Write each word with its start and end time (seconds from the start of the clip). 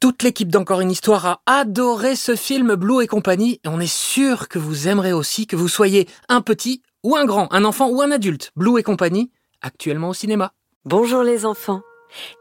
Toute 0.00 0.22
l'équipe 0.22 0.50
d'Encore 0.50 0.80
une 0.80 0.90
histoire 0.90 1.26
a 1.26 1.40
adoré 1.46 2.16
ce 2.16 2.36
film 2.36 2.74
Blue 2.74 3.02
et 3.02 3.06
compagnie 3.06 3.60
et 3.64 3.68
on 3.68 3.80
est 3.80 3.92
sûr 3.92 4.48
que 4.48 4.58
vous 4.58 4.88
aimerez 4.88 5.12
aussi 5.12 5.46
que 5.46 5.56
vous 5.56 5.68
soyez 5.68 6.08
un 6.28 6.40
petit 6.40 6.82
ou 7.02 7.16
un 7.16 7.24
grand, 7.24 7.52
un 7.52 7.64
enfant 7.64 7.88
ou 7.88 8.02
un 8.02 8.10
adulte. 8.10 8.50
Blue 8.56 8.78
et 8.78 8.82
compagnie, 8.82 9.30
actuellement 9.62 10.10
au 10.10 10.14
cinéma. 10.14 10.52
Bonjour 10.84 11.22
les 11.22 11.46
enfants. 11.46 11.80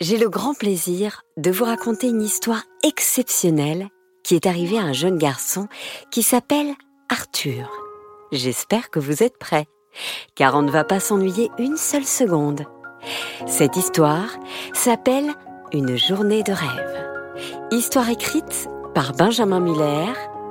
J'ai 0.02 0.17
le 0.17 0.30
grand 0.30 0.53
plaisir 0.53 1.21
de 1.38 1.52
vous 1.52 1.66
raconter 1.66 2.08
une 2.08 2.21
histoire 2.21 2.63
exceptionnelle 2.84 3.88
qui 4.23 4.35
est 4.35 4.45
arrivée 4.45 4.77
à 4.77 4.83
un 4.83 4.94
jeune 4.94 5.17
garçon 5.17 5.67
qui 6.11 6.23
s'appelle 6.23 6.73
Arthur. 7.09 7.70
J'espère 8.31 8.89
que 8.89 8.99
vous 8.99 9.23
êtes 9.23 9.38
prêts, 9.38 9.67
car 10.35 10.55
on 10.55 10.61
ne 10.61 10.72
va 10.72 10.83
pas 10.83 10.99
s'ennuyer 10.99 11.52
une 11.58 11.77
seule 11.77 12.05
seconde. 12.05 12.66
Cette 13.47 13.75
histoire 13.75 14.38
s'appelle 14.73 15.33
Une 15.72 15.97
journée 15.97 16.44
de 16.44 16.53
rêve. 16.53 17.12
Histoire 17.73 18.07
écrite 18.11 18.69
par 18.93 19.13
Benjamin 19.13 19.59
Muller, 19.59 20.05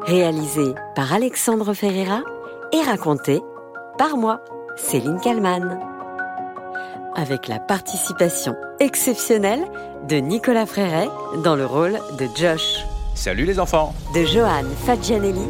réalisée 0.06 0.74
par 0.96 1.12
Alexandre 1.12 1.72
Ferreira 1.72 2.22
et 2.72 2.82
racontée 2.82 3.40
par 3.96 4.16
moi, 4.16 4.40
Céline 4.76 5.20
Kallmann. 5.20 5.78
Avec 7.14 7.46
la 7.46 7.60
participation 7.60 8.56
exceptionnelle 8.80 9.62
de 10.08 10.16
Nicolas 10.16 10.66
Fréret 10.66 11.08
dans 11.44 11.54
le 11.54 11.64
rôle 11.64 12.00
de 12.18 12.26
Josh. 12.34 12.84
Salut 13.14 13.44
les 13.44 13.60
enfants 13.60 13.94
De 14.16 14.24
Johan 14.24 14.64
Fagianelli 14.84 15.46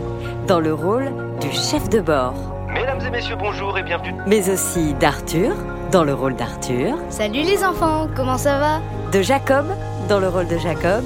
dans 0.46 0.60
le 0.60 0.74
rôle 0.74 1.10
du 1.40 1.50
chef 1.52 1.88
de 1.88 2.02
bord. 2.02 2.34
Mesdames 2.74 3.00
et 3.00 3.10
messieurs, 3.10 3.36
bonjour 3.40 3.78
et 3.78 3.82
bienvenue. 3.82 4.12
Mais 4.26 4.50
aussi 4.50 4.92
d'Arthur 5.00 5.54
dans 5.90 6.04
le 6.04 6.12
rôle 6.12 6.34
d'Arthur. 6.34 6.98
Salut 7.08 7.44
les 7.44 7.64
enfants, 7.64 8.08
comment 8.14 8.36
ça 8.36 8.58
va? 8.58 8.80
De 9.10 9.22
Jacob 9.22 9.64
dans 10.10 10.20
le 10.20 10.28
rôle 10.28 10.48
de 10.48 10.58
Jacob. 10.58 11.04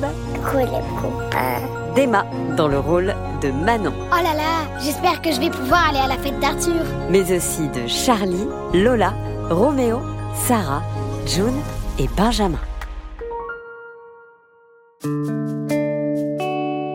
D'Emma 1.97 2.25
dans 2.57 2.69
le 2.69 2.79
rôle 2.79 3.15
de 3.43 3.51
Manon. 3.51 3.93
Oh 4.13 4.23
là 4.23 4.35
là, 4.35 4.81
j'espère 4.81 5.21
que 5.21 5.33
je 5.33 5.41
vais 5.41 5.51
pouvoir 5.51 5.89
aller 5.89 5.99
à 5.99 6.07
la 6.07 6.19
fête 6.19 6.39
d'Arthur. 6.39 6.85
Mais 7.11 7.35
aussi 7.35 7.69
de 7.69 7.87
Charlie, 7.87 8.47
Lola, 8.73 9.13
Roméo, 9.51 10.01
Sarah, 10.35 10.83
June 11.27 11.57
et 11.99 12.07
Benjamin. 12.17 12.61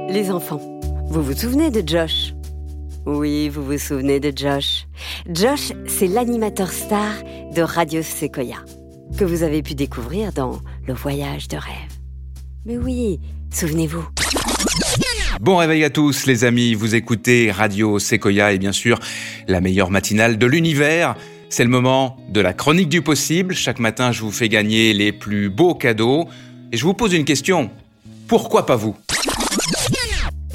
Les 0.10 0.32
enfants, 0.32 0.62
vous 1.08 1.22
vous 1.22 1.34
souvenez 1.34 1.72
de 1.72 1.84
Josh? 1.86 2.34
Oui, 3.06 3.50
vous 3.50 3.64
vous 3.64 3.78
souvenez 3.78 4.20
de 4.20 4.32
Josh. 4.36 4.88
Josh, 5.30 5.74
c'est 5.88 6.08
l'animateur 6.08 6.70
star 6.70 7.12
de 7.54 7.62
Radio 7.62 8.02
Sequoia, 8.02 8.58
que 9.18 9.26
vous 9.26 9.44
avez 9.44 9.62
pu 9.62 9.76
découvrir 9.76 10.32
dans 10.32 10.60
Le 10.88 10.94
voyage 10.94 11.48
de 11.48 11.58
rêve. 11.58 11.98
Mais 12.66 12.78
oui, 12.78 13.20
souvenez-vous. 13.52 14.06
Bon 15.40 15.58
réveil 15.58 15.84
à 15.84 15.90
tous 15.90 16.26
les 16.26 16.44
amis, 16.44 16.74
vous 16.74 16.96
écoutez 16.96 17.52
Radio 17.52 17.98
Sequoia 18.00 18.54
et 18.54 18.60
bien 18.60 18.72
sûr 18.72 19.00
la 19.48 19.60
meilleure 19.60 19.90
matinale 19.90 20.38
de 20.38 20.46
l'univers. 20.46 21.16
C'est 21.50 21.64
le 21.66 21.70
moment 21.70 22.18
de 22.30 22.40
la 22.40 22.54
chronique 22.54 22.88
du 22.88 23.02
possible. 23.02 23.54
Chaque 23.54 23.80
matin, 23.80 24.14
je 24.14 24.22
vous 24.22 24.32
fais 24.32 24.48
gagner 24.48 24.94
les 24.94 25.12
plus 25.12 25.50
beaux 25.50 25.76
cadeaux. 25.76 26.30
Et 26.72 26.78
je 26.78 26.86
vous 26.86 26.94
pose 26.94 27.14
une 27.14 27.26
question. 27.26 27.70
Pourquoi 28.28 28.66
pas 28.66 28.78
vous? 28.78 28.96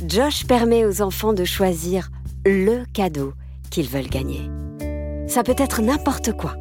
Josh 0.09 0.47
permet 0.47 0.87
aux 0.87 1.03
enfants 1.03 1.35
de 1.35 1.45
choisir 1.45 2.09
le 2.47 2.85
cadeau 2.95 3.35
qu'ils 3.71 3.89
veulent 3.89 4.09
gagner. 4.09 4.49
Ça 5.29 5.43
peut 5.43 5.57
être 5.59 5.83
n'importe 5.83 6.33
quoi. 6.33 6.55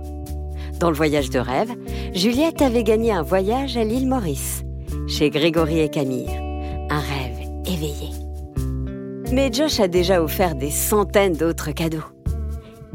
Dans 0.81 0.89
le 0.89 0.97
voyage 0.97 1.29
de 1.29 1.39
rêve, 1.39 1.71
Juliette 2.13 2.61
avait 2.61 2.83
gagné 2.83 3.13
un 3.13 3.21
voyage 3.21 3.77
à 3.77 3.85
l'île 3.85 4.07
Maurice 4.07 4.64
chez 5.07 5.29
Grégory 5.29 5.79
et 5.79 5.89
Camille. 5.89 6.29
Un 6.89 6.99
rêve 6.99 7.39
éveillé. 7.65 8.09
Mais 9.31 9.51
Josh 9.51 9.79
a 9.79 9.87
déjà 9.87 10.21
offert 10.21 10.55
des 10.55 10.71
centaines 10.71 11.33
d'autres 11.33 11.71
cadeaux. 11.71 12.03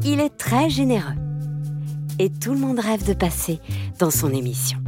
Il 0.03 0.19
est 0.19 0.35
très 0.37 0.69
généreux. 0.69 1.15
Et 2.19 2.29
tout 2.29 2.53
le 2.53 2.59
monde 2.59 2.79
rêve 2.79 3.05
de 3.05 3.13
passer 3.13 3.59
dans 3.99 4.11
son 4.11 4.31
émission. 4.31 4.79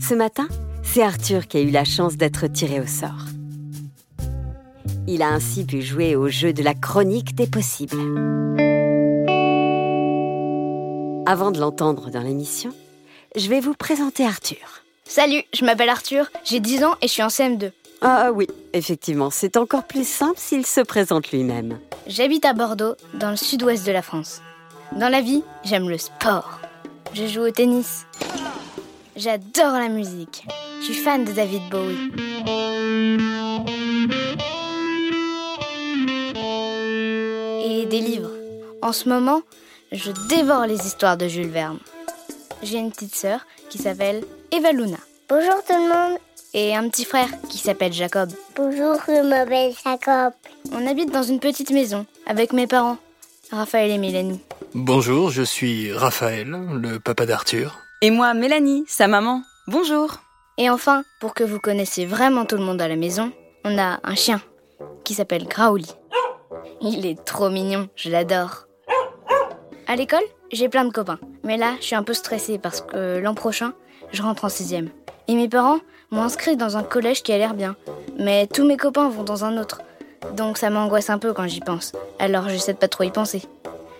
Ce 0.00 0.14
matin, 0.14 0.48
c'est 0.82 1.02
Arthur 1.02 1.46
qui 1.46 1.58
a 1.58 1.60
eu 1.60 1.70
la 1.70 1.84
chance 1.84 2.16
d'être 2.16 2.46
tiré 2.46 2.80
au 2.80 2.86
sort. 2.86 3.26
Il 5.06 5.22
a 5.22 5.28
ainsi 5.30 5.64
pu 5.64 5.82
jouer 5.82 6.16
au 6.16 6.28
jeu 6.28 6.52
de 6.52 6.62
la 6.62 6.74
chronique 6.74 7.34
des 7.34 7.46
possibles. 7.46 7.96
Avant 11.26 11.50
de 11.50 11.60
l'entendre 11.60 12.10
dans 12.10 12.22
l'émission, 12.22 12.70
je 13.36 13.48
vais 13.48 13.60
vous 13.60 13.74
présenter 13.74 14.24
Arthur. 14.24 14.82
Salut, 15.10 15.42
je 15.52 15.64
m'appelle 15.64 15.88
Arthur, 15.88 16.30
j'ai 16.44 16.60
10 16.60 16.84
ans 16.84 16.94
et 17.02 17.08
je 17.08 17.12
suis 17.12 17.22
en 17.24 17.26
CM2. 17.26 17.72
Ah 18.00 18.30
oui, 18.32 18.46
effectivement, 18.72 19.28
c'est 19.30 19.56
encore 19.56 19.82
plus 19.82 20.06
simple 20.06 20.38
s'il 20.38 20.64
se 20.64 20.80
présente 20.80 21.32
lui-même. 21.32 21.80
J'habite 22.06 22.44
à 22.44 22.52
Bordeaux, 22.52 22.94
dans 23.14 23.30
le 23.30 23.36
sud-ouest 23.36 23.84
de 23.84 23.90
la 23.90 24.02
France. 24.02 24.40
Dans 24.92 25.08
la 25.08 25.20
vie, 25.20 25.42
j'aime 25.64 25.88
le 25.88 25.98
sport. 25.98 26.60
Je 27.12 27.26
joue 27.26 27.40
au 27.40 27.50
tennis. 27.50 28.06
J'adore 29.16 29.72
la 29.72 29.88
musique. 29.88 30.46
Je 30.78 30.92
suis 30.92 31.02
fan 31.02 31.24
de 31.24 31.32
David 31.32 31.62
Bowie. 31.70 32.12
Et 37.64 37.84
des 37.86 38.00
livres. 38.00 38.30
En 38.80 38.92
ce 38.92 39.08
moment, 39.08 39.42
je 39.90 40.12
dévore 40.28 40.66
les 40.66 40.86
histoires 40.86 41.16
de 41.16 41.26
Jules 41.26 41.50
Verne. 41.50 41.80
J'ai 42.62 42.78
une 42.78 42.92
petite 42.92 43.16
sœur 43.16 43.40
qui 43.70 43.78
s'appelle 43.78 44.22
Eva 44.52 44.72
Luna. 44.72 44.96
Bonjour 45.28 45.62
tout 45.64 45.74
le 45.74 45.88
monde. 45.88 46.18
Et 46.54 46.74
un 46.74 46.88
petit 46.88 47.04
frère 47.04 47.28
qui 47.48 47.58
s'appelle 47.58 47.92
Jacob. 47.92 48.30
Bonjour, 48.56 48.96
je 49.06 49.22
m'appelle 49.22 49.72
Jacob. 49.84 50.32
On 50.72 50.88
habite 50.88 51.12
dans 51.12 51.22
une 51.22 51.38
petite 51.38 51.70
maison 51.70 52.04
avec 52.26 52.52
mes 52.52 52.66
parents, 52.66 52.96
Raphaël 53.52 53.92
et 53.92 53.98
Mélanie. 53.98 54.40
Bonjour, 54.74 55.30
je 55.30 55.42
suis 55.42 55.92
Raphaël, 55.92 56.48
le 56.48 56.98
papa 56.98 57.26
d'Arthur. 57.26 57.78
Et 58.02 58.10
moi, 58.10 58.34
Mélanie, 58.34 58.82
sa 58.88 59.06
maman. 59.06 59.42
Bonjour. 59.68 60.16
Et 60.58 60.68
enfin, 60.68 61.04
pour 61.20 61.34
que 61.34 61.44
vous 61.44 61.60
connaissiez 61.60 62.04
vraiment 62.04 62.44
tout 62.44 62.56
le 62.56 62.64
monde 62.64 62.82
à 62.82 62.88
la 62.88 62.96
maison, 62.96 63.30
on 63.64 63.78
a 63.78 64.00
un 64.02 64.14
chien 64.16 64.42
qui 65.04 65.14
s'appelle 65.14 65.46
Graouli. 65.46 65.94
Il 66.80 67.06
est 67.06 67.24
trop 67.24 67.50
mignon, 67.50 67.88
je 67.94 68.10
l'adore. 68.10 68.66
À 69.86 69.94
l'école, 69.94 70.24
j'ai 70.50 70.68
plein 70.68 70.84
de 70.84 70.92
copains. 70.92 71.20
Mais 71.44 71.56
là, 71.56 71.74
je 71.78 71.84
suis 71.84 71.96
un 71.96 72.02
peu 72.02 72.14
stressée 72.14 72.58
parce 72.58 72.80
que 72.80 73.18
l'an 73.18 73.34
prochain, 73.34 73.74
je 74.12 74.22
rentre 74.22 74.44
en 74.44 74.48
sixième. 74.48 74.90
Et 75.28 75.34
mes 75.34 75.48
parents 75.48 75.78
m'ont 76.10 76.22
inscrit 76.22 76.56
dans 76.56 76.76
un 76.76 76.82
collège 76.82 77.22
qui 77.22 77.32
a 77.32 77.38
l'air 77.38 77.54
bien. 77.54 77.76
Mais 78.18 78.46
tous 78.46 78.66
mes 78.66 78.76
copains 78.76 79.08
vont 79.08 79.22
dans 79.22 79.44
un 79.44 79.56
autre. 79.58 79.80
Donc 80.36 80.58
ça 80.58 80.70
m'angoisse 80.70 81.10
un 81.10 81.18
peu 81.18 81.32
quand 81.32 81.46
j'y 81.46 81.60
pense. 81.60 81.92
Alors 82.18 82.48
j'essaie 82.48 82.72
de 82.72 82.78
pas 82.78 82.88
trop 82.88 83.04
y 83.04 83.10
penser. 83.10 83.42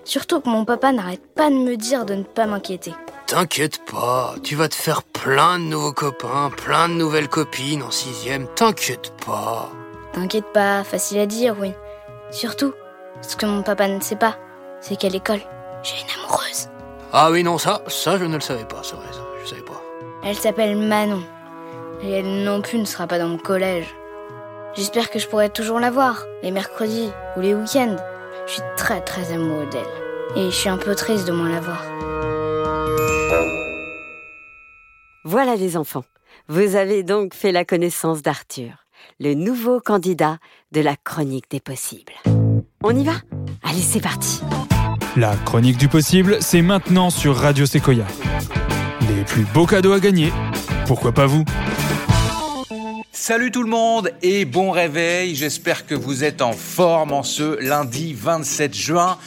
Surtout 0.04 0.40
que 0.40 0.48
mon 0.48 0.64
papa 0.64 0.92
n'arrête 0.92 1.24
pas 1.34 1.50
de 1.50 1.54
me 1.54 1.76
dire 1.76 2.04
de 2.04 2.14
ne 2.14 2.22
pas 2.22 2.46
m'inquiéter. 2.46 2.94
T'inquiète 3.26 3.84
pas, 3.84 4.34
tu 4.42 4.56
vas 4.56 4.68
te 4.68 4.74
faire 4.74 5.04
plein 5.04 5.58
de 5.58 5.64
nouveaux 5.64 5.92
copains, 5.92 6.50
plein 6.56 6.88
de 6.88 6.94
nouvelles 6.94 7.28
copines 7.28 7.82
en 7.82 7.92
sixième. 7.92 8.48
T'inquiète 8.56 9.12
pas. 9.24 9.70
T'inquiète 10.12 10.52
pas, 10.52 10.82
facile 10.82 11.20
à 11.20 11.26
dire, 11.26 11.54
oui. 11.60 11.72
Surtout, 12.32 12.72
ce 13.22 13.36
que 13.36 13.46
mon 13.46 13.62
papa 13.62 13.86
ne 13.86 14.00
sait 14.00 14.16
pas, 14.16 14.36
c'est 14.80 14.96
qu'à 14.96 15.08
l'école, 15.08 15.40
j'ai 15.84 15.94
une 16.02 16.24
amoureuse. 16.24 16.68
Ah 17.12 17.30
oui, 17.30 17.44
non, 17.44 17.58
ça, 17.58 17.82
ça 17.86 18.18
je 18.18 18.24
ne 18.24 18.34
le 18.34 18.40
savais 18.40 18.64
pas, 18.64 18.80
c'est 18.82 18.96
vrai, 18.96 19.06
ça, 19.12 19.20
je 19.44 19.48
savais 19.48 19.62
pas. 19.62 19.79
Elle 20.22 20.36
s'appelle 20.36 20.76
Manon. 20.76 21.22
Et 22.02 22.10
elle 22.10 22.44
non 22.44 22.60
plus 22.60 22.78
ne 22.78 22.84
sera 22.84 23.06
pas 23.06 23.18
dans 23.18 23.28
mon 23.28 23.38
collège. 23.38 23.86
J'espère 24.74 25.10
que 25.10 25.18
je 25.18 25.26
pourrai 25.26 25.48
toujours 25.48 25.80
la 25.80 25.90
voir, 25.90 26.24
les 26.42 26.50
mercredis 26.50 27.10
ou 27.36 27.40
les 27.40 27.54
week-ends. 27.54 27.96
Je 28.46 28.52
suis 28.52 28.62
très 28.76 29.00
très 29.00 29.32
amoureux 29.32 29.66
d'elle. 29.66 29.82
Et 30.36 30.50
je 30.50 30.54
suis 30.54 30.68
un 30.68 30.76
peu 30.76 30.94
triste 30.94 31.26
de 31.26 31.32
moins 31.32 31.48
la 31.48 31.60
voir. 31.60 31.82
Voilà 35.24 35.56
les 35.56 35.76
enfants, 35.76 36.04
vous 36.48 36.76
avez 36.76 37.02
donc 37.02 37.34
fait 37.34 37.52
la 37.52 37.64
connaissance 37.64 38.22
d'Arthur, 38.22 38.86
le 39.18 39.34
nouveau 39.34 39.80
candidat 39.80 40.38
de 40.72 40.80
la 40.80 40.96
chronique 40.96 41.50
des 41.50 41.60
possibles. 41.60 42.14
On 42.82 42.96
y 42.96 43.04
va? 43.04 43.12
Allez, 43.62 43.82
c'est 43.82 44.00
parti. 44.00 44.40
La 45.16 45.36
chronique 45.44 45.76
du 45.76 45.88
possible, 45.88 46.38
c'est 46.40 46.62
maintenant 46.62 47.10
sur 47.10 47.36
Radio 47.36 47.66
Sequoia. 47.66 48.06
Les 49.20 49.26
plus 49.26 49.44
beaux 49.52 49.66
cadeaux 49.66 49.92
à 49.92 50.00
gagner, 50.00 50.32
pourquoi 50.86 51.12
pas 51.12 51.26
vous 51.26 51.44
Salut 53.12 53.50
tout 53.50 53.62
le 53.62 53.68
monde 53.68 54.10
et 54.22 54.46
bon 54.46 54.70
réveil, 54.70 55.34
j'espère 55.34 55.84
que 55.84 55.94
vous 55.94 56.24
êtes 56.24 56.40
en 56.40 56.52
forme 56.52 57.12
en 57.12 57.22
ce 57.22 57.62
lundi 57.62 58.14
27 58.14 58.74
juin. 58.74 59.18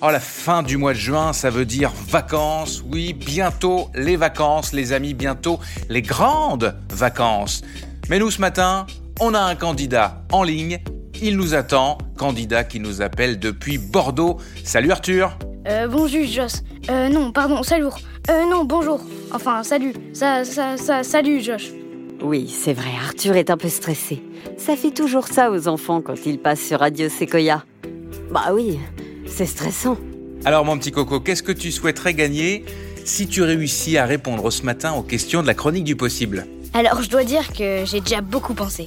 Oh, 0.00 0.08
la 0.08 0.20
fin 0.20 0.62
du 0.62 0.78
mois 0.78 0.94
de 0.94 0.98
juin, 0.98 1.34
ça 1.34 1.50
veut 1.50 1.66
dire 1.66 1.92
vacances. 2.08 2.82
Oui, 2.90 3.12
bientôt 3.12 3.90
les 3.94 4.16
vacances, 4.16 4.72
les 4.72 4.94
amis, 4.94 5.12
bientôt 5.12 5.60
les 5.90 6.00
grandes 6.00 6.74
vacances. 6.90 7.60
Mais 8.08 8.18
nous, 8.18 8.30
ce 8.30 8.40
matin, 8.40 8.86
on 9.20 9.34
a 9.34 9.40
un 9.40 9.54
candidat 9.54 10.22
en 10.32 10.44
ligne. 10.44 10.80
Il 11.20 11.36
nous 11.36 11.52
attend, 11.52 11.98
candidat 12.16 12.64
qui 12.64 12.80
nous 12.80 13.02
appelle 13.02 13.38
depuis 13.38 13.76
Bordeaux. 13.76 14.38
Salut 14.64 14.92
Arthur. 14.92 15.36
Euh, 15.66 15.88
bonjour, 15.88 16.24
Josh. 16.24 16.52
Euh, 16.90 17.08
non, 17.08 17.32
pardon, 17.32 17.64
salut. 17.64 17.86
Euh, 18.30 18.44
non, 18.48 18.64
bonjour. 18.64 19.00
Enfin, 19.32 19.64
salut. 19.64 19.94
Ça, 20.12 20.44
ça, 20.44 20.76
ça, 20.76 21.02
salut, 21.02 21.40
Josh. 21.42 21.72
Oui, 22.22 22.48
c'est 22.48 22.72
vrai, 22.72 22.90
Arthur 23.04 23.34
est 23.34 23.50
un 23.50 23.56
peu 23.56 23.68
stressé. 23.68 24.22
Ça 24.58 24.76
fait 24.76 24.92
toujours 24.92 25.26
ça 25.26 25.50
aux 25.50 25.66
enfants 25.66 26.00
quand 26.02 26.24
ils 26.24 26.38
passent 26.38 26.60
sur 26.62 26.80
Radio 26.80 27.08
Sequoia. 27.08 27.64
Bah 28.30 28.52
oui, 28.52 28.78
c'est 29.26 29.46
stressant. 29.46 29.96
Alors 30.44 30.64
mon 30.64 30.78
petit 30.78 30.92
coco, 30.92 31.18
qu'est-ce 31.18 31.42
que 31.42 31.52
tu 31.52 31.72
souhaiterais 31.72 32.14
gagner 32.14 32.64
si 33.04 33.26
tu 33.26 33.42
réussis 33.42 33.98
à 33.98 34.06
répondre 34.06 34.48
ce 34.52 34.62
matin 34.62 34.92
aux 34.92 35.02
questions 35.02 35.42
de 35.42 35.48
la 35.48 35.54
chronique 35.54 35.84
du 35.84 35.96
possible? 35.96 36.46
Alors, 36.74 37.02
je 37.02 37.10
dois 37.10 37.24
dire 37.24 37.52
que 37.52 37.84
j'ai 37.84 38.00
déjà 38.00 38.20
beaucoup 38.20 38.54
pensé. 38.54 38.86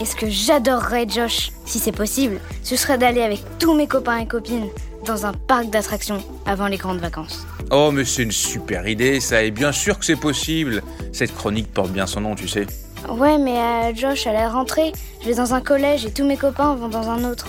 Et 0.00 0.06
ce 0.06 0.16
que 0.16 0.30
j'adorerais, 0.30 1.06
Josh, 1.08 1.52
si 1.66 1.78
c'est 1.78 1.92
possible, 1.92 2.40
ce 2.62 2.76
serait 2.76 2.98
d'aller 2.98 3.22
avec 3.22 3.40
tous 3.58 3.74
mes 3.74 3.86
copains 3.86 4.18
et 4.18 4.26
copines 4.26 4.68
dans 5.06 5.24
un 5.24 5.32
parc 5.32 5.70
d'attractions 5.70 6.22
avant 6.44 6.66
les 6.66 6.76
grandes 6.76 6.98
vacances. 6.98 7.46
Oh 7.70 7.90
mais 7.92 8.04
c'est 8.04 8.22
une 8.22 8.32
super 8.32 8.86
idée 8.86 9.20
ça, 9.20 9.42
et 9.42 9.50
bien 9.50 9.72
sûr 9.72 9.98
que 9.98 10.04
c'est 10.04 10.16
possible. 10.16 10.82
Cette 11.12 11.34
chronique 11.34 11.72
porte 11.72 11.90
bien 11.90 12.06
son 12.06 12.20
nom, 12.20 12.34
tu 12.34 12.48
sais. 12.48 12.66
Ouais, 13.08 13.38
mais 13.38 13.56
euh, 13.56 13.94
Josh, 13.94 14.26
à 14.26 14.32
la 14.32 14.48
rentrée, 14.48 14.92
je 15.22 15.28
vais 15.28 15.34
dans 15.34 15.54
un 15.54 15.60
collège 15.60 16.04
et 16.04 16.12
tous 16.12 16.24
mes 16.24 16.36
copains 16.36 16.74
vont 16.74 16.88
dans 16.88 17.08
un 17.08 17.24
autre. 17.24 17.46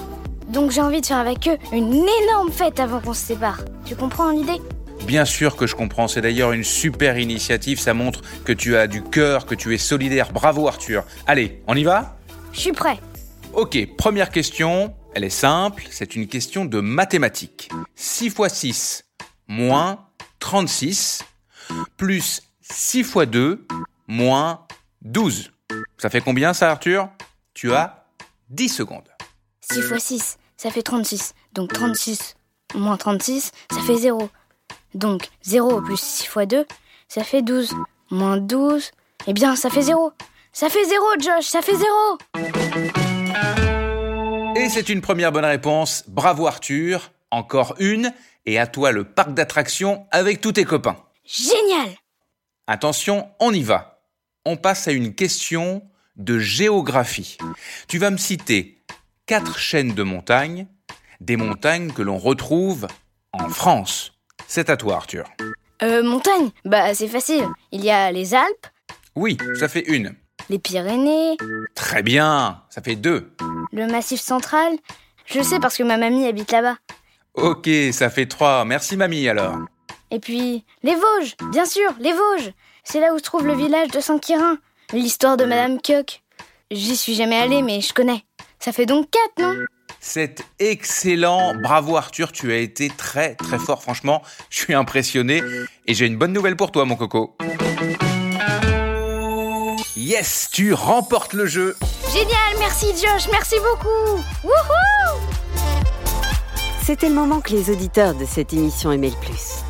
Donc 0.50 0.72
j'ai 0.72 0.82
envie 0.82 1.02
de 1.02 1.06
faire 1.06 1.18
avec 1.18 1.48
eux 1.48 1.58
une 1.74 1.94
énorme 1.94 2.52
fête 2.52 2.80
avant 2.80 3.00
qu'on 3.00 3.14
se 3.14 3.26
sépare. 3.26 3.60
Tu 3.86 3.96
comprends 3.96 4.30
l'idée? 4.30 4.62
Bien 5.06 5.26
sûr 5.26 5.56
que 5.56 5.68
je 5.68 5.76
comprends, 5.76 6.08
c'est 6.08 6.22
d'ailleurs 6.22 6.52
une 6.52 6.64
super 6.64 7.18
initiative, 7.18 7.80
ça 7.80 7.94
montre 7.94 8.22
que 8.46 8.54
tu 8.54 8.76
as 8.76 8.88
du 8.88 9.02
cœur, 9.02 9.46
que 9.46 9.56
tu 9.56 9.74
es 9.74 9.78
solidaire. 9.78 10.32
Bravo 10.32 10.68
Arthur. 10.68 11.04
Allez, 11.26 11.62
on 11.68 11.76
y 11.76 11.84
va? 11.84 12.18
Je 12.52 12.60
suis 12.60 12.72
prêt. 12.72 12.98
Ok, 13.54 13.78
première 13.98 14.30
question, 14.30 14.94
elle 15.18 15.24
est 15.24 15.30
simple, 15.32 15.84
c'est 15.90 16.16
une 16.16 16.28
question 16.28 16.64
de 16.64 16.80
mathématiques. 16.80 17.72
6 17.96 18.26
x 18.38 18.54
6 18.54 19.06
moins 19.48 20.06
36 20.38 21.24
plus 21.98 22.44
6 22.62 23.00
x 23.00 23.18
2 23.26 23.66
moins 24.08 24.68
12. 25.02 25.52
Ça 25.98 26.12
fait 26.12 26.22
combien 26.22 26.54
ça 26.54 26.70
Arthur? 26.70 27.10
Tu 27.56 27.74
as 27.74 28.06
10 28.52 28.70
secondes. 28.70 29.10
6 29.62 29.80
x 29.80 30.04
6, 30.04 30.38
ça 30.56 30.70
fait 30.70 30.84
36. 30.84 31.34
Donc 31.54 31.74
36 31.74 32.36
moins 32.76 32.98
36, 32.98 33.52
ça 33.72 33.82
fait 33.82 33.98
0. 33.98 34.30
Donc 34.94 35.30
0 35.42 35.82
plus 35.82 36.00
6 36.00 36.26
x 36.26 36.48
2, 36.48 36.66
ça 37.08 37.24
fait 37.24 37.42
12. 37.42 37.74
Moins 38.12 38.38
12, 38.38 38.92
eh 39.26 39.34
bien 39.34 39.56
ça 39.56 39.72
fait 39.72 39.82
0. 39.82 40.12
Ça 40.54 40.70
fait 40.70 40.86
0 40.86 41.04
Josh, 41.20 41.48
ça 41.48 41.64
fait 41.64 41.76
0 41.76 41.88
Et 44.60 44.70
c'est 44.70 44.90
une 44.90 45.02
première 45.02 45.32
bonne 45.32 45.46
réponse. 45.46 46.04
Bravo 46.08 46.48
Arthur. 46.48 47.12
Encore 47.30 47.76
une. 47.80 48.12
Et 48.46 48.58
à 48.58 48.66
toi 48.66 48.92
le 48.92 49.04
parc 49.04 49.34
d'attractions 49.34 50.08
avec 50.12 50.42
tous 50.42 50.54
tes 50.54 50.64
copains. 50.66 50.98
Génial 51.26 51.90
Attention, 52.66 53.30
on 53.40 53.54
y 53.54 53.62
va. 53.62 54.02
On 54.46 54.58
passe 54.58 54.88
à 54.88 54.92
une 54.92 55.14
question 55.14 55.84
de 56.16 56.40
géographie. 56.40 57.38
Tu 57.88 58.00
vas 58.00 58.10
me 58.10 58.18
citer 58.18 58.84
quatre 59.26 59.60
chaînes 59.60 59.94
de 59.94 60.04
montagnes, 60.04 60.68
des 61.22 61.38
montagnes 61.38 61.92
que 61.92 62.02
l'on 62.02 62.18
retrouve 62.18 62.88
en 63.34 63.50
France. 63.50 64.14
C'est 64.48 64.70
à 64.70 64.78
toi 64.78 64.96
Arthur. 64.96 65.30
Euh, 65.84 66.02
montagne 66.02 66.50
Bah 66.66 66.96
c'est 66.96 67.08
facile. 67.08 67.48
Il 67.72 67.84
y 67.84 67.92
a 67.92 68.12
les 68.12 68.34
Alpes, 68.34 68.68
Oui, 69.16 69.38
ça 69.60 69.68
fait 69.68 69.88
une. 69.88 70.16
Les 70.50 70.60
Pyrénées, 70.60 71.38
Très 71.76 72.02
bien, 72.04 72.62
ça 72.70 72.82
fait 72.82 72.96
deux. 72.96 73.32
le 73.72 73.88
Massif 73.88 74.22
central. 74.22 74.74
Je 75.26 75.42
sais 75.42 75.60
parce 75.60 75.76
que 75.78 75.84
ma 75.84 75.98
mamie 75.98 76.26
habite 76.28 76.52
là-bas. 76.52 76.78
Ok, 77.34 77.70
ça 77.92 78.10
fait 78.10 78.26
trois. 78.26 78.64
Merci 78.66 78.96
mamie 78.98 79.28
alors. 79.28 79.58
Et 80.10 80.20
puis, 80.20 80.64
les 80.84 80.96
Vosges, 80.96 81.36
bien 81.52 81.66
sûr, 81.66 81.92
les 82.00 82.14
Vosges. 82.14 82.54
C'est 82.84 83.02
là 83.02 83.14
où 83.14 83.18
se 83.18 83.24
trouve 83.24 83.46
le 83.46 83.54
village 83.56 83.90
de 83.90 84.00
Saint-Quirin. 84.00 84.58
L'histoire 84.94 85.36
de 85.36 85.44
Madame 85.44 85.82
Coq. 85.82 86.22
J'y 86.72 86.96
suis 86.96 87.14
jamais 87.16 87.38
allée, 87.38 87.62
mais 87.62 87.82
je 87.82 87.94
connais. 87.94 88.24
Ça 88.60 88.72
fait 88.72 88.86
donc 88.86 89.10
quatre, 89.12 89.46
non? 89.46 89.54
C'est 90.00 90.46
excellent. 90.60 91.54
Bravo 91.56 91.98
Arthur, 91.98 92.32
tu 92.32 92.54
as 92.54 92.58
été 92.58 92.90
très 92.90 93.36
très 93.36 93.60
fort. 93.60 93.82
Franchement, 93.82 94.22
je 94.50 94.60
suis 94.60 94.74
impressionné. 94.74 95.42
Et 95.86 95.94
j'ai 95.94 96.06
une 96.06 96.18
bonne 96.18 96.32
nouvelle 96.32 96.56
pour 96.56 96.72
toi, 96.72 96.86
mon 96.86 96.96
coco. 96.96 97.36
Yes, 100.08 100.48
tu 100.54 100.74
remportes 100.74 101.34
le 101.34 101.46
jeu. 101.46 101.76
Génial, 102.14 102.56
merci 102.60 102.94
Josh, 102.94 103.28
merci 103.30 103.56
beaucoup. 103.58 104.24
Wouhou 104.42 105.20
C'était 106.82 107.10
le 107.10 107.14
moment 107.14 107.42
que 107.42 107.52
les 107.52 107.70
auditeurs 107.70 108.16
de 108.16 108.24
cette 108.24 108.54
émission 108.54 108.94
aimaient 108.94 109.10
le 109.10 109.20
plus. 109.20 109.66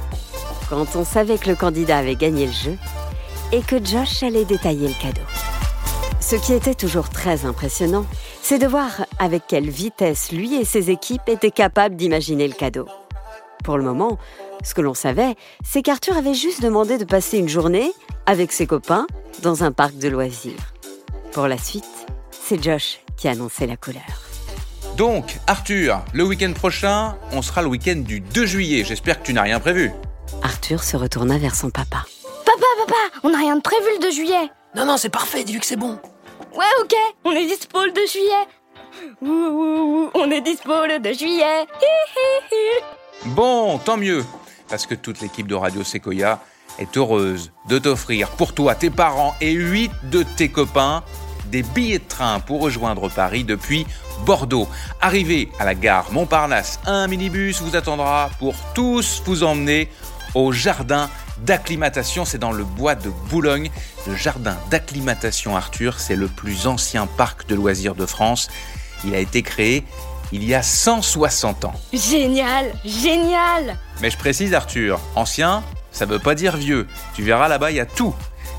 Quand 0.69 0.95
on 0.95 1.03
savait 1.03 1.39
que 1.39 1.49
le 1.49 1.55
candidat 1.55 1.97
avait 1.97 2.13
gagné 2.13 2.45
le 2.45 2.51
jeu 2.51 2.77
et 3.51 3.61
que 3.61 3.83
Josh 3.83 4.21
allait 4.21 4.45
détailler 4.45 4.87
le 4.87 5.01
cadeau. 5.01 5.25
Ce 6.19 6.35
qui 6.35 6.53
était 6.53 6.75
toujours 6.75 7.09
très 7.09 7.45
impressionnant, 7.45 8.05
c'est 8.43 8.59
de 8.59 8.67
voir 8.67 9.07
avec 9.17 9.47
quelle 9.47 9.71
vitesse 9.71 10.31
lui 10.31 10.53
et 10.53 10.65
ses 10.65 10.91
équipes 10.91 11.27
étaient 11.29 11.49
capables 11.49 11.95
d'imaginer 11.95 12.47
le 12.47 12.53
cadeau. 12.53 12.85
Pour 13.63 13.79
le 13.79 13.83
moment, 13.83 14.19
ce 14.63 14.73
que 14.73 14.81
l'on 14.81 14.93
savait, 14.93 15.35
c'est 15.63 15.81
qu'Arthur 15.81 16.17
avait 16.17 16.33
juste 16.33 16.61
demandé 16.61 16.97
de 16.97 17.05
passer 17.05 17.37
une 17.37 17.49
journée 17.49 17.91
avec 18.25 18.51
ses 18.51 18.67
copains 18.67 19.07
dans 19.41 19.63
un 19.63 19.71
parc 19.71 19.97
de 19.97 20.07
loisirs. 20.07 20.73
Pour 21.31 21.47
la 21.47 21.57
suite, 21.57 21.85
c'est 22.31 22.61
Josh 22.61 22.99
qui 23.15 23.27
annonçait 23.27 23.67
la 23.67 23.77
couleur. 23.77 24.03
Donc, 24.97 25.37
Arthur, 25.45 26.03
le 26.13 26.23
week-end 26.23 26.53
prochain, 26.53 27.15
on 27.31 27.41
sera 27.41 27.61
le 27.61 27.67
week-end 27.67 27.97
du 27.97 28.19
2 28.19 28.45
juillet. 28.45 28.83
J'espère 28.83 29.19
que 29.19 29.27
tu 29.27 29.33
n'as 29.33 29.43
rien 29.43 29.59
prévu. 29.59 29.91
Arthur 30.41 30.83
se 30.83 30.97
retourna 30.97 31.37
vers 31.37 31.55
son 31.55 31.69
papa. 31.69 32.05
Papa, 32.45 32.65
papa, 32.79 33.19
on 33.23 33.29
n'a 33.29 33.37
rien 33.37 33.57
de 33.57 33.61
prévu 33.61 33.85
le 33.95 34.01
2 34.01 34.11
juillet. 34.11 34.49
Non, 34.75 34.85
non, 34.85 34.97
c'est 34.97 35.09
parfait, 35.09 35.43
dis-lui 35.43 35.59
que 35.59 35.65
c'est 35.65 35.75
bon. 35.75 35.99
Ouais, 36.55 36.65
ok, 36.81 36.95
on 37.25 37.31
est 37.31 37.45
dispo 37.45 37.83
le 37.85 37.91
2 37.91 38.07
juillet. 38.07 38.47
Ouh, 39.21 39.27
ouh, 39.27 40.03
ouh, 40.05 40.11
on 40.15 40.31
est 40.31 40.41
dispo 40.41 40.73
le 40.87 40.99
2 40.99 41.13
juillet. 41.13 41.61
Hi, 41.61 41.85
hi, 42.15 42.55
hi. 42.55 43.29
Bon, 43.35 43.77
tant 43.77 43.97
mieux, 43.97 44.25
parce 44.69 44.85
que 44.85 44.95
toute 44.95 45.21
l'équipe 45.21 45.47
de 45.47 45.55
Radio 45.55 45.83
Sequoia 45.83 46.41
est 46.79 46.97
heureuse 46.97 47.51
de 47.67 47.79
t'offrir 47.79 48.29
pour 48.29 48.53
toi, 48.53 48.75
tes 48.75 48.89
parents 48.89 49.35
et 49.41 49.51
huit 49.51 49.91
de 50.03 50.23
tes 50.23 50.49
copains 50.49 51.03
des 51.51 51.63
billets 51.63 51.99
de 51.99 52.07
train 52.07 52.39
pour 52.39 52.61
rejoindre 52.61 53.09
Paris 53.09 53.43
depuis 53.43 53.87
Bordeaux. 54.25 54.67
Arrivé 55.01 55.49
à 55.59 55.65
la 55.65 55.75
gare 55.75 56.11
Montparnasse, 56.11 56.79
un 56.85 57.07
minibus 57.07 57.61
vous 57.61 57.75
attendra 57.75 58.29
pour 58.39 58.55
tous 58.73 59.21
vous 59.25 59.43
emmener 59.43 59.89
au 60.35 60.51
jardin 60.51 61.09
d'acclimatation. 61.39 62.25
C'est 62.25 62.37
dans 62.37 62.51
le 62.51 62.63
bois 62.63 62.95
de 62.95 63.09
Boulogne. 63.29 63.69
Le 64.07 64.15
jardin 64.15 64.57
d'acclimatation 64.69 65.55
Arthur, 65.55 65.99
c'est 65.99 66.15
le 66.15 66.27
plus 66.27 66.67
ancien 66.67 67.07
parc 67.07 67.47
de 67.47 67.55
loisirs 67.55 67.95
de 67.95 68.05
France. 68.05 68.49
Il 69.05 69.13
a 69.13 69.19
été 69.19 69.41
créé 69.43 69.83
il 70.31 70.43
y 70.43 70.53
a 70.53 70.63
160 70.63 71.65
ans. 71.65 71.73
Génial, 71.93 72.73
génial. 72.85 73.77
Mais 74.01 74.09
je 74.09 74.17
précise 74.17 74.53
Arthur, 74.53 74.99
ancien, 75.15 75.63
ça 75.91 76.05
veut 76.05 76.19
pas 76.19 76.35
dire 76.35 76.57
vieux. 76.57 76.87
Tu 77.13 77.23
verras 77.23 77.47
là-bas, 77.47 77.71
il 77.71 77.77
y 77.77 77.79
a 77.79 77.85
tout. 77.85 78.13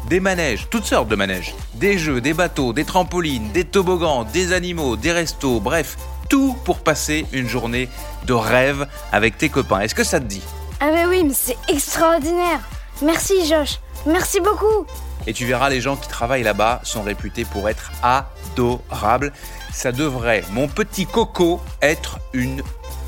Des 0.09 0.21
manèges, 0.21 0.69
toutes 0.71 0.85
sortes 0.85 1.09
de 1.09 1.17
manèges. 1.17 1.55
Des 1.75 1.99
jeux, 1.99 2.21
des 2.21 2.33
bateaux, 2.33 2.73
des 2.73 2.85
trampolines, 2.85 3.53
des 3.53 3.65
toboggans, 3.65 4.25
des 4.25 4.53
animaux, 4.53 4.97
des 4.97 5.13
restos, 5.13 5.61
bref, 5.61 5.97
tout 6.29 6.57
pour 6.65 6.79
passer 6.79 7.27
une 7.33 7.49
journée 7.49 7.89
de 8.27 8.33
rêve 8.33 8.87
avec 9.13 9.37
tes 9.39 9.49
copains. 9.49 9.81
Est-ce 9.81 9.95
que 9.95 10.05
ça 10.05 10.21
te 10.21 10.25
dit? 10.27 10.43
Ah 10.81 10.91
bah 10.91 11.05
oui, 11.09 11.25
mais 11.25 11.35
c'est 11.35 11.57
extraordinaire. 11.69 12.61
Merci 13.03 13.47
Josh, 13.47 13.81
merci 14.07 14.41
beaucoup. 14.41 14.87
Et 15.27 15.33
tu 15.33 15.45
verras, 15.45 15.69
les 15.69 15.81
gens 15.81 15.97
qui 15.97 16.09
travaillent 16.09 16.43
là-bas 16.43 16.81
sont 16.85 17.03
réputés 17.03 17.45
pour 17.45 17.69
être 17.69 17.91
adorables. 18.03 19.33
Ça 19.73 19.93
devrait, 19.93 20.43
mon 20.53 20.69
petit 20.69 21.07
coco, 21.07 21.61
être 21.83 22.19
une 22.33 22.63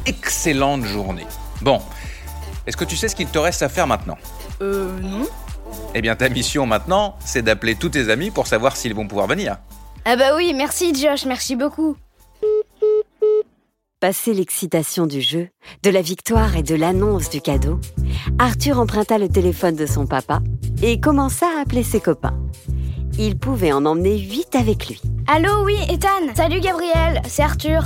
excellente 0.07 0.85
journée. 0.85 1.27
Bon, 1.63 1.81
est-ce 2.67 2.77
que 2.77 2.85
tu 2.85 2.97
sais 2.97 3.09
ce 3.09 3.17
qu'il 3.17 3.29
te 3.29 3.39
reste 3.39 3.63
à 3.63 3.69
faire 3.69 3.87
maintenant? 3.87 4.19
Euh, 4.63 4.99
non. 5.01 5.27
Eh 5.95 6.03
bien, 6.03 6.17
ta 6.17 6.29
mission 6.29 6.67
maintenant, 6.67 7.17
c'est 7.25 7.43
d'appeler 7.43 7.75
tous 7.75 7.91
tes 7.91 8.11
amis 8.11 8.31
pour 8.31 8.47
savoir 8.47 8.77
s'ils 8.77 8.95
vont 8.95 9.07
pouvoir 9.07 9.27
venir. 9.27 9.57
Ah 10.05 10.17
bah 10.17 10.35
oui, 10.37 10.53
merci 10.55 10.95
Josh, 10.95 11.25
merci 11.27 11.57
beaucoup. 11.57 11.97
Passé 14.01 14.33
l'excitation 14.33 15.07
du 15.07 15.21
jeu, 15.21 15.49
de 15.83 15.91
la 15.91 16.01
victoire 16.01 16.57
et 16.57 16.63
de 16.63 16.75
l'annonce 16.75 17.29
du 17.29 17.43
cadeau, 17.43 17.79
Arthur 18.39 18.81
emprunta 18.81 19.19
le 19.19 19.29
téléphone 19.29 19.77
de 19.77 19.85
son 19.85 20.07
papa 20.07 20.41
et 20.83 21.01
commença 21.01 21.47
à 21.47 21.61
appeler 21.61 21.83
ses 21.83 22.01
copains. 22.01 22.39
il 23.19 23.39
pouvait 23.39 23.73
en 23.73 23.85
emmener 23.85 24.19
8 24.19 24.55
avec 24.55 24.89
lui. 24.89 25.03
Allô, 25.33 25.65
oui, 25.65 25.77
Ethan 25.89 26.35
Salut 26.35 26.59
Gabriel, 26.59 27.23
c'est 27.25 27.45
Arthur. 27.45 27.85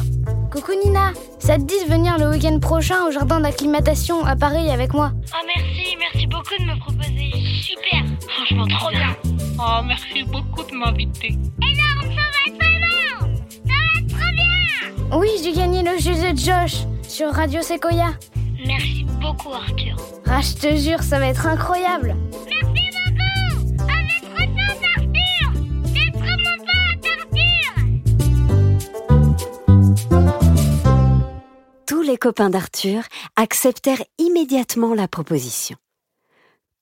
Coucou 0.51 0.73
Nina, 0.83 1.13
ça 1.39 1.57
te 1.57 1.61
dit 1.61 1.85
de 1.85 1.93
venir 1.93 2.17
le 2.17 2.31
week-end 2.31 2.59
prochain 2.59 3.05
au 3.07 3.11
jardin 3.11 3.39
d'acclimatation 3.39 4.25
à 4.25 4.35
Paris 4.35 4.71
avec 4.71 4.95
moi? 4.95 5.13
Oh 5.27 5.47
merci, 5.47 5.95
merci 5.99 6.27
beaucoup 6.27 6.57
de 6.59 6.65
me 6.65 6.79
proposer. 6.81 7.31
Super, 7.61 8.03
franchement 8.27 8.67
trop 8.67 8.89
bien. 8.89 9.15
Oh 9.59 9.83
merci 9.85 10.25
beaucoup 10.25 10.63
de 10.63 10.75
m'inviter. 10.75 11.37
Énorme, 11.61 12.15
ça 12.15 12.23
va 12.33 12.41
être 12.47 12.65
énorme 12.65 13.37
Ça 13.67 13.75
va 13.75 14.01
être 14.01 14.09
trop 14.09 15.11
bien 15.11 15.19
Oui, 15.19 15.29
j'ai 15.43 15.53
gagné 15.53 15.83
le 15.83 15.99
jeu 15.99 16.15
de 16.15 16.39
Josh 16.39 16.87
sur 17.07 17.31
Radio 17.31 17.61
Sequoia. 17.61 18.15
Merci 18.67 19.05
beaucoup 19.21 19.53
Arthur. 19.53 19.97
Ah, 20.27 20.41
je 20.41 20.55
te 20.55 20.77
jure, 20.77 21.03
ça 21.03 21.19
va 21.19 21.27
être 21.27 21.47
incroyable. 21.47 22.17
Les 32.05 32.19
copains 32.19 32.51
d'Arthur 32.51 33.03
acceptèrent 33.37 34.03
immédiatement 34.19 34.95
la 34.95 35.09
proposition. 35.09 35.77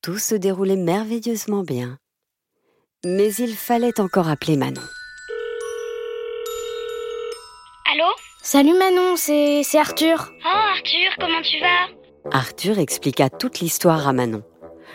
Tout 0.02 0.18
se 0.18 0.34
déroulait 0.34 0.76
merveilleusement 0.76 1.62
bien. 1.62 1.98
Mais 3.04 3.32
il 3.34 3.54
fallait 3.54 4.00
encore 4.00 4.28
appeler 4.28 4.56
Manon. 4.56 4.82
Allô? 7.92 8.04
Salut 8.42 8.76
Manon, 8.76 9.16
c'est 9.16 9.62
c'est 9.62 9.78
Arthur. 9.78 10.32
Oh 10.44 10.48
Arthur, 10.48 11.12
comment 11.18 11.42
tu 11.42 11.60
vas? 11.60 12.36
Arthur 12.36 12.78
expliqua 12.78 13.30
toute 13.30 13.60
l'histoire 13.60 14.08
à 14.08 14.12
Manon. 14.12 14.42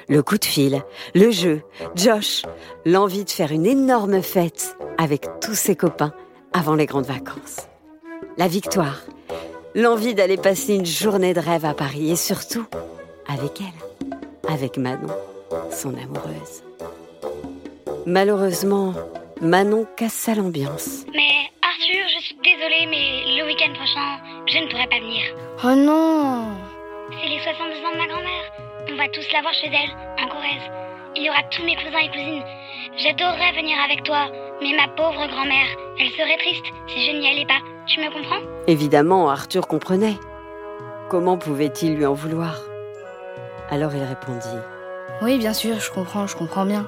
Le 0.09 0.23
coup 0.23 0.37
de 0.37 0.45
fil, 0.45 0.83
le 1.15 1.31
jeu, 1.31 1.61
Josh, 1.95 2.43
l'envie 2.85 3.25
de 3.25 3.29
faire 3.29 3.51
une 3.51 3.65
énorme 3.65 4.21
fête 4.21 4.77
avec 4.97 5.25
tous 5.41 5.55
ses 5.55 5.75
copains 5.75 6.13
avant 6.53 6.75
les 6.75 6.85
grandes 6.85 7.05
vacances. 7.05 7.67
La 8.37 8.47
victoire, 8.47 9.01
l'envie 9.77 10.15
d'aller 10.15 10.37
passer 10.37 10.73
une 10.73 10.87
journée 10.87 11.35
de 11.35 11.39
rêve 11.39 11.63
à 11.63 11.75
Paris 11.75 12.11
et 12.11 12.15
surtout 12.15 12.65
avec 13.27 13.61
elle, 13.61 14.51
avec 14.51 14.77
Manon, 14.77 15.13
son 15.71 15.89
amoureuse. 15.89 16.63
Malheureusement, 18.07 18.93
Manon 19.39 19.85
cassa 19.95 20.33
l'ambiance. 20.33 21.05
Mais 21.13 21.51
Arthur, 21.61 22.05
je 22.09 22.23
suis 22.25 22.37
désolée, 22.43 22.87
mais 22.89 23.37
le 23.37 23.45
week-end 23.45 23.71
prochain, 23.75 24.17
je 24.47 24.57
ne 24.57 24.67
pourrai 24.67 24.87
pas 24.87 24.97
venir. 24.97 25.21
Oh 25.63 25.75
non 25.75 26.47
C'est 27.21 27.29
les 27.29 27.39
62 27.39 27.75
ans 27.85 27.93
de 27.93 27.97
ma 27.99 28.07
grand-mère. 28.07 28.45
On 28.89 28.95
va 28.95 29.07
tous 29.09 29.31
la 29.31 29.41
voir 29.41 29.53
chez 29.53 29.67
elle, 29.67 29.93
en 30.23 30.27
Corrèze. 30.27 30.71
Il 31.15 31.23
y 31.23 31.29
aura 31.29 31.43
tous 31.51 31.63
mes 31.63 31.75
cousins 31.75 32.01
et 32.01 32.09
cousines. 32.09 32.43
J'adorerais 32.97 33.53
venir 33.53 33.77
avec 33.85 34.01
toi, 34.03 34.25
mais 34.59 34.75
ma 34.75 34.87
pauvre 34.87 35.27
grand-mère, 35.27 35.67
elle 35.99 36.09
serait 36.09 36.37
triste 36.37 36.65
si 36.87 37.05
je 37.05 37.11
n'y 37.11 37.27
allais 37.27 37.45
pas. 37.45 37.61
Tu 37.87 38.01
me 38.01 38.11
comprends? 38.11 38.45
Évidemment, 38.67 39.29
Arthur 39.29 39.67
comprenait. 39.67 40.17
Comment 41.09 41.37
pouvait-il 41.37 41.95
lui 41.95 42.05
en 42.05 42.13
vouloir? 42.13 42.61
Alors 43.69 43.95
il 43.95 44.03
répondit. 44.03 44.47
Oui, 45.21 45.37
bien 45.37 45.53
sûr, 45.53 45.79
je 45.79 45.91
comprends, 45.91 46.27
je 46.27 46.35
comprends 46.35 46.65
bien. 46.65 46.85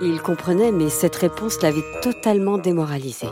Il 0.00 0.22
comprenait, 0.22 0.72
mais 0.72 0.88
cette 0.88 1.16
réponse 1.16 1.60
l'avait 1.62 1.84
totalement 2.00 2.56
démoralisé. 2.56 3.26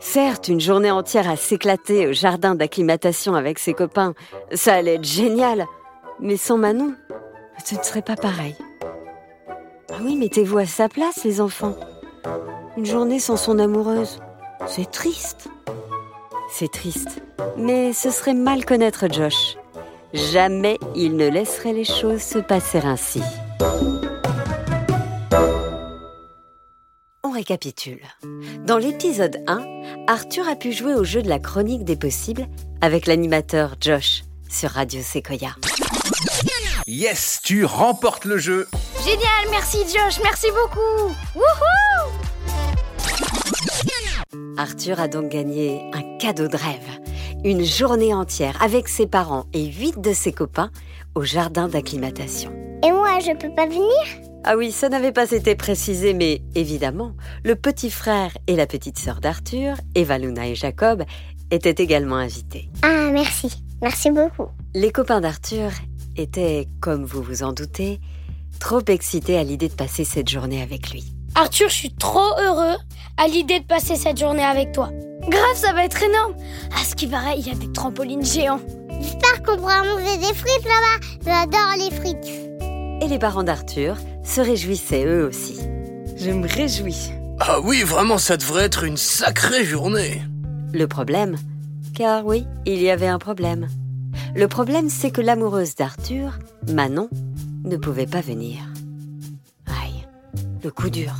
Certes, 0.00 0.48
une 0.48 0.60
journée 0.60 0.90
entière 0.90 1.30
à 1.30 1.36
s'éclater 1.36 2.06
au 2.06 2.12
jardin 2.12 2.54
d'acclimatation 2.54 3.34
avec 3.34 3.58
ses 3.58 3.72
copains, 3.72 4.12
ça 4.52 4.74
allait 4.74 4.96
être 4.96 5.04
génial. 5.04 5.64
Mais 6.20 6.36
sans 6.36 6.58
Manon, 6.58 6.94
ce 7.64 7.74
ne 7.74 7.82
serait 7.82 8.02
pas 8.02 8.16
pareil. 8.16 8.54
Ah 9.90 9.98
oui, 10.02 10.16
mettez-vous 10.16 10.58
à 10.58 10.66
sa 10.66 10.90
place, 10.90 11.24
les 11.24 11.40
enfants. 11.40 11.74
Une 12.76 12.86
journée 12.86 13.18
sans 13.18 13.36
son 13.36 13.58
amoureuse, 13.58 14.20
c'est 14.66 14.90
triste. 14.90 15.48
C'est 16.50 16.70
triste. 16.70 17.22
Mais 17.56 17.92
ce 17.92 18.10
serait 18.10 18.34
mal 18.34 18.64
connaître 18.64 19.06
Josh. 19.12 19.56
Jamais 20.12 20.78
il 20.94 21.16
ne 21.16 21.28
laisserait 21.28 21.72
les 21.72 21.84
choses 21.84 22.22
se 22.22 22.38
passer 22.38 22.78
ainsi. 22.78 23.20
On 27.24 27.30
récapitule. 27.30 28.02
Dans 28.64 28.78
l'épisode 28.78 29.42
1, 29.46 30.06
Arthur 30.06 30.48
a 30.48 30.56
pu 30.56 30.72
jouer 30.72 30.94
au 30.94 31.04
jeu 31.04 31.22
de 31.22 31.28
la 31.28 31.38
chronique 31.38 31.84
des 31.84 31.96
possibles 31.96 32.46
avec 32.80 33.06
l'animateur 33.06 33.74
Josh 33.80 34.22
sur 34.48 34.70
Radio 34.70 35.02
Sequoia. 35.02 35.56
Yes, 36.86 37.40
tu 37.42 37.64
remportes 37.64 38.24
le 38.24 38.38
jeu. 38.38 38.68
Génial, 39.04 39.50
merci 39.50 39.78
Josh, 39.78 40.20
merci 40.22 40.46
beaucoup 40.50 41.14
Wouhou 41.34 41.85
Arthur 44.58 45.00
a 45.00 45.08
donc 45.08 45.30
gagné 45.30 45.82
un 45.92 46.18
cadeau 46.18 46.48
de 46.48 46.56
rêve. 46.56 47.00
Une 47.44 47.64
journée 47.64 48.14
entière 48.14 48.60
avec 48.62 48.88
ses 48.88 49.06
parents 49.06 49.46
et 49.52 49.66
huit 49.66 50.00
de 50.00 50.12
ses 50.12 50.32
copains 50.32 50.70
au 51.14 51.22
jardin 51.22 51.68
d'acclimatation. 51.68 52.50
Et 52.82 52.90
moi, 52.90 53.18
je 53.20 53.36
peux 53.36 53.54
pas 53.54 53.66
venir? 53.66 53.90
Ah 54.44 54.56
oui, 54.56 54.70
ça 54.70 54.88
n'avait 54.88 55.12
pas 55.12 55.30
été 55.32 55.56
précisé, 55.56 56.14
mais 56.14 56.42
évidemment, 56.54 57.12
le 57.44 57.56
petit 57.56 57.90
frère 57.90 58.36
et 58.46 58.56
la 58.56 58.66
petite 58.66 58.98
sœur 58.98 59.20
d'Arthur, 59.20 59.76
Eva 59.94 60.18
Luna 60.18 60.48
et 60.48 60.54
Jacob, 60.54 61.04
étaient 61.50 61.82
également 61.82 62.16
invités. 62.16 62.70
Ah, 62.82 63.10
merci. 63.12 63.62
Merci 63.82 64.10
beaucoup. 64.10 64.48
Les 64.74 64.92
copains 64.92 65.20
d'Arthur 65.20 65.70
étaient, 66.16 66.68
comme 66.80 67.04
vous 67.04 67.22
vous 67.22 67.42
en 67.42 67.52
doutez, 67.52 68.00
trop 68.60 68.82
excités 68.86 69.36
à 69.36 69.44
l'idée 69.44 69.68
de 69.68 69.74
passer 69.74 70.04
cette 70.04 70.30
journée 70.30 70.62
avec 70.62 70.90
lui. 70.90 71.15
Arthur, 71.38 71.68
je 71.68 71.74
suis 71.74 71.92
trop 71.92 72.30
heureux 72.40 72.76
à 73.18 73.28
l'idée 73.28 73.60
de 73.60 73.66
passer 73.66 73.96
cette 73.96 74.18
journée 74.18 74.42
avec 74.42 74.72
toi. 74.72 74.88
Grave, 75.28 75.54
ça 75.54 75.74
va 75.74 75.84
être 75.84 76.02
énorme 76.02 76.34
À 76.74 76.82
ce 76.82 76.94
qui 76.94 77.06
paraît, 77.06 77.34
il 77.36 77.46
y 77.46 77.50
a 77.50 77.54
des 77.54 77.70
trampolines 77.70 78.24
géants. 78.24 78.60
J'espère 79.02 79.42
qu'on 79.42 79.58
pourra 79.58 79.82
manger 79.82 80.16
des 80.16 80.34
frites 80.34 80.64
là-bas. 80.64 81.06
J'adore 81.26 81.74
les 81.78 81.94
frites. 81.94 83.02
Et 83.02 83.06
les 83.06 83.18
parents 83.18 83.42
d'Arthur 83.42 83.98
se 84.24 84.40
réjouissaient 84.40 85.04
eux 85.04 85.26
aussi. 85.26 85.58
Je 86.16 86.30
me 86.30 86.48
réjouis. 86.48 87.10
Ah 87.38 87.60
oui, 87.60 87.82
vraiment, 87.82 88.16
ça 88.16 88.38
devrait 88.38 88.64
être 88.64 88.84
une 88.84 88.96
sacrée 88.96 89.66
journée. 89.66 90.22
Le 90.72 90.86
problème 90.86 91.36
Car 91.94 92.24
oui, 92.24 92.46
il 92.64 92.80
y 92.80 92.88
avait 92.88 93.08
un 93.08 93.18
problème. 93.18 93.68
Le 94.34 94.48
problème, 94.48 94.88
c'est 94.88 95.10
que 95.10 95.20
l'amoureuse 95.20 95.74
d'Arthur, 95.74 96.38
Manon, 96.72 97.10
ne 97.64 97.76
pouvait 97.76 98.06
pas 98.06 98.22
venir. 98.22 98.60
Le 100.66 100.72
coup 100.72 100.90
dur, 100.90 101.12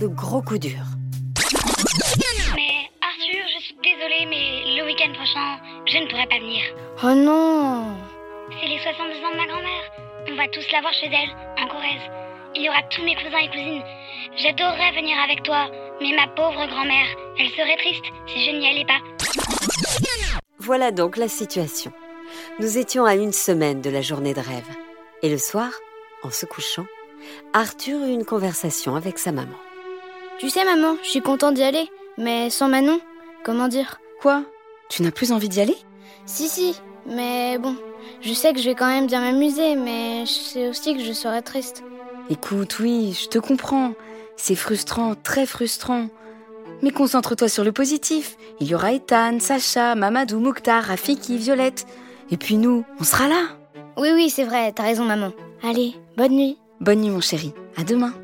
le 0.00 0.08
gros 0.08 0.40
coup 0.40 0.56
dur. 0.56 0.80
Mais 2.56 2.88
Arthur, 3.04 3.44
je 3.54 3.62
suis 3.62 3.76
désolée, 3.84 4.24
mais 4.24 4.78
le 4.78 4.86
week-end 4.86 5.12
prochain, 5.12 5.60
je 5.84 5.98
ne 5.98 6.08
pourrai 6.08 6.26
pas 6.26 6.38
venir. 6.38 6.62
Oh 7.04 7.14
non 7.14 7.98
C'est 8.48 8.66
les 8.66 8.78
62 8.78 9.12
ans 9.26 9.32
de 9.32 9.36
ma 9.36 9.46
grand-mère. 9.46 9.84
On 10.30 10.36
va 10.36 10.48
tous 10.48 10.64
la 10.72 10.80
voir 10.80 10.94
chez 10.94 11.08
elle, 11.08 11.28
en 11.62 11.68
Corrèze. 11.68 12.00
Il 12.56 12.62
y 12.62 12.70
aura 12.70 12.82
tous 12.84 13.02
mes 13.02 13.14
cousins 13.16 13.44
et 13.44 13.50
cousines. 13.50 13.82
J'adorerais 14.38 14.92
venir 14.92 15.18
avec 15.22 15.42
toi, 15.42 15.68
mais 16.00 16.16
ma 16.16 16.26
pauvre 16.28 16.66
grand-mère, 16.68 17.08
elle 17.38 17.50
serait 17.50 17.76
triste 17.76 18.06
si 18.26 18.46
je 18.46 18.56
n'y 18.56 18.70
allais 18.70 18.86
pas. 18.86 19.02
Voilà 20.60 20.92
donc 20.92 21.18
la 21.18 21.28
situation. 21.28 21.92
Nous 22.58 22.78
étions 22.78 23.04
à 23.04 23.16
une 23.16 23.34
semaine 23.34 23.82
de 23.82 23.90
la 23.90 24.00
journée 24.00 24.32
de 24.32 24.40
rêve. 24.40 24.70
Et 25.20 25.28
le 25.28 25.36
soir, 25.36 25.72
en 26.22 26.30
se 26.30 26.46
couchant, 26.46 26.86
Arthur 27.52 28.00
eut 28.00 28.12
une 28.12 28.24
conversation 28.24 28.96
avec 28.96 29.18
sa 29.18 29.32
maman. 29.32 29.56
Tu 30.38 30.50
sais, 30.50 30.64
maman, 30.64 30.96
je 31.02 31.08
suis 31.08 31.20
contente 31.20 31.54
d'y 31.54 31.62
aller, 31.62 31.88
mais 32.16 32.50
sans 32.50 32.68
Manon, 32.68 33.00
comment 33.44 33.68
dire? 33.68 34.00
Quoi? 34.20 34.44
Tu 34.88 35.02
n'as 35.02 35.10
plus 35.10 35.32
envie 35.32 35.48
d'y 35.48 35.60
aller? 35.60 35.76
Si, 36.26 36.48
si, 36.48 36.76
mais 37.06 37.58
bon, 37.58 37.76
je 38.20 38.32
sais 38.32 38.52
que 38.52 38.60
je 38.60 38.68
vais 38.68 38.74
quand 38.74 38.86
même 38.86 39.06
bien 39.06 39.20
m'amuser, 39.20 39.76
mais 39.76 40.26
je 40.26 40.32
sais 40.32 40.68
aussi 40.68 40.94
que 40.94 41.02
je 41.02 41.12
serai 41.12 41.42
triste. 41.42 41.82
Écoute, 42.30 42.78
oui, 42.80 43.18
je 43.20 43.28
te 43.28 43.38
comprends. 43.38 43.94
C'est 44.36 44.54
frustrant, 44.54 45.14
très 45.14 45.46
frustrant. 45.46 46.08
Mais 46.82 46.90
concentre-toi 46.90 47.48
sur 47.48 47.64
le 47.64 47.72
positif. 47.72 48.36
Il 48.60 48.68
y 48.68 48.74
aura 48.74 48.92
Ethan, 48.92 49.40
Sacha, 49.40 49.94
Mamadou, 49.94 50.38
Mouktar, 50.38 50.84
Rafiki, 50.84 51.38
Violette. 51.38 51.86
Et 52.30 52.36
puis 52.36 52.56
nous, 52.56 52.84
on 53.00 53.04
sera 53.04 53.28
là. 53.28 53.48
Oui, 53.96 54.10
oui, 54.14 54.30
c'est 54.30 54.44
vrai, 54.44 54.72
t'as 54.72 54.84
raison, 54.84 55.04
maman. 55.04 55.32
Allez, 55.62 55.94
bonne 56.16 56.32
nuit. 56.32 56.58
Bonne 56.80 57.00
nuit, 57.00 57.10
mon 57.10 57.20
chéri. 57.20 57.52
À 57.76 57.84
demain. 57.84 58.14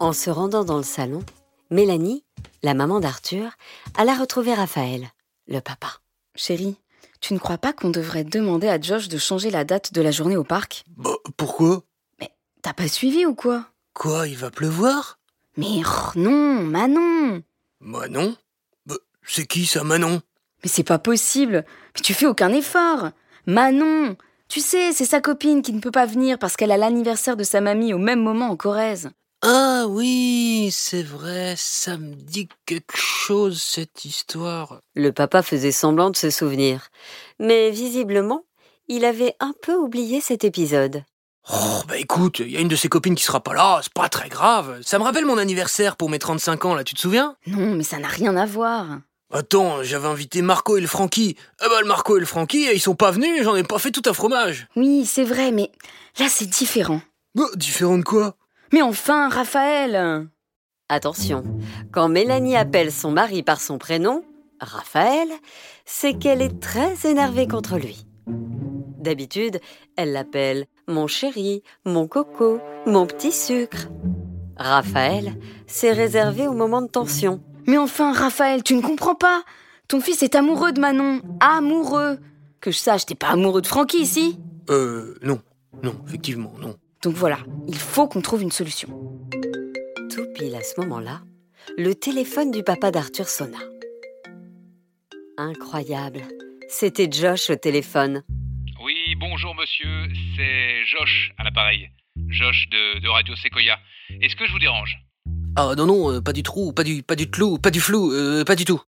En 0.00 0.12
se 0.12 0.30
rendant 0.30 0.64
dans 0.64 0.76
le 0.76 0.82
salon, 0.82 1.24
Mélanie, 1.70 2.24
la 2.62 2.74
maman 2.74 3.00
d'Arthur, 3.00 3.52
alla 3.96 4.14
retrouver 4.14 4.52
Raphaël, 4.52 5.08
le 5.46 5.60
papa. 5.60 6.00
Chérie, 6.34 6.76
tu 7.20 7.34
ne 7.34 7.38
crois 7.38 7.58
pas 7.58 7.72
qu'on 7.72 7.90
devrait 7.90 8.24
demander 8.24 8.68
à 8.68 8.80
Josh 8.80 9.08
de 9.08 9.16
changer 9.16 9.50
la 9.50 9.64
date 9.64 9.92
de 9.94 10.02
la 10.02 10.10
journée 10.10 10.36
au 10.36 10.44
parc? 10.44 10.84
Bah, 10.96 11.16
pourquoi? 11.36 11.82
Mais 12.20 12.30
t'as 12.62 12.74
pas 12.74 12.88
suivi 12.88 13.24
ou 13.24 13.34
quoi? 13.34 13.66
Quoi, 13.94 14.28
il 14.28 14.36
va 14.36 14.50
pleuvoir? 14.50 15.18
Mais 15.56 15.82
oh, 15.86 16.10
non, 16.16 16.62
Manon! 16.62 17.42
Manon 17.80 18.36
Bah, 18.84 18.96
c'est 19.22 19.46
qui 19.46 19.64
ça, 19.64 19.84
Manon? 19.84 20.20
Mais 20.62 20.68
c'est 20.68 20.82
pas 20.82 20.98
possible. 20.98 21.64
Mais 21.94 22.00
tu 22.02 22.12
fais 22.12 22.26
aucun 22.26 22.52
effort. 22.52 23.10
Manon 23.46 24.16
Tu 24.48 24.60
sais, 24.60 24.92
c'est 24.92 25.04
sa 25.04 25.20
copine 25.20 25.60
qui 25.60 25.72
ne 25.72 25.80
peut 25.80 25.90
pas 25.90 26.06
venir 26.06 26.38
parce 26.38 26.56
qu'elle 26.56 26.70
a 26.70 26.76
l'anniversaire 26.76 27.36
de 27.36 27.44
sa 27.44 27.60
mamie 27.60 27.92
au 27.92 27.98
même 27.98 28.22
moment 28.22 28.50
en 28.50 28.56
Corrèze. 28.56 29.10
Ah 29.42 29.84
oui, 29.88 30.70
c'est 30.72 31.02
vrai, 31.02 31.54
ça 31.56 31.98
me 31.98 32.14
dit 32.14 32.48
quelque 32.64 32.96
chose 32.96 33.60
cette 33.60 34.04
histoire. 34.04 34.80
Le 34.94 35.12
papa 35.12 35.42
faisait 35.42 35.72
semblant 35.72 36.10
de 36.10 36.16
se 36.16 36.30
souvenir. 36.30 36.88
Mais 37.38 37.70
visiblement, 37.70 38.44
il 38.88 39.04
avait 39.04 39.34
un 39.40 39.52
peu 39.62 39.74
oublié 39.74 40.20
cet 40.20 40.44
épisode. 40.44 41.04
Oh, 41.52 41.82
bah 41.86 41.98
écoute, 41.98 42.40
il 42.40 42.50
y 42.50 42.56
a 42.56 42.60
une 42.60 42.68
de 42.68 42.76
ses 42.76 42.88
copines 42.88 43.14
qui 43.14 43.22
sera 43.24 43.40
pas 43.40 43.54
là, 43.54 43.80
c'est 43.82 43.92
pas 43.92 44.08
très 44.08 44.28
grave. 44.28 44.80
Ça 44.82 44.98
me 44.98 45.04
rappelle 45.04 45.26
mon 45.26 45.38
anniversaire 45.38 45.96
pour 45.96 46.08
mes 46.08 46.18
35 46.18 46.64
ans, 46.64 46.74
là, 46.74 46.82
tu 46.82 46.94
te 46.94 47.00
souviens? 47.00 47.36
Non, 47.46 47.74
mais 47.74 47.84
ça 47.84 47.98
n'a 47.98 48.08
rien 48.08 48.36
à 48.36 48.46
voir. 48.46 49.00
Attends, 49.32 49.82
j'avais 49.82 50.06
invité 50.06 50.40
Marco 50.40 50.76
et 50.76 50.80
le 50.80 50.86
Francky. 50.86 51.36
Ah 51.60 51.66
bah 51.68 51.80
le 51.80 51.88
Marco 51.88 52.16
et 52.16 52.20
le 52.20 52.26
Francky, 52.26 52.68
ils 52.72 52.80
sont 52.80 52.94
pas 52.94 53.10
venus, 53.10 53.42
j'en 53.42 53.56
ai 53.56 53.64
pas 53.64 53.78
fait 53.78 53.90
tout 53.90 54.02
un 54.06 54.12
fromage. 54.12 54.68
Oui, 54.76 55.04
c'est 55.04 55.24
vrai, 55.24 55.50
mais 55.50 55.70
là 56.18 56.26
c'est 56.28 56.46
différent. 56.46 57.00
Bah, 57.34 57.44
différent 57.56 57.98
de 57.98 58.04
quoi? 58.04 58.36
Mais 58.72 58.82
enfin, 58.82 59.28
Raphaël 59.28 60.28
Attention, 60.88 61.42
quand 61.92 62.08
Mélanie 62.08 62.56
appelle 62.56 62.92
son 62.92 63.10
mari 63.10 63.42
par 63.42 63.60
son 63.60 63.78
prénom, 63.78 64.24
Raphaël, 64.60 65.28
c'est 65.84 66.14
qu'elle 66.14 66.40
est 66.40 66.60
très 66.60 67.08
énervée 67.10 67.48
contre 67.48 67.76
lui. 67.78 68.06
D'habitude, 68.26 69.60
elle 69.96 70.12
l'appelle 70.12 70.66
mon 70.86 71.08
chéri, 71.08 71.64
mon 71.84 72.06
coco, 72.06 72.60
mon 72.86 73.06
petit 73.06 73.32
sucre. 73.32 73.88
Raphaël, 74.56 75.34
c'est 75.66 75.92
réservé 75.92 76.46
au 76.46 76.52
moment 76.52 76.80
de 76.80 76.88
tension. 76.88 77.42
Mais 77.66 77.78
enfin, 77.78 78.12
Raphaël, 78.12 78.62
tu 78.62 78.74
ne 78.74 78.80
comprends 78.82 79.14
pas 79.14 79.42
Ton 79.88 80.00
fils 80.00 80.22
est 80.22 80.34
amoureux 80.34 80.72
de 80.72 80.80
Manon. 80.80 81.20
Amoureux 81.40 82.18
Que 82.60 82.70
je 82.70 82.76
sache, 82.78 83.06
t'es 83.06 83.14
pas 83.14 83.28
amoureux 83.30 83.62
de 83.62 83.66
Francky 83.66 83.98
ici 83.98 84.38
Euh, 84.70 85.16
non. 85.22 85.40
Non, 85.82 85.96
effectivement, 86.06 86.52
non. 86.60 86.76
Donc 87.02 87.14
voilà, 87.14 87.38
il 87.68 87.76
faut 87.76 88.08
qu'on 88.08 88.22
trouve 88.22 88.42
une 88.42 88.50
solution. 88.50 88.88
Tout 90.14 90.26
pile 90.34 90.54
à 90.54 90.62
ce 90.62 90.80
moment-là, 90.80 91.20
le 91.76 91.94
téléphone 91.94 92.50
du 92.50 92.62
papa 92.62 92.90
d'Arthur 92.90 93.28
sonna. 93.28 93.58
Incroyable. 95.36 96.22
C'était 96.68 97.08
Josh 97.10 97.50
au 97.50 97.56
téléphone. 97.56 98.22
Oui, 98.82 99.14
bonjour 99.18 99.54
monsieur, 99.54 100.08
c'est 100.36 100.84
Josh 100.86 101.32
à 101.36 101.44
l'appareil. 101.44 101.90
Josh 102.28 102.68
de, 102.70 103.00
de 103.00 103.08
Radio 103.08 103.36
Sequoia. 103.36 103.78
Est-ce 104.22 104.34
que 104.36 104.46
je 104.46 104.52
vous 104.52 104.58
dérange? 104.58 104.96
Ah 105.58 105.72
non, 105.74 105.86
non, 105.86 106.12
euh, 106.12 106.20
pas 106.20 106.34
du 106.34 106.42
trou, 106.42 106.72
pas 106.72 106.84
du, 106.84 107.02
pas 107.02 107.16
du 107.16 107.30
tlou, 107.30 107.56
pas 107.56 107.70
du 107.70 107.80
flou, 107.80 108.12
euh, 108.12 108.44
pas 108.44 108.56
du 108.56 108.66
tout. 108.66 108.82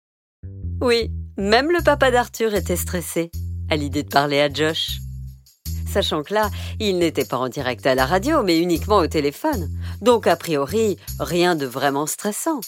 Oui, 0.82 1.10
même 1.38 1.72
le 1.72 1.82
papa 1.82 2.12
d'Arthur 2.12 2.54
était 2.54 2.76
stressé 2.76 3.32
à 3.70 3.78
l'idée 3.78 4.04
de 4.04 4.10
parler 4.10 4.42
à 4.42 4.52
Josh. 4.52 4.98
Sachant 5.88 6.24
que 6.24 6.34
là, 6.34 6.50
il 6.82 6.98
n'était 7.00 7.24
pas 7.24 7.38
en 7.38 7.48
direct 7.48 7.86
à 7.86 7.96
la 7.96 8.06
radio, 8.06 8.44
mais 8.44 8.60
uniquement 8.60 8.98
au 8.98 9.08
téléphone. 9.08 9.70
Donc, 10.02 10.28
a 10.28 10.36
priori, 10.36 10.98
rien 11.22 11.56
de 11.56 11.66
vraiment 11.66 12.06
stressant. 12.06 12.60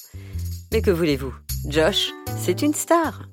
Mais 0.71 0.81
que 0.81 0.91
voulez-vous? 0.91 1.33
Josh, 1.67 2.11
c'est 2.37 2.61
une 2.61 2.73
star. 2.73 3.23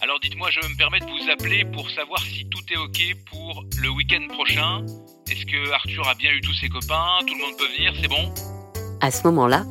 Alors 0.00 0.18
dites-moi, 0.18 0.50
je 0.50 0.68
me 0.68 0.76
permets 0.76 0.98
de 0.98 1.06
vous 1.06 1.30
appeler 1.30 1.64
pour 1.64 1.88
savoir 1.90 2.20
si 2.22 2.44
tout 2.48 2.64
est 2.72 2.76
ok 2.76 3.16
pour 3.30 3.64
le 3.80 3.88
week-end 3.90 4.26
prochain. 4.34 4.84
Est-ce 5.30 5.46
que 5.46 5.70
Arthur 5.70 6.08
a 6.08 6.14
bien 6.16 6.32
eu 6.32 6.40
tous 6.40 6.54
ses 6.54 6.68
copains? 6.68 7.20
Tout 7.20 7.34
le 7.34 7.40
monde 7.40 7.56
peut 7.56 7.68
venir, 7.76 7.94
c'est 8.02 8.08
bon? 8.08 8.51
À 9.02 9.10
ce 9.10 9.24
moment-là, 9.24 9.64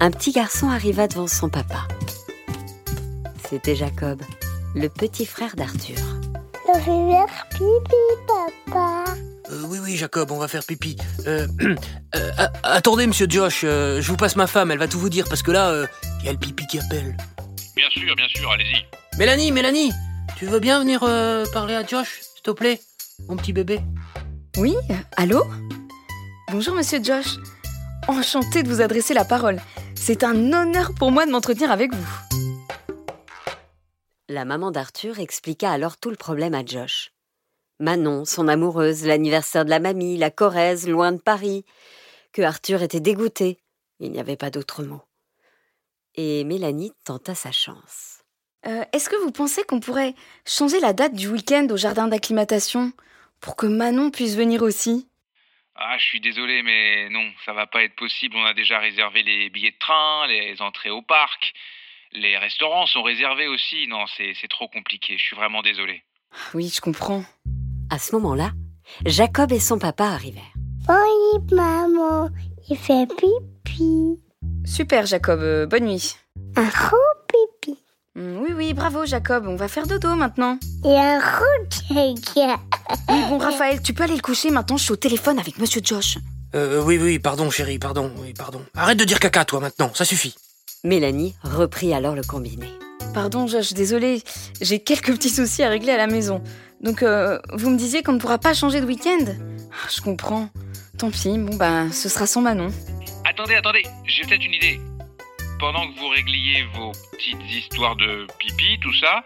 un 0.00 0.10
petit 0.10 0.32
garçon 0.32 0.70
arriva 0.70 1.08
devant 1.08 1.26
son 1.26 1.50
papa. 1.50 1.86
C'était 3.46 3.76
Jacob, 3.76 4.22
le 4.74 4.88
petit 4.88 5.26
frère 5.26 5.56
d'Arthur. 5.56 5.98
Je 6.66 6.78
vais 6.78 7.26
faire 7.26 7.48
pipi, 7.50 8.64
papa. 8.64 9.04
Euh, 9.50 9.62
oui, 9.66 9.78
oui, 9.84 9.94
Jacob, 9.94 10.30
on 10.30 10.38
va 10.38 10.48
faire 10.48 10.64
pipi. 10.64 10.96
Euh, 11.26 11.46
euh, 12.16 12.30
attendez, 12.62 13.06
monsieur 13.06 13.26
Josh, 13.28 13.60
euh, 13.62 14.00
je 14.00 14.08
vous 14.08 14.16
passe 14.16 14.36
ma 14.36 14.46
femme, 14.46 14.70
elle 14.70 14.78
va 14.78 14.88
tout 14.88 14.98
vous 14.98 15.10
dire, 15.10 15.26
parce 15.28 15.42
que 15.42 15.50
là, 15.50 15.68
euh, 15.68 15.86
il 16.20 16.24
y 16.24 16.28
a 16.30 16.32
le 16.32 16.38
pipi 16.38 16.66
qui 16.66 16.78
appelle. 16.78 17.14
Bien 17.76 17.90
sûr, 17.90 18.16
bien 18.16 18.28
sûr, 18.34 18.50
allez-y. 18.50 19.18
Mélanie, 19.18 19.52
Mélanie, 19.52 19.92
tu 20.38 20.46
veux 20.46 20.60
bien 20.60 20.80
venir 20.80 21.00
euh, 21.02 21.44
parler 21.52 21.74
à 21.74 21.84
Josh, 21.84 22.20
s'il 22.22 22.42
te 22.42 22.52
plaît 22.52 22.80
Mon 23.28 23.36
petit 23.36 23.52
bébé? 23.52 23.80
Oui, 24.56 24.74
allô? 25.18 25.44
Bonjour 26.50 26.74
Monsieur 26.74 27.04
Josh. 27.04 27.36
Enchanté 28.08 28.62
de 28.62 28.68
vous 28.68 28.80
adresser 28.80 29.12
la 29.12 29.26
parole. 29.26 29.60
C'est 29.94 30.24
un 30.24 30.52
honneur 30.54 30.92
pour 30.94 31.10
moi 31.10 31.26
de 31.26 31.30
m'entretenir 31.30 31.70
avec 31.70 31.92
vous. 31.94 32.18
La 34.28 34.46
maman 34.46 34.70
d'Arthur 34.70 35.18
expliqua 35.20 35.70
alors 35.70 35.98
tout 35.98 36.08
le 36.08 36.16
problème 36.16 36.54
à 36.54 36.64
Josh. 36.64 37.12
Manon, 37.80 38.24
son 38.24 38.48
amoureuse, 38.48 39.04
l'anniversaire 39.04 39.66
de 39.66 39.70
la 39.70 39.78
mamie, 39.78 40.16
la 40.16 40.30
Corrèze, 40.30 40.88
loin 40.88 41.12
de 41.12 41.20
Paris, 41.20 41.66
que 42.32 42.40
Arthur 42.42 42.82
était 42.82 43.00
dégoûté. 43.00 43.58
Il 44.00 44.10
n'y 44.10 44.20
avait 44.20 44.36
pas 44.36 44.50
d'autre 44.50 44.82
mot. 44.82 45.02
Et 46.14 46.44
Mélanie 46.44 46.92
tenta 47.04 47.34
sa 47.34 47.52
chance. 47.52 48.22
Euh, 48.66 48.84
Est-ce 48.92 49.10
que 49.10 49.22
vous 49.22 49.30
pensez 49.32 49.64
qu'on 49.64 49.80
pourrait 49.80 50.14
changer 50.46 50.80
la 50.80 50.94
date 50.94 51.14
du 51.14 51.28
week-end 51.28 51.66
au 51.70 51.76
jardin 51.76 52.08
d'acclimatation 52.08 52.92
pour 53.40 53.54
que 53.54 53.66
Manon 53.66 54.10
puisse 54.10 54.34
venir 54.34 54.62
aussi? 54.62 55.08
Ah, 55.80 55.96
je 55.96 56.04
suis 56.04 56.20
désolé, 56.20 56.62
mais 56.64 57.08
non, 57.08 57.30
ça 57.44 57.52
va 57.52 57.66
pas 57.68 57.84
être 57.84 57.94
possible. 57.94 58.34
On 58.36 58.44
a 58.44 58.52
déjà 58.52 58.80
réservé 58.80 59.22
les 59.22 59.48
billets 59.48 59.70
de 59.70 59.78
train, 59.78 60.26
les 60.26 60.60
entrées 60.60 60.90
au 60.90 61.02
parc. 61.02 61.52
Les 62.12 62.36
restaurants 62.36 62.86
sont 62.86 63.02
réservés 63.02 63.46
aussi. 63.46 63.86
Non, 63.86 64.04
c'est 64.16 64.32
c'est 64.40 64.48
trop 64.48 64.66
compliqué. 64.66 65.16
Je 65.16 65.22
suis 65.22 65.36
vraiment 65.36 65.62
désolé. 65.62 66.02
Oui, 66.54 66.68
je 66.74 66.80
comprends. 66.80 67.22
À 67.90 67.98
ce 67.98 68.14
moment-là, 68.16 68.50
Jacob 69.06 69.52
et 69.52 69.60
son 69.60 69.78
papa 69.78 70.06
arrivèrent. 70.06 70.42
Oui, 70.88 71.54
maman, 71.54 72.28
il 72.68 72.76
fait 72.76 73.06
pipi. 73.06 74.20
Super 74.64 75.06
Jacob, 75.06 75.40
euh, 75.40 75.66
bonne 75.66 75.84
nuit. 75.84 76.16
Pipi. 76.54 76.64
Mm, 76.64 77.17
Oui, 78.20 78.50
oui, 78.56 78.74
bravo 78.74 79.06
Jacob, 79.06 79.44
on 79.46 79.54
va 79.54 79.68
faire 79.68 79.86
dodo 79.86 80.14
maintenant. 80.16 80.58
Et 80.84 80.88
un 80.96 81.20
caca. 81.20 82.60
Oui, 83.08 83.22
bon 83.28 83.38
Raphaël, 83.38 83.80
tu 83.80 83.94
peux 83.94 84.02
aller 84.02 84.16
le 84.16 84.20
coucher 84.20 84.50
maintenant, 84.50 84.76
je 84.76 84.82
suis 84.84 84.92
au 84.92 84.96
téléphone 84.96 85.38
avec 85.38 85.58
Monsieur 85.58 85.80
Josh. 85.84 86.18
euh, 86.56 86.82
Oui, 86.82 86.98
oui, 87.00 87.18
pardon, 87.20 87.48
chérie, 87.50 87.78
pardon, 87.78 88.10
oui, 88.20 88.32
pardon. 88.36 88.60
Arrête 88.74 88.98
de 88.98 89.04
dire 89.04 89.20
caca, 89.20 89.44
toi, 89.44 89.60
maintenant, 89.60 89.92
ça 89.94 90.04
suffit. 90.04 90.34
Mélanie 90.84 91.34
reprit 91.44 91.94
alors 91.94 92.14
le 92.16 92.22
combiné. 92.22 92.66
Pardon 93.14 93.46
Josh, 93.46 93.72
désolé, 93.72 94.22
j'ai 94.60 94.80
quelques 94.80 95.12
petits 95.12 95.30
soucis 95.30 95.62
à 95.62 95.68
régler 95.68 95.92
à 95.92 95.96
la 95.96 96.06
maison. 96.08 96.42
Donc, 96.80 97.02
euh, 97.04 97.38
vous 97.52 97.70
me 97.70 97.76
disiez 97.78 98.02
qu'on 98.02 98.12
ne 98.14 98.18
pourra 98.18 98.38
pas 98.38 98.52
changer 98.54 98.80
de 98.80 98.86
week-end? 98.86 99.24
Ah, 99.72 99.88
Je 99.94 100.00
comprends. 100.00 100.48
Tant 100.98 101.10
pis, 101.10 101.38
bon 101.38 101.54
bah, 101.56 101.84
ce 101.92 102.08
sera 102.08 102.26
sans 102.26 102.40
Manon. 102.40 102.72
Attendez, 103.24 103.54
attendez, 103.54 103.82
j'ai 104.06 104.22
peut-être 104.24 104.44
une 104.44 104.54
idée. 104.54 104.80
Pendant 105.58 105.88
que 105.88 105.98
vous 105.98 106.08
régliez 106.08 106.64
vos 106.74 106.92
petites 107.12 107.42
histoires 107.50 107.96
de 107.96 108.26
pipi, 108.38 108.78
tout 108.80 108.94
ça, 108.94 109.24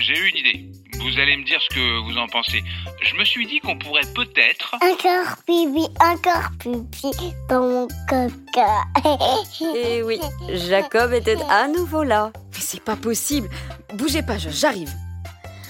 j'ai 0.00 0.18
eu 0.18 0.28
une 0.28 0.36
idée. 0.36 0.68
Vous 0.98 1.18
allez 1.20 1.36
me 1.36 1.44
dire 1.44 1.60
ce 1.62 1.74
que 1.74 2.00
vous 2.00 2.18
en 2.18 2.26
pensez. 2.26 2.62
Je 3.02 3.14
me 3.14 3.24
suis 3.24 3.46
dit 3.46 3.60
qu'on 3.60 3.78
pourrait 3.78 4.06
peut-être... 4.14 4.74
Encore 4.82 5.36
pipi, 5.46 5.86
encore 6.00 6.50
pipi 6.58 7.32
dans 7.48 7.60
mon 7.60 7.88
caca. 8.08 8.82
Et 9.76 10.02
oui, 10.02 10.20
Jacob 10.48 11.12
était 11.12 11.38
à 11.48 11.68
nouveau 11.68 12.02
là. 12.02 12.32
Mais 12.52 12.60
c'est 12.60 12.82
pas 12.82 12.96
possible. 12.96 13.48
Bougez 13.94 14.22
pas, 14.22 14.38
j'arrive. 14.38 14.90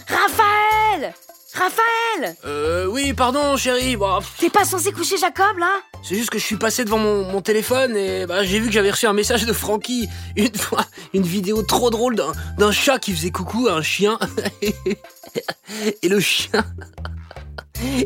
Raphaël 0.09 1.13
Raphaël 1.55 2.37
Euh, 2.45 2.87
oui, 2.87 3.13
pardon, 3.13 3.57
chérie, 3.57 3.97
pff, 3.97 4.33
T'es 4.39 4.51
pas 4.51 4.65
censé 4.65 4.93
coucher 4.93 5.17
Jacob, 5.17 5.59
là 5.59 5.81
c'est 6.03 6.15
juste 6.15 6.31
que 6.31 6.39
je 6.39 6.45
suis 6.45 6.57
passé 6.57 6.85
devant 6.85 6.99
mon, 6.99 7.31
mon 7.31 7.43
téléphone 7.43 7.95
et 7.95 8.25
bah, 8.25 8.43
j'ai 8.43 8.59
vu 8.59 8.69
que 8.69 8.73
j'avais 8.73 8.91
reçu 8.91 9.07
un 9.07 9.13
message 9.13 9.45
de 9.45 9.53
Francky. 9.53 10.09
Une 10.35 10.55
fois, 10.55 10.87
une 11.13 11.25
vidéo 11.25 11.63
trop 11.63 11.91
drôle 11.91 12.17
d'un, 12.17 12.33
d'un 12.57 12.73
chat 12.73 12.99
qui 12.99 13.13
faisait 13.13 13.31
coucou 13.31 13.69
à 13.69 13.73
un 13.73 13.83
chien. 13.83 14.19
et 16.03 16.09
le 16.09 16.21
chien... 16.21 16.65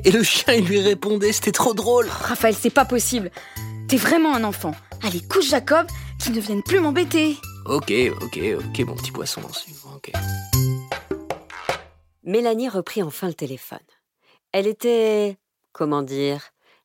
Et 0.04 0.10
le 0.12 0.22
chien, 0.22 0.54
il 0.54 0.64
lui 0.66 0.80
répondait, 0.80 1.32
c'était 1.32 1.50
trop 1.52 1.74
drôle. 1.74 2.06
Raphaël, 2.08 2.54
c'est 2.58 2.70
pas 2.70 2.84
possible. 2.84 3.30
T'es 3.88 3.96
vraiment 3.96 4.34
un 4.34 4.44
enfant. 4.44 4.74
Allez, 5.02 5.20
couche 5.20 5.48
Jacob, 5.48 5.86
qu'il 6.20 6.32
ne 6.32 6.40
vienne 6.40 6.62
plus 6.62 6.78
m'embêter. 6.78 7.36
Ok, 7.66 7.92
ok, 8.22 8.38
ok, 8.58 8.86
mon 8.86 8.94
petit 8.94 9.10
poisson 9.10 9.40
ok. 9.96 10.12
Mélanie 12.24 12.70
reprit 12.70 13.02
enfin 13.02 13.26
le 13.26 13.34
téléphone. 13.34 13.78
Elle 14.52 14.66
était, 14.66 15.36
comment 15.72 16.02
dire, 16.02 16.40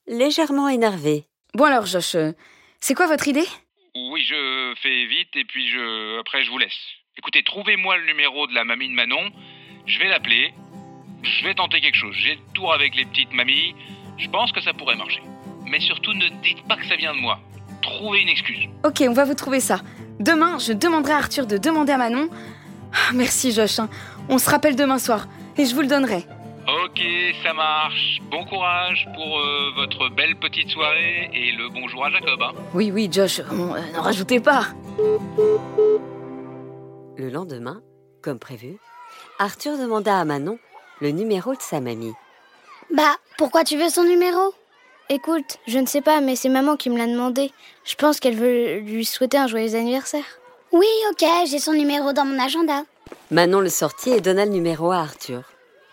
légèrement 0.06 0.68
énervée. 0.68 1.28
Bon 1.54 1.64
alors, 1.64 1.86
Josh, 1.86 2.16
euh, 2.16 2.34
c'est 2.82 2.94
quoi 2.94 3.08
votre 3.08 3.28
idée? 3.30 3.48
Oui, 3.96 4.22
je 4.22 4.74
fais 4.82 5.06
vite 5.06 5.30
et 5.36 5.46
puis 5.46 5.70
je... 5.70 6.20
après 6.20 6.44
je 6.44 6.52
vous 6.52 6.58
laisse. 6.58 6.78
Écoutez, 7.18 7.42
trouvez-moi 7.44 7.98
le 7.98 8.06
numéro 8.06 8.48
de 8.48 8.54
la 8.54 8.66
mamie 8.66 8.90
de 8.90 8.94
Manon. 8.94 9.32
Je 9.86 9.98
vais 10.00 10.10
l'appeler. 10.10 10.54
Je 11.24 11.46
vais 11.46 11.56
tenter 11.56 11.80
quelque 11.80 11.98
chose. 11.98 12.16
J'ai 12.18 12.36
le 12.36 12.54
tour 12.54 12.74
avec 12.74 12.96
les 12.96 13.06
petites 13.06 13.32
mamies. 13.32 13.76
Je 14.18 14.28
pense 14.30 14.52
que 14.52 14.62
ça 14.62 14.74
pourrait 14.74 14.98
marcher. 14.98 15.22
Mais 15.66 15.80
surtout, 15.80 16.14
ne 16.14 16.28
dites 16.42 16.68
pas 16.68 16.76
que 16.76 16.86
ça 16.86 16.98
vient 16.98 17.16
de 17.16 17.20
moi. 17.20 17.40
Trouvez 17.82 18.22
une 18.22 18.30
excuse. 18.30 18.68
Ok, 18.84 19.04
on 19.08 19.14
va 19.14 19.24
vous 19.24 19.36
trouver 19.36 19.62
ça. 19.62 19.80
Demain, 20.20 20.60
je 20.60 20.74
demanderai 20.74 21.14
à 21.14 21.18
Arthur 21.18 21.48
de 21.48 21.58
demander 21.58 21.94
à 21.94 21.98
Manon. 21.98 22.30
Ah, 22.94 23.14
merci 23.14 23.54
Josh, 23.54 23.80
hein. 23.80 23.90
On 24.30 24.38
se 24.38 24.50
rappelle 24.50 24.76
demain 24.76 25.00
soir, 25.00 25.28
et 25.58 25.66
je 25.66 25.74
vous 25.76 25.82
le 25.82 25.88
donnerai. 25.88 26.26
Ok, 26.86 27.02
ça 27.44 27.52
marche. 27.54 28.20
Bon 28.30 28.46
courage 28.46 29.08
pour 29.16 29.40
euh, 29.40 29.72
votre 29.76 30.10
belle 30.10 30.36
petite 30.36 30.70
soirée 30.70 31.30
et 31.34 31.52
le 31.54 31.68
bonjour 31.70 32.06
à 32.06 32.12
Jacob. 32.12 32.40
hein. 32.42 32.52
Oui, 32.76 32.92
oui, 32.94 33.10
Josh, 33.12 33.42
on, 33.52 33.74
euh, 33.74 33.80
n'en 33.94 34.02
rajoutez 34.04 34.40
pas. 34.40 34.68
Le 37.18 37.30
lendemain, 37.30 37.82
comme 38.22 38.40
prévu, 38.40 38.78
Arthur 39.40 39.78
demanda 39.78 40.20
à 40.20 40.26
Manon 40.26 40.60
le 41.02 41.10
numéro 41.12 41.54
de 41.54 41.62
sa 41.62 41.80
mamie. 41.80 42.14
Bah, 42.96 43.16
pourquoi 43.38 43.64
tu 43.64 43.78
veux 43.78 43.90
son 43.90 44.04
numéro? 44.04 44.54
Écoute, 45.10 45.58
je 45.68 45.80
ne 45.80 45.86
sais 45.88 46.02
pas, 46.02 46.22
mais 46.22 46.36
c'est 46.36 46.50
maman 46.50 46.76
qui 46.76 46.90
me 46.92 46.98
l'a 46.98 47.08
demandé. 47.08 47.52
Je 47.84 47.96
pense 47.96 48.20
qu'elle 48.20 48.36
veut 48.36 48.78
lui 48.80 49.06
souhaiter 49.06 49.38
un 49.38 49.48
joyeux 49.48 49.76
anniversaire. 49.76 50.24
Oui, 50.72 50.86
ok, 51.12 51.26
j'ai 51.50 51.58
son 51.60 51.74
numéro 51.74 52.14
dans 52.14 52.26
mon 52.26 52.40
agenda. 52.40 52.84
Manon 53.32 53.60
le 53.60 53.70
sortit 53.70 54.12
et 54.12 54.22
donna 54.22 54.46
le 54.46 54.52
numéro 54.52 54.92
à 54.92 55.00
Arthur, 55.00 55.44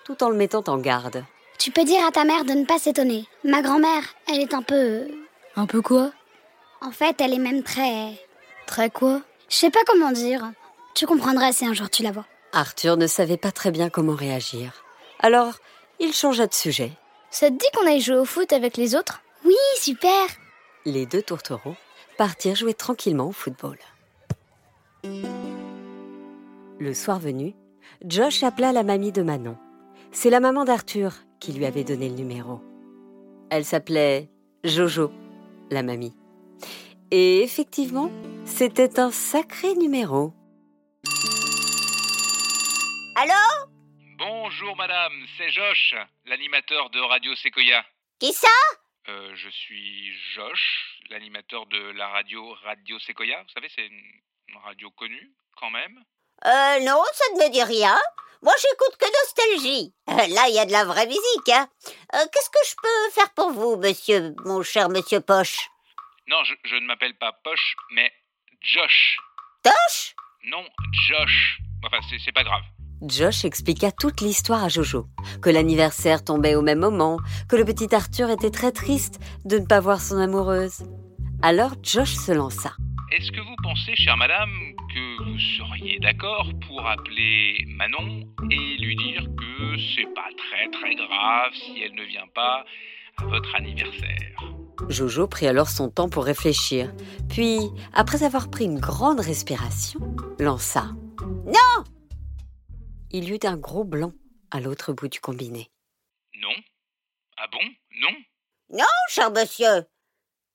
tout 0.04 0.22
en 0.22 0.30
le 0.30 0.36
mettant 0.36 0.64
en 0.68 0.78
garde. 0.78 1.24
Tu 1.58 1.70
peux 1.70 1.84
dire 1.84 2.04
à 2.06 2.10
ta 2.10 2.24
mère 2.24 2.44
de 2.44 2.52
ne 2.52 2.64
pas 2.64 2.78
s'étonner. 2.78 3.26
Ma 3.44 3.62
grand-mère, 3.62 4.02
elle 4.28 4.40
est 4.40 4.54
un 4.54 4.62
peu... 4.62 5.06
Un 5.56 5.66
peu 5.66 5.82
quoi? 5.82 6.12
En 6.80 6.90
fait, 6.90 7.20
elle 7.20 7.34
est 7.34 7.38
même 7.38 7.62
très... 7.62 8.12
Très 8.66 8.90
quoi? 8.90 9.20
Je 9.48 9.56
sais 9.56 9.70
pas 9.70 9.80
comment 9.86 10.12
dire. 10.12 10.52
Tu 10.94 11.06
comprendras 11.06 11.52
si 11.52 11.66
un 11.66 11.74
jour 11.74 11.90
tu 11.90 12.02
la 12.02 12.12
vois. 12.12 12.26
Arthur 12.52 12.96
ne 12.96 13.06
savait 13.06 13.36
pas 13.36 13.52
très 13.52 13.70
bien 13.70 13.90
comment 13.90 14.14
réagir. 14.14 14.84
Alors, 15.20 15.54
il 15.98 16.12
changea 16.12 16.46
de 16.46 16.54
sujet. 16.54 16.92
Ça 17.30 17.48
te 17.48 17.54
dit 17.54 17.66
qu'on 17.74 17.86
aille 17.86 18.00
jouer 18.00 18.16
au 18.16 18.24
foot 18.24 18.52
avec 18.52 18.76
les 18.76 18.94
autres? 18.94 19.22
Oui, 19.44 19.54
super 19.78 20.26
Les 20.84 21.06
deux 21.06 21.22
tourtereaux 21.22 21.76
partirent 22.16 22.56
jouer 22.56 22.74
tranquillement 22.74 23.28
au 23.28 23.32
football. 23.32 23.78
Le 26.78 26.92
soir 26.92 27.18
venu, 27.18 27.54
Josh 28.04 28.42
appela 28.42 28.72
la 28.72 28.82
mamie 28.82 29.12
de 29.12 29.22
Manon. 29.22 29.56
C'est 30.12 30.30
la 30.30 30.40
maman 30.40 30.64
d'Arthur 30.64 31.12
qui 31.40 31.52
lui 31.52 31.64
avait 31.64 31.84
donné 31.84 32.08
le 32.08 32.14
numéro. 32.14 32.60
Elle 33.50 33.64
s'appelait 33.64 34.28
Jojo, 34.64 35.10
la 35.70 35.82
mamie. 35.82 36.14
Et 37.10 37.42
effectivement, 37.42 38.10
c'était 38.44 38.98
un 38.98 39.10
sacré 39.10 39.74
numéro. 39.74 40.34
Allô? 43.16 43.70
Bonjour 44.18 44.76
madame, 44.76 45.12
c'est 45.38 45.50
Josh, 45.50 45.94
l'animateur 46.26 46.90
de 46.90 47.00
Radio 47.00 47.34
Sequoia. 47.36 47.84
Qui 48.18 48.32
ça? 48.32 48.48
Euh, 49.08 49.32
je 49.34 49.48
suis 49.48 50.12
Josh, 50.34 51.00
l'animateur 51.10 51.66
de 51.66 51.92
la 51.92 52.08
radio 52.08 52.52
Radio 52.64 52.98
Sequoia. 52.98 53.42
Vous 53.42 53.48
savez, 53.54 53.68
c'est 53.74 53.86
une 53.86 54.02
une 54.48 54.58
radio 54.58 54.90
connue 54.90 55.32
quand 55.56 55.70
même. 55.70 56.02
Euh, 56.44 56.80
non, 56.80 57.02
ça 57.14 57.24
ne 57.34 57.44
me 57.44 57.50
dit 57.50 57.62
rien. 57.62 57.96
Moi, 58.42 58.52
j'écoute 58.60 58.96
que 58.98 59.06
Nostalgie. 59.06 59.94
Euh, 60.10 60.34
là, 60.34 60.48
il 60.48 60.54
y 60.54 60.58
a 60.58 60.66
de 60.66 60.72
la 60.72 60.84
vraie 60.84 61.06
musique, 61.06 61.48
hein. 61.48 61.66
Euh, 62.14 62.18
Qu'est-ce 62.32 62.50
que 62.50 62.68
je 62.68 62.74
peux 62.82 63.10
faire 63.12 63.32
pour 63.34 63.50
vous, 63.52 63.76
monsieur, 63.76 64.34
mon 64.44 64.62
cher 64.62 64.88
monsieur 64.88 65.20
Poche? 65.20 65.68
Non, 66.28 66.44
je, 66.44 66.54
je 66.64 66.76
ne 66.76 66.86
m'appelle 66.86 67.16
pas 67.18 67.32
Poche, 67.42 67.74
mais 67.92 68.12
Josh. 68.60 69.18
Toche? 69.62 70.14
Non, 70.44 70.64
Josh. 71.08 71.58
Enfin, 71.84 71.98
c'est 72.08 72.18
c'est 72.24 72.32
pas 72.32 72.44
grave. 72.44 72.62
Josh 73.02 73.44
expliqua 73.44 73.92
toute 73.92 74.20
l'histoire 74.20 74.64
à 74.64 74.68
Jojo, 74.68 75.06
que 75.42 75.50
l'anniversaire 75.50 76.24
tombait 76.24 76.54
au 76.54 76.62
même 76.62 76.78
moment, 76.78 77.18
que 77.48 77.56
le 77.56 77.64
petit 77.64 77.94
Arthur 77.94 78.30
était 78.30 78.50
très 78.50 78.72
triste 78.72 79.18
de 79.44 79.58
ne 79.58 79.66
pas 79.66 79.80
voir 79.80 80.00
son 80.00 80.18
amoureuse. 80.18 80.84
Alors 81.42 81.72
Josh 81.82 82.14
se 82.14 82.32
lança. 82.32 82.72
Est-ce 83.12 83.30
que 83.30 83.40
vous 83.40 83.54
pensez, 83.62 83.94
chère 83.96 84.16
madame, 84.16 84.50
que 84.96 85.22
vous 85.24 85.38
seriez 85.38 85.98
d'accord 85.98 86.48
pour 86.66 86.86
appeler 86.86 87.64
Manon 87.68 88.22
et 88.50 88.76
lui 88.78 88.96
dire 88.96 89.26
que 89.36 89.76
c'est 89.94 90.14
pas 90.14 90.28
très 90.38 90.70
très 90.70 90.94
grave 90.94 91.52
si 91.52 91.82
elle 91.82 91.94
ne 91.94 92.04
vient 92.04 92.28
pas 92.34 92.64
à 93.18 93.24
votre 93.26 93.54
anniversaire 93.54 94.40
Jojo 94.88 95.26
prit 95.26 95.48
alors 95.48 95.68
son 95.68 95.90
temps 95.90 96.08
pour 96.08 96.24
réfléchir, 96.24 96.94
puis, 97.28 97.58
après 97.92 98.22
avoir 98.22 98.50
pris 98.50 98.64
une 98.66 98.78
grande 98.78 99.20
respiration, 99.20 100.00
lança. 100.38 100.90
Non 101.46 101.84
Il 103.10 103.24
y 103.24 103.32
eut 103.32 103.46
un 103.46 103.56
gros 103.56 103.84
blanc 103.84 104.12
à 104.50 104.60
l'autre 104.60 104.92
bout 104.92 105.08
du 105.08 105.20
combiné. 105.20 105.70
Non? 106.40 106.54
Ah 107.38 107.46
bon? 107.50 107.64
Non? 108.00 108.16
Non, 108.70 108.84
cher 109.08 109.30
monsieur. 109.30 109.86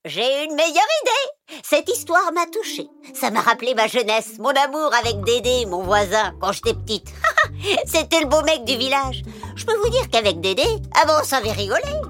J'ai 0.03 0.45
une 0.45 0.55
meilleure 0.55 0.73
idée. 1.03 1.59
Cette 1.61 1.87
histoire 1.87 2.31
m'a 2.33 2.47
touchée. 2.47 2.87
Ça 3.13 3.29
m'a 3.29 3.41
rappelé 3.41 3.75
ma 3.75 3.85
jeunesse, 3.85 4.39
mon 4.39 4.49
amour 4.49 4.91
avec 4.95 5.21
Dédé, 5.23 5.67
mon 5.67 5.83
voisin, 5.83 6.33
quand 6.41 6.51
j'étais 6.51 6.73
petite. 6.73 7.13
C'était 7.85 8.21
le 8.21 8.25
beau 8.25 8.41
mec 8.41 8.65
du 8.65 8.75
village. 8.77 9.21
Je 9.55 9.63
peux 9.63 9.75
vous 9.75 9.89
dire 9.89 10.09
qu'avec 10.09 10.41
Dédé, 10.41 10.65
avant 10.99 11.21
on 11.21 11.23
savait 11.23 11.51
rigoler. 11.51 12.01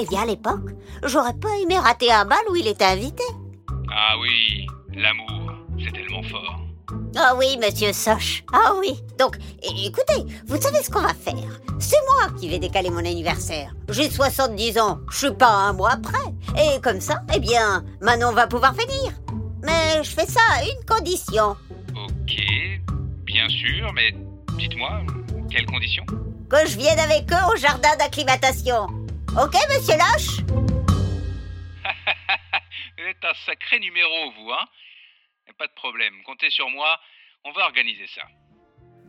Eh 0.00 0.06
bien, 0.06 0.22
à 0.22 0.26
l'époque, 0.26 0.70
j'aurais 1.04 1.34
pas 1.34 1.56
aimé 1.62 1.78
rater 1.78 2.10
un 2.10 2.24
bal 2.24 2.42
où 2.50 2.56
il 2.56 2.66
était 2.66 2.84
invité. 2.84 3.22
Ah 3.92 4.18
oui, 4.20 4.66
l'amour, 4.92 5.52
c'est 5.78 5.92
tellement 5.92 6.24
fort. 6.24 6.65
Ah 7.18 7.34
oui, 7.36 7.56
monsieur 7.56 7.92
Soch. 7.92 8.44
Ah 8.52 8.74
oui. 8.78 8.94
Donc, 9.18 9.36
écoutez, 9.62 10.22
vous 10.46 10.60
savez 10.60 10.82
ce 10.82 10.90
qu'on 10.90 11.00
va 11.00 11.14
faire? 11.14 11.60
C'est 11.78 11.96
moi 12.08 12.30
qui 12.38 12.48
vais 12.48 12.58
décaler 12.58 12.90
mon 12.90 12.98
anniversaire. 12.98 13.72
J'ai 13.88 14.10
70 14.10 14.78
ans, 14.78 14.98
je 15.10 15.16
suis 15.16 15.30
pas 15.34 15.48
un 15.48 15.72
mois 15.72 15.96
près. 15.96 16.18
Et 16.62 16.78
comme 16.82 17.00
ça, 17.00 17.22
eh 17.34 17.38
bien, 17.40 17.82
Manon 18.02 18.32
va 18.32 18.46
pouvoir 18.46 18.74
venir. 18.74 19.12
Mais 19.62 20.02
je 20.02 20.10
fais 20.10 20.26
ça 20.26 20.40
à 20.58 20.62
une 20.64 20.84
condition. 20.86 21.56
Ok, 21.94 22.36
bien 23.24 23.48
sûr, 23.48 23.92
mais 23.94 24.12
dites-moi, 24.58 25.00
quelles 25.50 25.66
conditions 25.66 26.04
Que 26.50 26.66
je 26.66 26.76
vienne 26.76 26.98
avec 26.98 27.30
eux 27.32 27.52
au 27.52 27.56
jardin 27.56 27.96
d'acclimatation. 27.98 28.86
Ok, 29.40 29.54
monsieur 29.70 29.94
Loche 29.94 30.42
Vous 32.98 33.04
êtes 33.04 33.24
un 33.24 33.34
sacré 33.46 33.78
numéro, 33.80 34.32
vous, 34.38 34.50
hein? 34.52 34.64
Pas 35.58 35.66
de 35.66 35.72
problème, 35.72 36.12
comptez 36.24 36.50
sur 36.50 36.68
moi, 36.68 36.98
on 37.44 37.52
va 37.52 37.62
organiser 37.64 38.06
ça. 38.14 38.22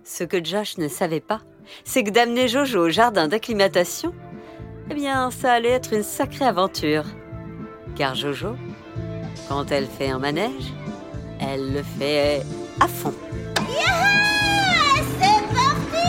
Ce 0.05 0.23
que 0.23 0.41
Josh 0.43 0.77
ne 0.77 0.87
savait 0.87 1.19
pas, 1.19 1.41
c'est 1.83 2.03
que 2.03 2.09
d'amener 2.09 2.47
Jojo 2.47 2.85
au 2.85 2.89
jardin 2.89 3.27
d'acclimatation, 3.27 4.15
eh 4.89 4.93
bien, 4.93 5.29
ça 5.31 5.51
allait 5.53 5.71
être 5.71 5.91
une 5.91 6.03
sacrée 6.03 6.45
aventure. 6.45 7.03
Car 7.97 8.15
Jojo, 8.15 8.55
quand 9.49 9.71
elle 9.71 9.87
fait 9.87 10.09
un 10.09 10.19
manège, 10.19 10.71
elle 11.41 11.73
le 11.73 11.83
fait 11.83 12.41
à 12.79 12.87
fond. 12.87 13.13
Yeah 13.69 15.03
C'est 15.19 15.41
parti! 15.53 16.07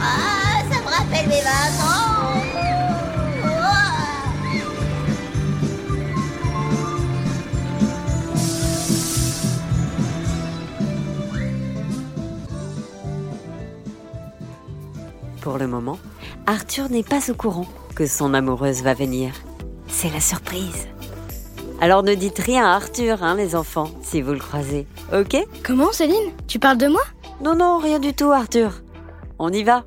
Ah, 0.00 0.62
ça 0.70 0.80
me 0.80 0.88
rappelle 0.88 1.28
mes 1.28 1.40
20 1.40 2.05
Pour 15.46 15.58
le 15.58 15.68
moment, 15.68 16.00
Arthur 16.48 16.90
n'est 16.90 17.04
pas 17.04 17.30
au 17.30 17.34
courant 17.34 17.68
que 17.94 18.04
son 18.04 18.34
amoureuse 18.34 18.82
va 18.82 18.94
venir. 18.94 19.32
C'est 19.86 20.12
la 20.12 20.18
surprise. 20.18 20.88
Alors 21.80 22.02
ne 22.02 22.14
dites 22.14 22.40
rien 22.40 22.66
à 22.66 22.74
Arthur, 22.74 23.22
hein, 23.22 23.36
les 23.36 23.54
enfants, 23.54 23.90
si 24.02 24.22
vous 24.22 24.32
le 24.32 24.40
croisez. 24.40 24.88
Ok? 25.14 25.36
Comment, 25.64 25.92
Céline? 25.92 26.32
Tu 26.48 26.58
parles 26.58 26.78
de 26.78 26.88
moi? 26.88 27.02
Non, 27.40 27.54
non, 27.54 27.78
rien 27.78 28.00
du 28.00 28.12
tout, 28.12 28.32
Arthur. 28.32 28.82
On 29.38 29.52
y 29.52 29.62
va. 29.62 29.84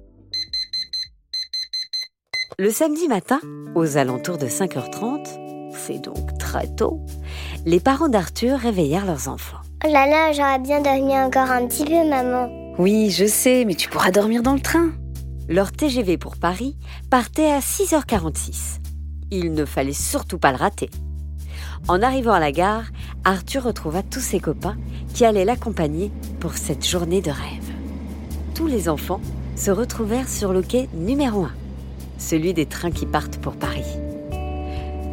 Le 2.58 2.72
samedi 2.72 3.10
matin, 3.10 3.42
aux 3.76 3.98
alentours 3.98 4.38
de 4.38 4.48
5h30, 4.48 5.74
c'est 5.74 6.00
donc 6.00 6.38
très 6.38 6.74
tôt, 6.74 7.02
les 7.66 7.82
parents 7.82 8.08
d'Arthur 8.08 8.60
réveillèrent 8.60 9.06
leurs 9.06 9.28
enfants. 9.28 9.60
Oh 9.86 9.92
là 9.92 10.08
là, 10.08 10.32
j'aurais 10.32 10.60
bien 10.60 10.80
dormi 10.80 11.20
encore 11.20 11.52
un 11.52 11.68
petit 11.68 11.84
peu, 11.84 12.08
maman. 12.08 12.48
Oui, 12.78 13.12
je 13.12 13.26
sais, 13.26 13.66
mais 13.66 13.76
tu 13.76 13.90
pourras 13.90 14.12
dormir 14.12 14.42
dans 14.42 14.54
le 14.54 14.62
train. 14.62 14.92
Leur 15.50 15.72
TGV 15.72 16.20
pour 16.20 16.38
Paris 16.38 16.78
partait 17.10 17.50
à 17.50 17.58
6h46. 17.60 18.82
Il 19.32 19.54
ne 19.54 19.66
fallait 19.66 19.94
surtout 19.94 20.38
pas 20.38 20.52
le 20.52 20.58
rater. 20.58 20.92
En 21.88 22.04
arrivant 22.04 22.34
à 22.34 22.40
la 22.40 22.52
gare, 22.52 22.84
Arthur 23.26 23.64
retrouva 23.64 24.04
tous 24.04 24.20
ses 24.20 24.40
copains 24.40 24.78
qui 25.16 25.26
allaient 25.26 25.46
l'accompagner 25.46 26.12
pour 26.40 26.54
cette 26.54 26.88
journée 26.88 27.22
de 27.22 27.32
rêve. 27.32 27.74
Tous 28.54 28.68
les 28.68 28.90
enfants 28.90 29.22
se 29.56 29.72
retrouvèrent 29.72 30.30
sur 30.30 30.54
le 30.54 30.62
quai 30.62 30.88
numéro 30.94 31.46
1, 31.46 31.52
celui 32.20 32.54
des 32.54 32.68
trains 32.68 32.92
qui 32.92 33.08
partent 33.08 33.40
pour 33.40 33.56
Paris. 33.56 33.98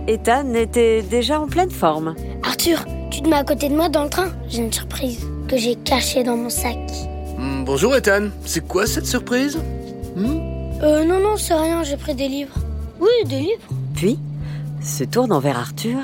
Ethan 0.07 0.53
était 0.53 1.01
déjà 1.01 1.40
en 1.40 1.46
pleine 1.46 1.70
forme. 1.70 2.14
Arthur, 2.42 2.85
tu 3.11 3.22
te 3.22 3.29
mets 3.29 3.37
à 3.37 3.44
côté 3.44 3.70
de 3.70 3.75
moi 3.75 3.88
dans 3.88 4.05
le 4.05 4.11
train 4.11 4.29
J'ai 4.49 4.59
une 4.59 4.72
surprise 4.72 5.27
que 5.49 5.57
j'ai 5.57 5.77
cachée 5.77 6.25
dans 6.25 6.37
mon 6.37 6.51
sac. 6.51 6.77
Hmm, 7.38 7.64
bonjour 7.64 7.96
Ethan, 7.96 8.29
c'est 8.44 8.68
quoi 8.68 8.87
cette 8.87 9.07
surprise? 9.07 9.59
Hmm 10.17 10.41
Euh, 10.83 11.05
non, 11.05 11.21
non, 11.21 11.37
c'est 11.37 11.55
rien, 11.55 11.83
j'ai 11.85 11.97
pris 11.97 12.15
des 12.15 12.29
livres. 12.29 12.55
Oui, 13.01 13.09
des 13.27 13.39
livres. 13.41 13.69
Puis, 13.95 14.19
se 14.83 15.05
tournant 15.05 15.41
vers 15.41 15.59
Arthur, 15.59 15.99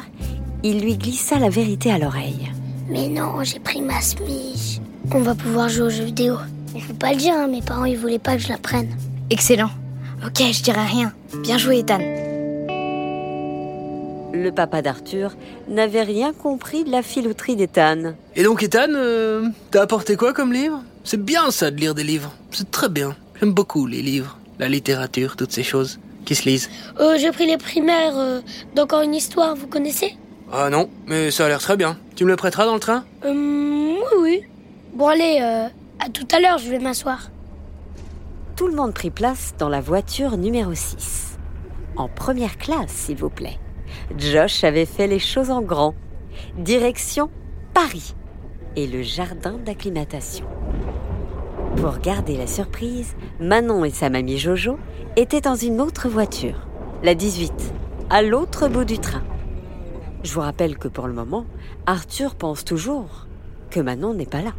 il 0.62 0.80
lui 0.80 0.96
glissa 0.96 1.38
la 1.38 1.48
vérité 1.50 1.90
à 1.92 1.98
l'oreille. 1.98 2.50
Mais 2.88 3.08
non, 3.08 3.42
j'ai 3.42 3.58
pris 3.58 3.80
ma 3.80 4.00
smige. 4.00 4.80
On 5.12 5.20
va 5.20 5.34
pouvoir 5.34 5.68
jouer 5.68 5.86
aux 5.86 5.90
jeux 5.90 6.04
vidéo. 6.04 6.36
Je 6.76 6.86
peux 6.86 6.94
pas 6.94 7.12
le 7.12 7.18
dire, 7.18 7.34
hein, 7.34 7.48
mes 7.48 7.60
parents 7.62 7.84
ils 7.84 7.98
voulaient 7.98 8.18
pas 8.18 8.36
que 8.36 8.42
je 8.42 8.48
la 8.48 8.58
prenne. 8.58 8.88
Excellent. 9.30 9.70
Ok, 10.24 10.40
je 10.52 10.62
dirai 10.62 10.84
rien. 10.84 11.12
Bien 11.42 11.58
joué, 11.58 11.78
Ethan. 11.80 11.98
Le 14.34 14.50
papa 14.50 14.80
d'Arthur 14.82 15.32
n'avait 15.68 16.02
rien 16.02 16.32
compris 16.32 16.84
de 16.84 16.90
la 16.90 17.02
filouterie 17.02 17.56
d'Ethan. 17.56 18.14
Et 18.36 18.42
donc, 18.42 18.62
Ethan, 18.62 18.88
euh, 18.94 19.48
t'as 19.70 19.82
apporté 19.82 20.16
quoi 20.16 20.32
comme 20.32 20.52
livre? 20.52 20.82
C'est 21.04 21.22
bien 21.22 21.50
ça 21.50 21.70
de 21.70 21.76
lire 21.76 21.94
des 21.94 22.04
livres. 22.04 22.32
C'est 22.50 22.70
très 22.70 22.88
bien. 22.88 23.14
J'aime 23.42 23.54
beaucoup 23.54 23.88
les 23.88 24.02
livres, 24.02 24.38
la 24.60 24.68
littérature, 24.68 25.34
toutes 25.34 25.50
ces 25.50 25.64
choses 25.64 25.98
qui 26.24 26.36
se 26.36 26.48
lisent. 26.48 26.70
Euh, 27.00 27.18
j'ai 27.18 27.32
pris 27.32 27.44
les 27.44 27.58
primaires 27.58 28.16
euh, 28.16 28.40
d'encore 28.76 29.00
une 29.00 29.16
histoire, 29.16 29.56
vous 29.56 29.66
connaissez? 29.66 30.14
Ah 30.52 30.70
non, 30.70 30.88
mais 31.08 31.32
ça 31.32 31.46
a 31.46 31.48
l'air 31.48 31.58
très 31.58 31.76
bien. 31.76 31.98
Tu 32.14 32.24
me 32.24 32.30
le 32.30 32.36
prêteras 32.36 32.66
dans 32.66 32.74
le 32.74 32.78
train? 32.78 33.04
Euh, 33.24 33.32
oui, 33.34 34.16
oui. 34.20 34.42
Bon 34.94 35.08
allez, 35.08 35.40
euh, 35.42 35.66
à 35.98 36.08
tout 36.08 36.28
à 36.30 36.38
l'heure, 36.38 36.58
je 36.58 36.70
vais 36.70 36.78
m'asseoir. 36.78 37.32
Tout 38.54 38.68
le 38.68 38.76
monde 38.76 38.94
prit 38.94 39.10
place 39.10 39.54
dans 39.58 39.68
la 39.68 39.80
voiture 39.80 40.36
numéro 40.36 40.72
6. 40.72 41.36
En 41.96 42.06
première 42.06 42.58
classe, 42.58 42.92
s'il 42.92 43.16
vous 43.16 43.28
plaît. 43.28 43.58
Josh 44.18 44.62
avait 44.62 44.86
fait 44.86 45.08
les 45.08 45.18
choses 45.18 45.50
en 45.50 45.62
grand. 45.62 45.96
Direction 46.58 47.28
Paris 47.74 48.14
et 48.76 48.86
le 48.86 49.02
jardin 49.02 49.58
d'acclimatation. 49.66 50.46
Pour 51.76 51.98
garder 51.98 52.36
la 52.36 52.46
surprise, 52.46 53.16
Manon 53.40 53.84
et 53.84 53.90
sa 53.90 54.10
mamie 54.10 54.38
Jojo 54.38 54.78
étaient 55.16 55.40
dans 55.40 55.56
une 55.56 55.80
autre 55.80 56.08
voiture, 56.08 56.66
la 57.02 57.14
18, 57.14 57.52
à 58.10 58.22
l'autre 58.22 58.68
bout 58.68 58.84
du 58.84 58.98
train. 58.98 59.22
Je 60.22 60.32
vous 60.32 60.40
rappelle 60.40 60.78
que 60.78 60.88
pour 60.88 61.08
le 61.08 61.12
moment, 61.12 61.44
Arthur 61.86 62.36
pense 62.36 62.64
toujours 62.64 63.26
que 63.70 63.80
Manon 63.80 64.14
n'est 64.14 64.26
pas 64.26 64.42
là. 64.42 64.52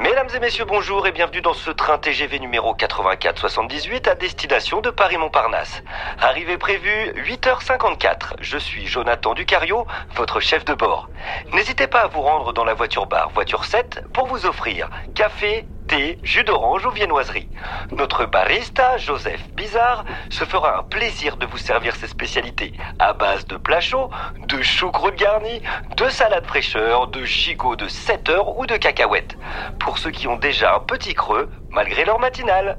Mesdames 0.00 0.28
et 0.32 0.38
messieurs, 0.38 0.64
bonjour 0.64 1.08
et 1.08 1.10
bienvenue 1.10 1.40
dans 1.40 1.54
ce 1.54 1.72
train 1.72 1.98
TGV 1.98 2.38
numéro 2.38 2.72
8478 2.72 4.06
à 4.06 4.14
destination 4.14 4.80
de 4.80 4.90
Paris-Montparnasse. 4.90 5.82
Arrivée 6.20 6.56
prévue 6.56 7.10
8h54. 7.16 8.34
Je 8.40 8.58
suis 8.58 8.86
Jonathan 8.86 9.34
Ducario, 9.34 9.88
votre 10.14 10.38
chef 10.38 10.64
de 10.64 10.74
bord. 10.74 11.10
N'hésitez 11.52 11.88
pas 11.88 12.02
à 12.02 12.06
vous 12.06 12.22
rendre 12.22 12.52
dans 12.52 12.64
la 12.64 12.74
voiture 12.74 13.06
bar, 13.06 13.30
voiture 13.30 13.64
7, 13.64 14.04
pour 14.12 14.28
vous 14.28 14.46
offrir 14.46 14.88
café, 15.16 15.66
thé, 15.88 16.18
jus 16.22 16.44
d'orange 16.44 16.86
ou 16.86 16.90
viennoiserie. 16.90 17.48
Notre 17.90 18.26
barista, 18.26 18.96
Joseph 18.98 19.40
Bizarre, 19.56 20.04
se 20.30 20.44
fera 20.44 20.78
un 20.78 20.82
plaisir 20.84 21.36
de 21.36 21.46
vous 21.46 21.58
servir 21.58 21.96
ses 21.96 22.06
spécialités 22.06 22.72
à 22.98 23.12
base 23.12 23.46
de 23.46 23.56
plats 23.56 23.80
chauds, 23.80 24.10
de 24.46 24.62
choucroute 24.62 25.16
garnie, 25.16 25.60
de 25.96 26.08
salade 26.08 26.46
fraîcheur, 26.46 27.08
de 27.08 27.24
gigot 27.24 27.76
de 27.76 27.88
7 27.88 28.28
heures 28.28 28.58
ou 28.58 28.66
de 28.66 28.76
cacahuètes. 28.76 29.36
Pour 29.80 29.98
ceux 29.98 30.10
qui 30.10 30.28
ont 30.28 30.36
déjà 30.36 30.76
un 30.76 30.80
petit 30.80 31.14
creux, 31.14 31.50
malgré 31.70 32.04
leur 32.04 32.20
matinale. 32.20 32.78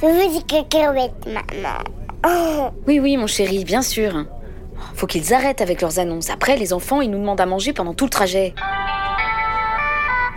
Je 0.00 0.06
veux 0.06 0.38
des 0.38 0.44
cacahuètes, 0.46 1.26
maman. 1.26 1.78
Oui, 2.86 3.00
oui, 3.00 3.16
mon 3.16 3.26
chéri, 3.26 3.64
bien 3.64 3.82
sûr. 3.82 4.26
Faut 4.94 5.06
qu'ils 5.06 5.32
arrêtent 5.32 5.62
avec 5.62 5.80
leurs 5.80 5.98
annonces. 5.98 6.30
Après, 6.30 6.56
les 6.56 6.72
enfants, 6.72 7.00
ils 7.00 7.10
nous 7.10 7.18
demandent 7.18 7.40
à 7.40 7.46
manger 7.46 7.72
pendant 7.72 7.94
tout 7.94 8.04
le 8.04 8.10
trajet. 8.10 8.54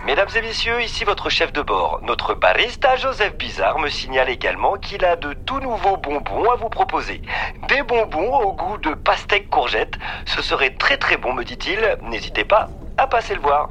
Mesdames 0.06 0.28
et 0.36 0.42
messieurs, 0.42 0.82
ici 0.82 1.02
votre 1.04 1.30
chef 1.30 1.50
de 1.54 1.62
bord. 1.62 2.00
Notre 2.02 2.34
barista 2.34 2.94
Joseph 2.96 3.38
Bizarre 3.38 3.78
me 3.78 3.88
signale 3.88 4.28
également 4.28 4.74
qu'il 4.74 5.02
a 5.02 5.16
de 5.16 5.32
tout 5.32 5.60
nouveaux 5.60 5.96
bonbons 5.96 6.50
à 6.50 6.56
vous 6.56 6.68
proposer. 6.68 7.22
Des 7.68 7.82
bonbons 7.82 8.36
au 8.40 8.52
goût 8.52 8.76
de 8.76 8.90
pastèque 8.92 9.48
courgette. 9.48 9.94
Ce 10.26 10.42
serait 10.42 10.74
très 10.74 10.98
très 10.98 11.16
bon, 11.16 11.32
me 11.32 11.42
dit-il. 11.42 11.78
N'hésitez 12.02 12.44
pas 12.44 12.68
à 12.98 13.06
passer 13.06 13.34
le 13.34 13.40
voir. 13.40 13.70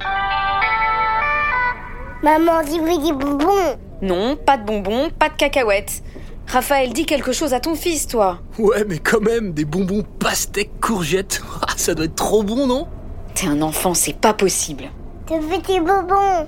Maman, 2.24 2.64
dis-moi 2.64 2.98
des 2.98 3.14
bonbons. 3.14 3.78
Non, 4.02 4.36
pas 4.36 4.58
de 4.58 4.66
bonbons, 4.66 5.12
pas 5.12 5.30
de 5.30 5.36
cacahuètes. 5.36 6.02
Raphaël, 6.48 6.94
dis 6.94 7.06
quelque 7.06 7.32
chose 7.32 7.54
à 7.54 7.60
ton 7.60 7.76
fils, 7.76 8.08
toi. 8.08 8.40
Ouais, 8.58 8.84
mais 8.88 8.98
quand 8.98 9.22
même, 9.22 9.54
des 9.54 9.66
bonbons 9.66 10.04
pastèques 10.20 10.80
courgettes. 10.82 11.44
Ah, 11.62 11.74
ça 11.78 11.94
doit 11.94 12.06
être 12.06 12.16
trop 12.16 12.42
bon, 12.42 12.66
non? 12.66 12.88
T'es 13.36 13.48
un 13.48 13.62
enfant, 13.62 13.94
c'est 13.94 14.20
pas 14.20 14.34
possible. 14.34 14.90
Veux 15.30 15.58
des 15.58 15.80
bonbons. 15.80 16.48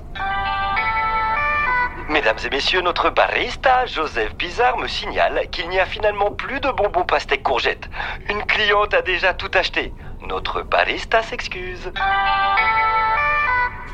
Mesdames 2.10 2.36
et 2.44 2.50
messieurs, 2.50 2.82
notre 2.82 3.08
barista 3.10 3.86
Joseph 3.86 4.36
Bizarre 4.36 4.76
me 4.76 4.86
signale 4.86 5.48
qu'il 5.50 5.68
n'y 5.70 5.80
a 5.80 5.86
finalement 5.86 6.30
plus 6.30 6.60
de 6.60 6.70
bonbons 6.70 7.04
pastèque 7.04 7.42
courgette. 7.42 7.88
Une 8.28 8.44
cliente 8.44 8.92
a 8.92 9.00
déjà 9.00 9.32
tout 9.32 9.50
acheté. 9.54 9.92
Notre 10.28 10.62
barista 10.62 11.22
s'excuse. 11.22 11.90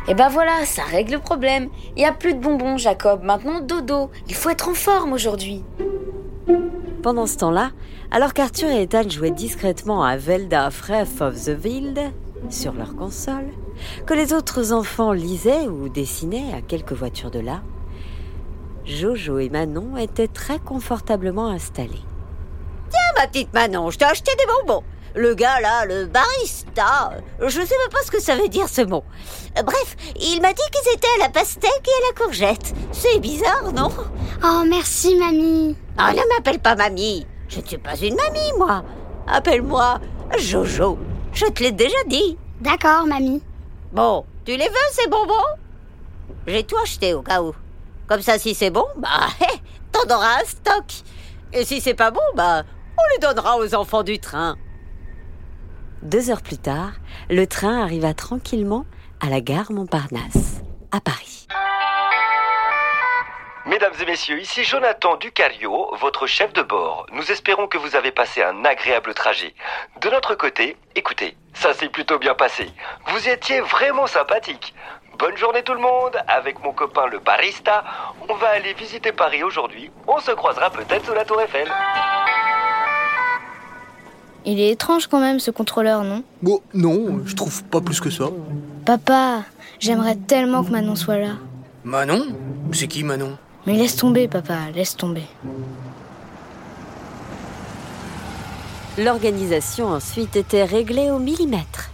Et 0.09 0.15
ben 0.15 0.29
voilà, 0.29 0.65
ça 0.65 0.83
règle 0.83 1.13
le 1.13 1.19
problème. 1.21 1.69
Il 1.97 2.03
y 2.03 2.05
a 2.07 2.13
plus 2.13 2.35
de 2.35 2.41
bonbons, 2.41 2.77
Jacob. 2.77 3.23
Maintenant, 3.23 3.61
dodo. 3.61 4.11
Il 4.29 4.35
faut 4.35 4.51
être 4.51 4.69
en 4.69 4.75
forme 4.75 5.13
aujourd'hui. 5.13 5.65
Pendant 7.03 7.27
ce 7.27 7.39
temps-là, 7.39 7.71
alors 8.11 8.35
qu'Arthur 8.35 8.69
et 8.69 8.83
Ethan 8.83 9.09
jouaient 9.09 9.31
discrètement 9.31 10.03
à 10.03 10.17
Velda 10.17 10.71
Fref 10.71 11.21
of 11.21 11.37
the 11.37 11.57
Wild 11.65 12.13
sur 12.51 12.73
leur 12.73 12.95
console, 12.97 13.49
que 14.07 14.15
les 14.15 14.33
autres 14.33 14.73
enfants 14.73 15.13
lisaient 15.13 15.67
ou 15.67 15.89
dessinaient 15.89 16.53
à 16.55 16.61
quelques 16.61 16.93
voitures 16.93 17.31
de 17.31 17.41
là, 17.41 17.63
Jojo 18.85 19.39
et 19.39 19.49
Manon 19.49 19.97
étaient 19.97 20.29
très 20.29 20.59
confortablement 20.59 21.49
installés. 21.49 22.03
Tiens, 22.91 23.01
ma 23.17 23.27
petite 23.27 23.53
Manon, 23.53 23.91
je 23.91 23.99
t'ai 23.99 24.05
acheté 24.05 24.33
des 24.37 24.47
bonbons. 24.47 24.83
Le 25.15 25.35
gars 25.35 25.61
là, 25.61 25.85
le 25.85 26.07
barista, 26.07 27.13
je 27.39 27.49
sais 27.49 27.59
même 27.59 27.91
pas 27.91 28.03
ce 28.05 28.11
que 28.11 28.21
ça 28.21 28.35
veut 28.35 28.49
dire 28.49 28.69
ce 28.69 28.81
mot. 28.81 29.05
Bref, 29.63 29.97
il 30.17 30.41
m'a 30.41 30.55
dit 30.55 30.63
qu'ils 30.73 30.95
étaient 30.95 31.07
à 31.21 31.25
la 31.25 31.29
pastèque 31.29 31.71
et 31.87 32.05
à 32.05 32.09
la 32.09 32.25
courgette. 32.25 32.75
C'est 32.93 33.19
bizarre, 33.19 33.73
non? 33.75 33.91
Oh, 34.43 34.63
merci, 34.67 35.15
mamie. 35.17 35.77
Ah, 35.99 36.13
ne 36.13 36.35
m'appelle 36.35 36.61
pas 36.61 36.77
mamie. 36.77 37.27
Je 37.49 37.61
ne 37.61 37.67
suis 37.67 37.77
pas 37.77 37.97
une 37.97 38.17
mamie, 38.17 38.53
moi. 38.59 38.83
Appelle-moi 39.27 40.01
Jojo. 40.39 40.99
Je 41.33 41.47
te 41.47 41.63
l'ai 41.63 41.73
déjà 41.73 41.97
dit. 42.07 42.37
D'accord, 42.61 43.07
mamie. 43.07 43.43
Bon, 43.93 44.25
tu 44.45 44.53
les 44.53 44.69
veux, 44.69 44.91
ces 44.93 45.09
bonbons? 45.09 45.33
J'ai 46.47 46.65
tout 46.65 46.77
acheté 46.83 47.15
au 47.15 47.23
cas 47.23 47.43
où. 47.43 47.55
Comme 48.07 48.23
ça, 48.23 48.39
si 48.39 48.55
c'est 48.55 48.71
bon, 48.71 48.85
bah, 48.97 49.29
hé, 49.41 49.61
t'en 49.91 50.15
auras 50.15 50.41
un 50.41 50.45
stock. 50.45 50.85
Et 51.53 51.65
si 51.65 51.81
c'est 51.81 51.95
pas 51.95 52.11
bon, 52.11 52.21
bah, 52.35 52.63
on 52.99 53.03
les 53.13 53.19
donnera 53.19 53.59
aux 53.59 53.75
enfants 53.75 54.03
du 54.03 54.19
train. 54.19 54.57
Deux 56.03 56.31
heures 56.31 56.43
plus 56.43 56.59
tard, 56.59 56.93
le 57.31 57.47
train 57.47 57.83
arriva 57.83 58.13
tranquillement 58.13 58.85
à 59.21 59.29
la 59.31 59.41
gare 59.41 59.71
Montparnasse, 59.71 60.63
à 60.91 61.01
Paris. 61.01 61.47
Mesdames 63.65 63.93
et 64.03 64.07
messieurs, 64.07 64.41
ici 64.41 64.65
Jonathan 64.65 65.17
Ducario, 65.17 65.95
votre 66.01 66.27
chef 66.27 66.53
de 66.53 66.63
bord. 66.63 67.07
Nous 67.13 67.31
espérons 67.31 67.69
que 67.69 67.79
vous 67.79 67.95
avez 67.95 68.11
passé 68.11 68.43
un 68.43 68.65
agréable 68.65 69.15
trajet. 69.15 69.55
De 70.01 70.11
notre 70.11 70.35
côté, 70.35 70.77
écoutez, 70.97 71.37
ça 71.55 71.73
s'est 71.73 71.89
plutôt 71.89 72.19
bien 72.19 72.35
passé. 72.35 72.69
Vous 73.07 73.29
étiez 73.29 73.61
vraiment 73.61 74.09
sympathique. 74.09 74.75
Bonne 75.17 75.37
journée 75.37 75.63
tout 75.63 75.75
le 75.75 75.81
monde. 75.81 76.17
Avec 76.27 76.61
mon 76.65 76.73
copain 76.73 77.07
le 77.07 77.21
barista, 77.21 77.85
on 78.29 78.35
va 78.35 78.49
aller 78.49 78.75
visiter 78.75 79.13
Paris 79.13 79.45
aujourd'hui. 79.45 79.93
On 80.09 80.19
se 80.19 80.33
croisera 80.33 80.71
peut-être 80.71 81.07
sous 81.07 81.15
la 81.15 81.25
tour 81.25 81.41
Eiffel. 81.41 81.69
Il 84.45 84.61
est 84.61 84.71
étrange 84.71 85.07
quand 85.07 85.21
même 85.21 85.39
ce 85.39 85.53
contrôleur, 85.53 86.03
non? 86.03 86.25
Bon, 86.43 86.61
non, 86.75 87.21
je 87.27 87.37
trouve 87.37 87.63
pas 87.65 87.81
plus 87.81 88.01
que 88.01 88.11
ça. 88.11 88.25
Papa, 88.85 89.45
j'aimerais 89.79 90.17
tellement 90.17 90.65
que 90.65 90.71
Manon 90.71 90.97
soit 90.97 91.19
là. 91.19 91.35
Manon? 91.85 92.27
C'est 92.73 92.89
qui 92.89 93.05
Manon? 93.05 93.39
Mais 93.67 93.75
laisse 93.75 93.97
tomber, 93.97 94.27
papa, 94.29 94.71
laisse 94.75 94.97
tomber. 94.97 95.27
L'organisation 98.99 99.89
ensuite 99.89 100.37
était 100.37 100.65
réglée 100.65 101.11
au 101.11 101.19
millimètre. 101.19 101.91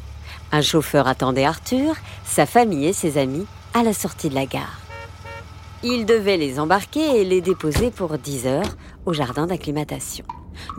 Un 0.50 0.62
chauffeur 0.62 1.06
attendait 1.06 1.44
Arthur, 1.44 1.94
sa 2.24 2.46
famille 2.46 2.86
et 2.86 2.92
ses 2.92 3.18
amis 3.18 3.46
à 3.74 3.82
la 3.82 3.92
sortie 3.92 4.30
de 4.30 4.34
la 4.34 4.46
gare. 4.46 4.80
Il 5.84 6.06
devait 6.06 6.38
les 6.38 6.58
embarquer 6.58 7.20
et 7.20 7.24
les 7.24 7.40
déposer 7.40 7.90
pour 7.90 8.18
10 8.18 8.46
heures 8.46 8.76
au 9.06 9.12
jardin 9.12 9.46
d'acclimatation. 9.46 10.24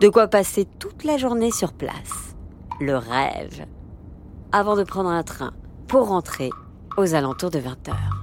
De 0.00 0.08
quoi 0.08 0.26
passer 0.26 0.66
toute 0.78 1.04
la 1.04 1.16
journée 1.16 1.52
sur 1.52 1.72
place. 1.72 2.34
Le 2.80 2.96
rêve. 2.96 3.64
Avant 4.52 4.76
de 4.76 4.82
prendre 4.82 5.08
un 5.08 5.22
train 5.22 5.52
pour 5.86 6.08
rentrer 6.08 6.50
aux 6.98 7.14
alentours 7.14 7.50
de 7.50 7.60
20 7.60 7.88
heures. 7.88 8.19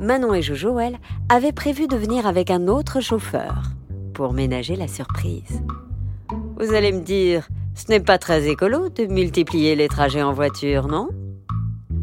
Manon 0.00 0.34
et 0.34 0.42
Jojo, 0.42 0.78
elles, 0.78 0.98
avaient 1.28 1.52
prévu 1.52 1.88
de 1.88 1.96
venir 1.96 2.26
avec 2.26 2.50
un 2.50 2.68
autre 2.68 3.00
chauffeur 3.00 3.62
pour 4.14 4.32
ménager 4.32 4.76
la 4.76 4.88
surprise. 4.88 5.62
Vous 6.58 6.74
allez 6.74 6.92
me 6.92 7.00
dire, 7.00 7.48
ce 7.74 7.90
n'est 7.90 8.00
pas 8.00 8.18
très 8.18 8.48
écolo 8.48 8.88
de 8.88 9.06
multiplier 9.06 9.76
les 9.76 9.88
trajets 9.88 10.22
en 10.22 10.32
voiture, 10.32 10.88
non? 10.88 11.08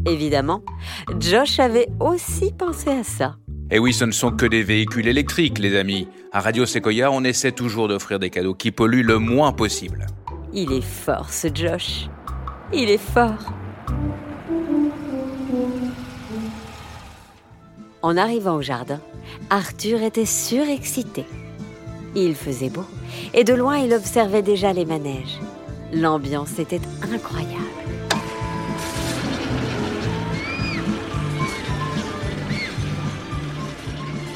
Évidemment, 0.06 0.62
Josh 1.18 1.58
avait 1.58 1.88
aussi 2.00 2.52
pensé 2.56 2.90
à 2.90 3.02
ça. 3.02 3.36
Et 3.70 3.78
oui, 3.78 3.92
ce 3.92 4.04
ne 4.04 4.12
sont 4.12 4.30
que 4.30 4.46
des 4.46 4.62
véhicules 4.62 5.08
électriques, 5.08 5.58
les 5.58 5.76
amis. 5.76 6.06
À 6.32 6.40
Radio 6.40 6.66
Sequoia, 6.66 7.10
on 7.10 7.24
essaie 7.24 7.52
toujours 7.52 7.88
d'offrir 7.88 8.18
des 8.18 8.30
cadeaux 8.30 8.54
qui 8.54 8.70
polluent 8.70 9.02
le 9.02 9.18
moins 9.18 9.52
possible. 9.52 10.06
Il 10.52 10.72
est 10.72 10.84
fort, 10.84 11.30
ce 11.30 11.48
Josh. 11.52 12.08
Il 12.72 12.88
est 12.88 12.98
fort. 12.98 13.52
En 18.06 18.16
arrivant 18.16 18.54
au 18.54 18.62
jardin, 18.62 19.00
Arthur 19.50 20.00
était 20.00 20.26
surexcité. 20.26 21.24
Il 22.14 22.36
faisait 22.36 22.70
beau 22.70 22.84
et 23.34 23.42
de 23.42 23.52
loin 23.52 23.78
il 23.78 23.92
observait 23.92 24.42
déjà 24.42 24.72
les 24.72 24.84
manèges. 24.84 25.40
L'ambiance 25.92 26.60
était 26.60 26.80
incroyable. 27.02 27.50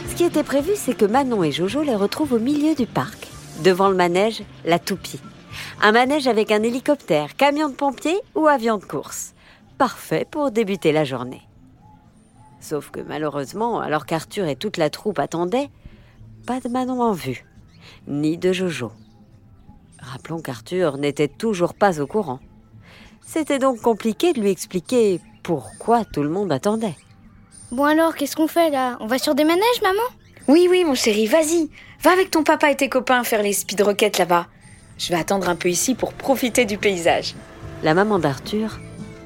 Ce 0.09 0.17
qui 0.17 0.25
était 0.25 0.43
prévu, 0.43 0.73
c'est 0.75 0.97
que 0.97 1.05
Manon 1.05 1.45
et 1.45 1.53
Jojo 1.53 1.83
les 1.83 1.95
retrouvent 1.95 2.33
au 2.33 2.41
milieu 2.41 2.75
du 2.75 2.87
parc, 2.87 3.29
devant 3.63 3.89
le 3.89 3.95
manège 3.95 4.43
La 4.65 4.81
Toupie. 4.81 5.21
Un 5.81 5.93
manège 5.93 6.27
avec 6.27 6.51
un 6.51 6.65
hélicoptère, 6.65 7.37
camion 7.37 7.69
de 7.69 7.75
pompiers 7.75 8.19
ou 8.35 8.49
avion 8.49 8.79
de 8.79 8.85
course. 8.85 9.33
Parfait 9.79 10.27
pour 10.29 10.51
débuter 10.51 10.91
la 10.91 11.05
journée. 11.05 11.43
Sauf 12.61 12.91
que 12.91 13.01
malheureusement, 13.01 13.81
alors 13.81 14.07
qu'Arthur 14.07 14.47
et 14.47 14.57
toute 14.57 14.77
la 14.77 14.91
troupe 14.91 15.19
attendaient, 15.19 15.71
pas 16.47 16.61
de 16.61 16.69
Manon 16.69 17.03
en 17.03 17.13
vue, 17.13 17.45
ni 18.07 18.39
de 18.39 18.53
Jojo. 18.53 18.93
Rappelons 19.99 20.41
qu'Arthur 20.41 20.99
n'était 20.99 21.29
toujours 21.29 21.75
pas 21.75 22.01
au 22.01 22.07
courant. 22.07 22.41
C'était 23.27 23.59
donc 23.59 23.81
compliqué 23.81 24.33
de 24.33 24.41
lui 24.41 24.51
expliquer 24.51 25.21
pourquoi 25.43 26.05
tout 26.05 26.23
le 26.23 26.29
monde 26.29 26.53
attendait. 26.53 26.97
Bon 27.71 27.85
alors, 27.85 28.15
qu'est-ce 28.15 28.37
qu'on 28.37 28.49
fait 28.49 28.71
là? 28.71 28.97
On 29.01 29.07
va 29.07 29.19
sur 29.19 29.35
des 29.35 29.45
manèges, 29.45 29.83
maman? 29.83 30.03
Oui, 30.49 30.67
oui, 30.69 30.85
mon 30.85 30.95
chéri, 30.95 31.27
vas-y. 31.27 31.71
Va 32.03 32.13
avec 32.13 32.31
ton 32.31 32.43
papa 32.43 32.71
et 32.71 32.77
tes 32.77 32.89
copains 32.89 33.23
faire 33.25 33.43
les 33.43 33.53
speed 33.53 33.81
rockets 33.83 34.19
là-bas. 34.19 34.47
Je 34.99 35.11
vais 35.11 35.19
attendre 35.19 35.49
un 35.49 35.57
peu 35.57 35.69
ici 35.69 35.95
pour 35.95 36.13
profiter 36.13 36.65
du 36.65 36.77
paysage. 36.77 37.35
La 37.83 37.95
maman 37.95 38.19
d'Arthur 38.19 38.81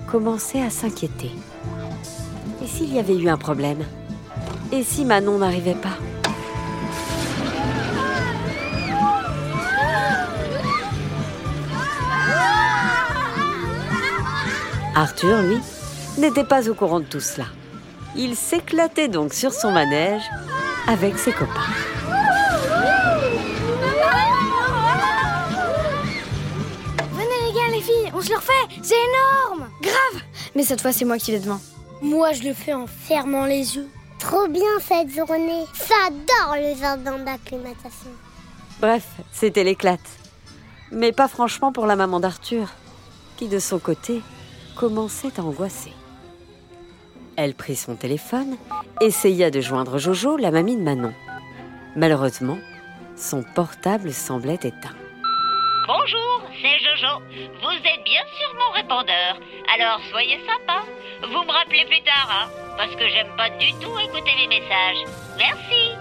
commençait 0.06 0.62
à 0.62 0.70
s'inquiéter. 0.70 1.30
Et 2.64 2.66
s'il 2.66 2.94
y 2.94 2.98
avait 2.98 3.14
eu 3.14 3.28
un 3.28 3.36
problème 3.36 3.84
Et 4.72 4.82
si 4.82 5.04
Manon 5.04 5.36
n'arrivait 5.36 5.74
pas 5.74 5.98
Arthur, 14.94 15.42
lui, 15.42 15.58
n'était 16.16 16.44
pas 16.44 16.70
au 16.70 16.74
courant 16.74 17.00
de 17.00 17.04
tout 17.04 17.20
cela. 17.20 17.46
Il 18.16 18.34
s'éclatait 18.34 19.08
donc 19.08 19.34
sur 19.34 19.52
son 19.52 19.70
manège 19.70 20.22
avec 20.86 21.18
ses 21.18 21.32
copains. 21.32 21.50
Venez 27.12 27.26
les 27.46 27.52
gars, 27.52 27.74
les 27.74 27.82
filles, 27.82 28.10
on 28.14 28.22
se 28.22 28.30
le 28.30 28.36
refait 28.36 28.52
C'est 28.82 28.94
énorme 28.94 29.68
Grave 29.82 30.22
Mais 30.54 30.62
cette 30.62 30.80
fois, 30.80 30.92
c'est 30.92 31.04
moi 31.04 31.18
qui 31.18 31.30
vais 31.32 31.40
devant. 31.40 31.60
Moi, 32.04 32.32
je 32.34 32.42
le 32.42 32.52
fais 32.52 32.74
en 32.74 32.86
fermant 32.86 33.46
les 33.46 33.76
yeux. 33.76 33.88
Trop 34.18 34.46
bien 34.46 34.78
cette 34.78 35.08
journée. 35.08 35.64
J'adore 35.72 36.54
le 36.56 36.78
jardin 36.78 37.18
d'acclimatation. 37.18 38.10
Bref, 38.78 39.06
c'était 39.32 39.64
l'éclate. 39.64 40.00
Mais 40.92 41.12
pas 41.12 41.28
franchement 41.28 41.72
pour 41.72 41.86
la 41.86 41.96
maman 41.96 42.20
d'Arthur, 42.20 42.68
qui 43.38 43.48
de 43.48 43.58
son 43.58 43.78
côté 43.78 44.20
commençait 44.76 45.32
à 45.38 45.42
angoisser. 45.42 45.94
Elle 47.36 47.54
prit 47.54 47.74
son 47.74 47.96
téléphone, 47.96 48.58
essaya 49.00 49.50
de 49.50 49.62
joindre 49.62 49.96
Jojo, 49.96 50.36
la 50.36 50.50
mamie 50.50 50.76
de 50.76 50.82
Manon. 50.82 51.14
Malheureusement, 51.96 52.58
son 53.16 53.42
portable 53.54 54.12
semblait 54.12 54.60
éteint. 54.62 54.94
Bonjour, 55.86 56.40
c'est 56.62 56.78
Jojo. 56.78 57.20
Vous 57.60 57.76
êtes 57.76 58.04
bien 58.04 58.22
sur 58.38 58.54
mon 58.54 58.72
répondeur. 58.72 59.38
Alors 59.74 60.00
soyez 60.10 60.38
sympa. 60.38 60.82
Vous 61.22 61.42
me 61.44 61.52
rappelez 61.52 61.84
plus 61.84 62.02
tard, 62.02 62.30
hein, 62.30 62.48
parce 62.78 62.96
que 62.96 63.06
j'aime 63.06 63.28
pas 63.36 63.50
du 63.50 63.70
tout 63.74 63.92
écouter 63.98 64.30
mes 64.38 64.48
messages. 64.48 65.04
Merci. 65.36 65.92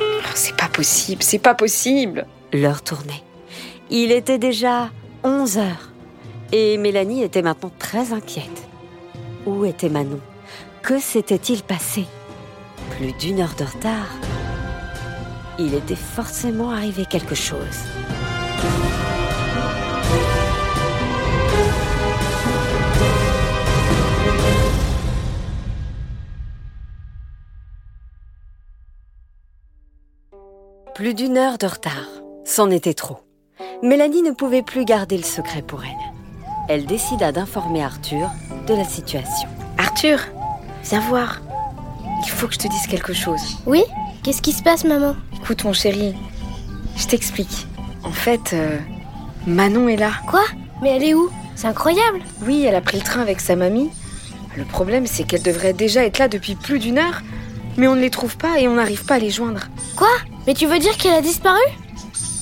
Oh, 0.00 0.30
c'est 0.34 0.56
pas 0.56 0.68
possible, 0.68 1.22
c'est 1.22 1.38
pas 1.38 1.54
possible. 1.54 2.26
L'heure 2.54 2.82
tournait. 2.82 3.22
Il 3.90 4.10
était 4.10 4.38
déjà 4.38 4.88
11 5.22 5.58
heures. 5.58 5.90
Et 6.52 6.78
Mélanie 6.78 7.24
était 7.24 7.42
maintenant 7.42 7.72
très 7.78 8.14
inquiète. 8.14 8.68
Où 9.44 9.66
était 9.66 9.90
Manon? 9.90 10.20
Que 10.82 10.98
s'était-il 10.98 11.62
passé? 11.62 12.06
Plus 12.96 13.12
d'une 13.12 13.40
heure 13.40 13.54
de 13.58 13.64
retard. 13.64 14.08
Il 15.58 15.74
était 15.74 15.94
forcément 15.94 16.70
arrivé 16.70 17.04
quelque 17.04 17.34
chose. 17.34 17.84
Plus 30.94 31.14
d'une 31.14 31.36
heure 31.36 31.58
de 31.58 31.66
retard. 31.66 32.08
C'en 32.44 32.70
était 32.70 32.94
trop. 32.94 33.18
Mélanie 33.82 34.22
ne 34.22 34.30
pouvait 34.30 34.62
plus 34.62 34.84
garder 34.84 35.16
le 35.16 35.24
secret 35.24 35.60
pour 35.60 35.82
elle. 35.82 35.90
Elle 36.68 36.86
décida 36.86 37.32
d'informer 37.32 37.82
Arthur 37.82 38.30
de 38.66 38.74
la 38.74 38.84
situation. 38.84 39.48
Arthur, 39.76 40.20
viens 40.84 41.00
voir. 41.00 41.42
Il 42.22 42.30
faut 42.30 42.46
que 42.46 42.54
je 42.54 42.60
te 42.60 42.68
dise 42.68 42.86
quelque 42.86 43.12
chose. 43.12 43.42
Oui? 43.66 43.82
Qu'est-ce 44.22 44.40
qui 44.40 44.52
se 44.52 44.62
passe, 44.62 44.84
maman? 44.84 45.16
Écoute, 45.34 45.64
mon 45.64 45.72
chéri, 45.72 46.14
je 46.96 47.06
t'explique. 47.06 47.66
En 48.04 48.12
fait, 48.12 48.52
euh, 48.52 48.78
Manon 49.46 49.88
est 49.88 49.96
là. 49.96 50.12
Quoi? 50.28 50.44
Mais 50.82 50.90
elle 50.90 51.04
est 51.04 51.14
où? 51.14 51.30
C'est 51.56 51.66
incroyable 51.66 52.20
Oui, 52.42 52.64
elle 52.66 52.74
a 52.74 52.80
pris 52.80 52.98
le 52.98 53.02
train 53.04 53.20
avec 53.22 53.40
sa 53.40 53.56
mamie. 53.56 53.90
Le 54.56 54.64
problème, 54.64 55.06
c'est 55.06 55.24
qu'elle 55.24 55.42
devrait 55.42 55.72
déjà 55.72 56.04
être 56.04 56.18
là 56.18 56.28
depuis 56.28 56.54
plus 56.54 56.78
d'une 56.78 56.98
heure, 56.98 57.22
mais 57.76 57.88
on 57.88 57.96
ne 57.96 58.00
les 58.00 58.10
trouve 58.10 58.36
pas 58.36 58.60
et 58.60 58.68
on 58.68 58.74
n'arrive 58.74 59.04
pas 59.04 59.14
à 59.14 59.18
les 59.18 59.30
joindre. 59.30 59.62
Quoi? 59.96 60.08
Mais 60.46 60.54
tu 60.54 60.66
veux 60.66 60.78
dire 60.78 60.96
qu'elle 60.96 61.14
a 61.14 61.20
disparu? 61.20 61.60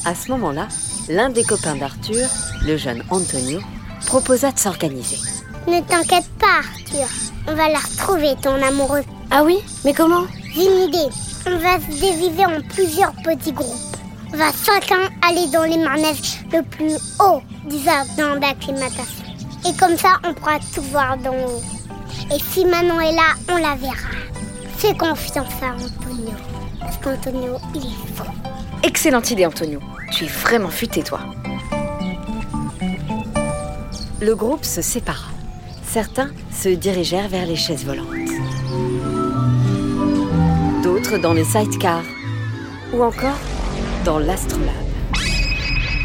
À 0.05 0.15
ce 0.15 0.31
moment-là, 0.33 0.69
l'un 1.09 1.31
des 1.31 1.45
copains 1.45 1.77
d'Arthur, 1.77 2.27
le 2.65 2.77
jeune 2.77 3.03
Antonio, 3.11 3.61
proposa 4.07 4.51
de 4.51 4.59
s'organiser. 4.59 5.19
Ne 5.69 5.81
t'inquiète 5.81 6.29
pas, 6.39 6.59
Arthur. 6.59 7.07
On 7.49 7.55
va 7.55 7.69
la 7.69 7.79
retrouver, 7.79 8.35
ton 8.43 8.61
amoureux. 8.63 9.05
Ah 9.31 9.43
oui? 9.45 9.59
Mais 9.85 9.95
comment? 9.95 10.25
J'ai 10.55 10.67
une 10.67 10.89
idée. 10.89 11.09
On 11.47 11.57
va 11.59 11.81
se 11.81 11.87
diviser 11.87 12.45
en 12.45 12.61
plusieurs 12.69 13.13
petits 13.25 13.53
groupes. 13.53 13.97
Va 14.35 14.51
chacun 14.65 15.11
aller 15.29 15.47
dans 15.49 15.65
les 15.65 15.77
manèges 15.77 16.41
le 16.53 16.63
plus 16.63 16.97
haut 17.21 17.43
du 17.69 17.79
jardin 17.79 18.37
d'acclimatation. 18.39 19.25
Et 19.69 19.77
comme 19.77 19.97
ça, 19.97 20.19
on 20.25 20.33
pourra 20.33 20.59
tout 20.75 20.83
voir 20.83 21.19
d'en 21.19 21.35
haut. 21.35 21.63
Et 22.35 22.39
si 22.51 22.65
Manon 22.65 23.01
est 23.01 23.13
là, 23.13 23.35
on 23.51 23.57
la 23.57 23.75
verra. 23.77 24.09
Fais 24.79 24.97
confiance 24.97 25.53
à 25.63 25.75
Antonio. 25.75 26.33
Parce 26.81 26.97
qu'Antonio, 26.97 27.57
il 27.75 27.83
est 27.83 28.15
fou. 28.17 28.25
Excellente 28.83 29.31
idée, 29.31 29.47
Antonio. 29.47 29.81
Tu 30.11 30.25
es 30.25 30.29
vraiment 30.29 30.71
futé, 30.71 31.03
toi. 31.03 31.21
Le 34.21 34.35
groupe 34.35 34.65
se 34.65 34.81
sépara. 34.81 35.29
Certains 35.85 36.31
se 36.51 36.71
dirigèrent 36.71 37.29
vers 37.29 37.45
les 37.47 37.57
chaises 37.57 37.85
volantes. 37.85 38.07
D'autres 40.83 41.19
dans 41.19 41.35
les 41.35 41.45
sidecars. 41.45 42.05
Ou 42.95 43.03
encore 43.03 43.39
dans 44.05 44.19
l'astrolabe. 44.19 44.69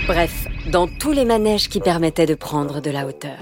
Bref, 0.07 0.47
dans 0.71 0.87
tous 0.87 1.11
les 1.11 1.25
manèges 1.25 1.69
qui 1.69 1.79
permettaient 1.79 2.25
de 2.25 2.35
prendre 2.35 2.81
de 2.81 2.91
la 2.91 3.07
hauteur. 3.07 3.39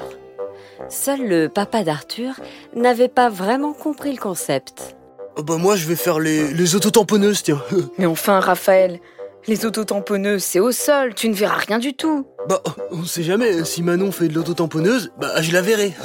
Seul 0.90 1.28
le 1.28 1.50
papa 1.50 1.84
d'Arthur 1.84 2.36
n'avait 2.76 3.10
pas 3.10 3.30
vraiment 3.30 3.74
compris 3.74 4.12
le 4.12 4.20
concept. 4.20 4.96
Oh 5.38 5.44
bah 5.44 5.58
moi 5.58 5.76
je 5.76 5.86
vais 5.88 5.96
faire 5.96 6.20
les, 6.20 6.54
les 6.54 6.76
autotamponneuses, 6.76 7.44
tiens. 7.44 7.62
Mais 7.98 8.06
enfin, 8.06 8.40
Raphaël, 8.40 9.00
les 9.48 9.66
autotamponneuses, 9.66 10.44
c'est 10.44 10.60
au 10.60 10.72
sol, 10.72 11.14
tu 11.14 11.28
ne 11.28 11.34
verras 11.34 11.58
rien 11.58 11.80
du 11.80 11.94
tout. 11.94 12.26
Bah, 12.48 12.62
on 12.92 13.04
sait 13.04 13.24
jamais, 13.24 13.66
si 13.66 13.84
Manon 13.84 14.12
fait 14.12 14.28
de 14.28 14.34
l'autotamponneuse, 14.36 15.12
bah 15.20 15.42
je 15.42 15.52
la 15.52 15.62
verrai. 15.62 15.94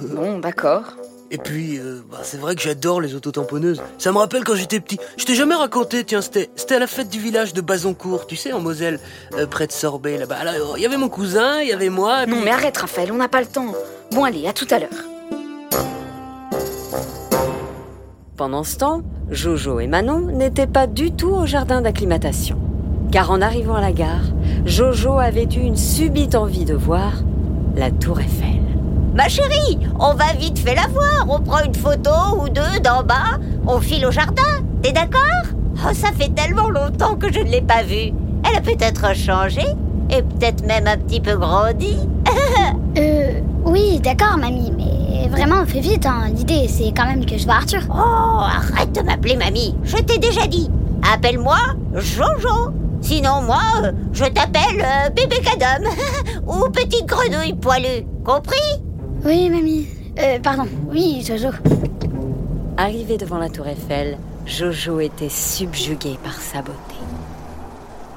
Bon, 0.00 0.38
d'accord. 0.38 0.82
Et 1.34 1.38
puis, 1.38 1.80
euh, 1.80 2.00
bah, 2.08 2.18
c'est 2.22 2.38
vrai 2.38 2.54
que 2.54 2.62
j'adore 2.62 3.00
les 3.00 3.16
autotamponneuses. 3.16 3.82
Ça 3.98 4.12
me 4.12 4.18
rappelle 4.18 4.44
quand 4.44 4.54
j'étais 4.54 4.78
petit. 4.78 5.00
Je 5.16 5.24
t'ai 5.24 5.34
jamais 5.34 5.56
raconté, 5.56 6.04
tiens, 6.04 6.22
c'était, 6.22 6.48
c'était 6.54 6.76
à 6.76 6.78
la 6.78 6.86
fête 6.86 7.08
du 7.08 7.18
village 7.18 7.52
de 7.52 7.60
Bazoncourt, 7.60 8.28
tu 8.28 8.36
sais, 8.36 8.52
en 8.52 8.60
Moselle, 8.60 9.00
euh, 9.36 9.44
près 9.44 9.66
de 9.66 9.72
Sorbet, 9.72 10.16
là-bas. 10.16 10.36
Alors, 10.36 10.78
il 10.78 10.82
y 10.84 10.86
avait 10.86 10.96
mon 10.96 11.08
cousin, 11.08 11.60
il 11.60 11.66
y 11.66 11.72
avait 11.72 11.88
moi. 11.88 12.24
Non, 12.26 12.40
mais 12.44 12.52
arrête, 12.52 12.78
Raphaël, 12.78 13.10
on 13.10 13.16
n'a 13.16 13.26
pas 13.26 13.40
le 13.40 13.48
temps. 13.48 13.72
Bon, 14.12 14.22
allez, 14.22 14.46
à 14.46 14.52
tout 14.52 14.68
à 14.70 14.78
l'heure. 14.78 14.90
Pendant 18.36 18.62
ce 18.62 18.76
temps, 18.76 19.02
Jojo 19.28 19.80
et 19.80 19.88
Manon 19.88 20.20
n'étaient 20.20 20.68
pas 20.68 20.86
du 20.86 21.10
tout 21.10 21.30
au 21.30 21.46
jardin 21.46 21.80
d'acclimatation. 21.80 22.60
Car 23.10 23.32
en 23.32 23.40
arrivant 23.40 23.74
à 23.74 23.80
la 23.80 23.90
gare, 23.90 24.26
Jojo 24.66 25.18
avait 25.18 25.48
eu 25.52 25.62
une 25.62 25.76
subite 25.76 26.36
envie 26.36 26.64
de 26.64 26.74
voir 26.74 27.24
la 27.74 27.90
tour 27.90 28.20
Eiffel. 28.20 28.63
Ma 29.14 29.28
chérie, 29.28 29.78
on 30.00 30.14
va 30.14 30.32
vite 30.36 30.58
fait 30.58 30.74
la 30.74 30.88
voir. 30.88 31.26
On 31.28 31.40
prend 31.40 31.62
une 31.64 31.74
photo 31.74 32.10
ou 32.40 32.48
deux 32.48 32.80
d'en 32.82 33.04
bas. 33.04 33.38
On 33.66 33.80
file 33.80 34.06
au 34.06 34.10
jardin. 34.10 34.42
T'es 34.82 34.90
d'accord? 34.90 35.20
Oh, 35.76 35.94
ça 35.94 36.08
fait 36.12 36.34
tellement 36.34 36.68
longtemps 36.68 37.14
que 37.14 37.32
je 37.32 37.38
ne 37.38 37.48
l'ai 37.48 37.60
pas 37.62 37.84
vue. 37.84 38.12
Elle 38.44 38.56
a 38.56 38.60
peut-être 38.60 39.14
changé 39.14 39.62
et 40.10 40.22
peut-être 40.22 40.66
même 40.66 40.88
un 40.88 40.96
petit 40.96 41.20
peu 41.20 41.36
grandi. 41.36 41.96
Euh, 42.96 43.40
oui, 43.64 43.98
d'accord, 43.98 44.36
mamie, 44.38 44.72
mais 44.76 45.26
vraiment, 45.28 45.66
fais 45.66 45.80
vite, 45.80 46.06
hein. 46.06 46.28
L'idée, 46.32 46.68
c'est 46.68 46.92
quand 46.96 47.06
même 47.06 47.26
que 47.26 47.36
je 47.36 47.44
vois 47.44 47.54
Arthur. 47.56 47.80
Oh, 47.90 48.38
arrête 48.38 48.92
de 48.92 49.00
m'appeler 49.00 49.36
mamie. 49.36 49.74
Je 49.82 49.96
t'ai 49.96 50.18
déjà 50.18 50.46
dit. 50.46 50.70
Appelle-moi 51.12 51.58
Jojo. 51.94 52.70
Sinon, 53.00 53.42
moi, 53.42 53.58
euh, 53.82 53.90
je 54.12 54.26
t'appelle 54.26 54.80
euh, 54.80 55.10
bébé 55.10 55.38
cadom 55.42 55.88
ou 56.46 56.70
petite 56.70 57.06
grenouille 57.06 57.54
poilue. 57.54 58.06
Compris? 58.24 58.84
Oui, 59.24 59.48
mamie. 59.48 59.86
Euh, 60.18 60.38
pardon. 60.38 60.66
Oui, 60.90 61.24
Jojo. 61.26 61.48
Arrivé 62.76 63.16
devant 63.16 63.38
la 63.38 63.48
tour 63.48 63.66
Eiffel, 63.66 64.18
Jojo 64.44 65.00
était 65.00 65.28
subjugué 65.28 66.18
par 66.22 66.34
sa 66.34 66.60
beauté. 66.60 66.94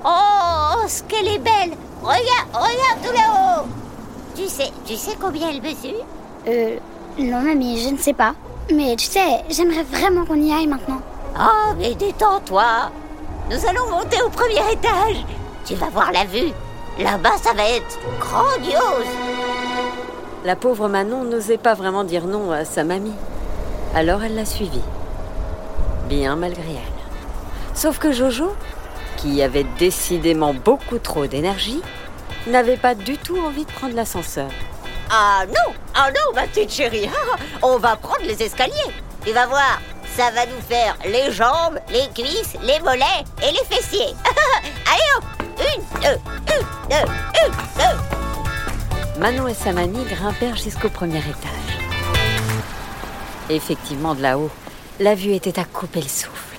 Oh, 0.04 0.86
ce 0.88 1.04
qu'elle 1.04 1.28
est 1.28 1.40
belle 1.40 1.78
Regarde, 2.02 2.50
regarde 2.54 3.02
tout 3.04 3.14
là-haut 3.14 3.68
Tu 4.36 4.48
sais, 4.48 4.72
tu 4.86 4.96
sais 4.96 5.16
combien 5.20 5.50
elle 5.50 5.62
mesure? 5.62 6.06
Euh, 6.48 6.78
non, 7.20 7.42
mamie, 7.42 7.82
je 7.82 7.90
ne 7.90 7.98
sais 7.98 8.14
pas. 8.14 8.36
Mais 8.74 8.96
tu 8.96 9.06
sais, 9.06 9.44
j'aimerais 9.50 9.84
vraiment 9.84 10.26
qu'on 10.26 10.36
y 10.42 10.52
aille 10.52 10.68
maintenant. 10.68 11.02
Oh, 11.40 11.74
mais 11.78 11.96
détends-toi 11.96 12.92
Nous 13.50 13.66
allons 13.68 13.90
monter 13.90 14.22
au 14.26 14.30
premier 14.30 14.72
étage 14.72 15.24
Tu 15.66 15.76
vas 15.76 15.90
voir 15.90 16.12
la 16.12 16.26
vue 16.26 16.52
Là-bas, 17.00 17.38
ça 17.42 17.54
va 17.54 17.64
être 17.70 18.00
grandiose 18.20 19.08
La 20.48 20.56
pauvre 20.56 20.88
Manon 20.88 21.26
n'osait 21.26 21.58
pas 21.58 21.74
vraiment 21.74 22.06
dire 22.06 22.26
non 22.26 22.54
à 22.54 22.64
sa 22.64 22.86
mamie. 22.86 23.18
Alors 23.94 24.24
elle 24.24 24.34
l'a 24.34 24.46
suivie. 24.46 24.80
Bien 26.08 26.38
malgré 26.38 26.72
elle. 26.72 27.76
Sauf 27.76 28.00
que 28.00 28.14
Jojo, 28.14 28.56
qui 29.18 29.42
avait 29.42 29.66
décidément 29.78 30.54
beaucoup 30.54 31.00
trop 31.00 31.28
d'énergie, 31.28 31.82
n'avait 32.48 32.78
pas 32.78 32.96
du 32.96 33.18
tout 33.18 33.38
envie 33.38 33.66
de 33.66 33.72
prendre 33.74 33.94
l'ascenseur. 33.94 34.48
Ah 35.10 35.44
non 35.48 35.74
Ah 35.94 36.12
non, 36.12 36.34
ma 36.34 36.44
petite 36.44 36.72
chérie 36.72 37.10
On 37.62 37.78
va 37.78 37.98
prendre 37.98 38.24
les 38.24 38.42
escaliers 38.42 38.74
Tu 39.26 39.34
vas 39.34 39.48
voir, 39.48 39.82
ça 40.16 40.32
va 40.32 40.46
nous 40.46 40.62
faire 40.62 40.96
les 41.04 41.30
jambes, 41.30 41.78
les 41.90 42.08
cuisses, 42.16 42.54
les 42.64 42.80
mollets 42.80 43.26
et 43.44 43.52
les 43.52 43.76
fessiers 43.76 44.16
Allez 44.94 45.12
hop 45.18 45.26
Une, 45.60 46.00
deux, 46.00 46.08
une, 46.08 46.66
deux, 46.88 47.12
une, 47.44 47.52
deux 47.52 48.27
Manon 49.20 49.48
et 49.48 49.56
sa 49.56 49.74
mamie 49.74 50.06
grimpèrent 50.06 50.58
jusqu'au 50.58 50.90
premier 50.90 51.18
étage. 51.18 51.80
Effectivement, 53.50 54.14
de 54.14 54.22
là-haut, 54.22 54.52
la 55.00 55.16
vue 55.16 55.34
était 55.34 55.60
à 55.60 55.64
couper 55.64 56.02
le 56.02 56.08
souffle. 56.08 56.58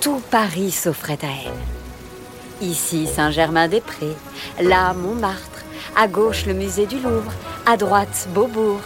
Tout 0.00 0.22
Paris 0.30 0.70
s'offrait 0.70 1.18
à 1.22 1.26
elle. 1.26 2.66
Ici, 2.66 3.06
Saint-Germain-des-Prés, 3.06 4.16
là, 4.62 4.94
Montmartre, 4.94 5.64
à 5.94 6.08
gauche, 6.08 6.46
le 6.46 6.54
musée 6.54 6.86
du 6.86 6.98
Louvre, 6.98 7.32
à 7.66 7.76
droite, 7.76 8.28
Beaubourg. 8.34 8.80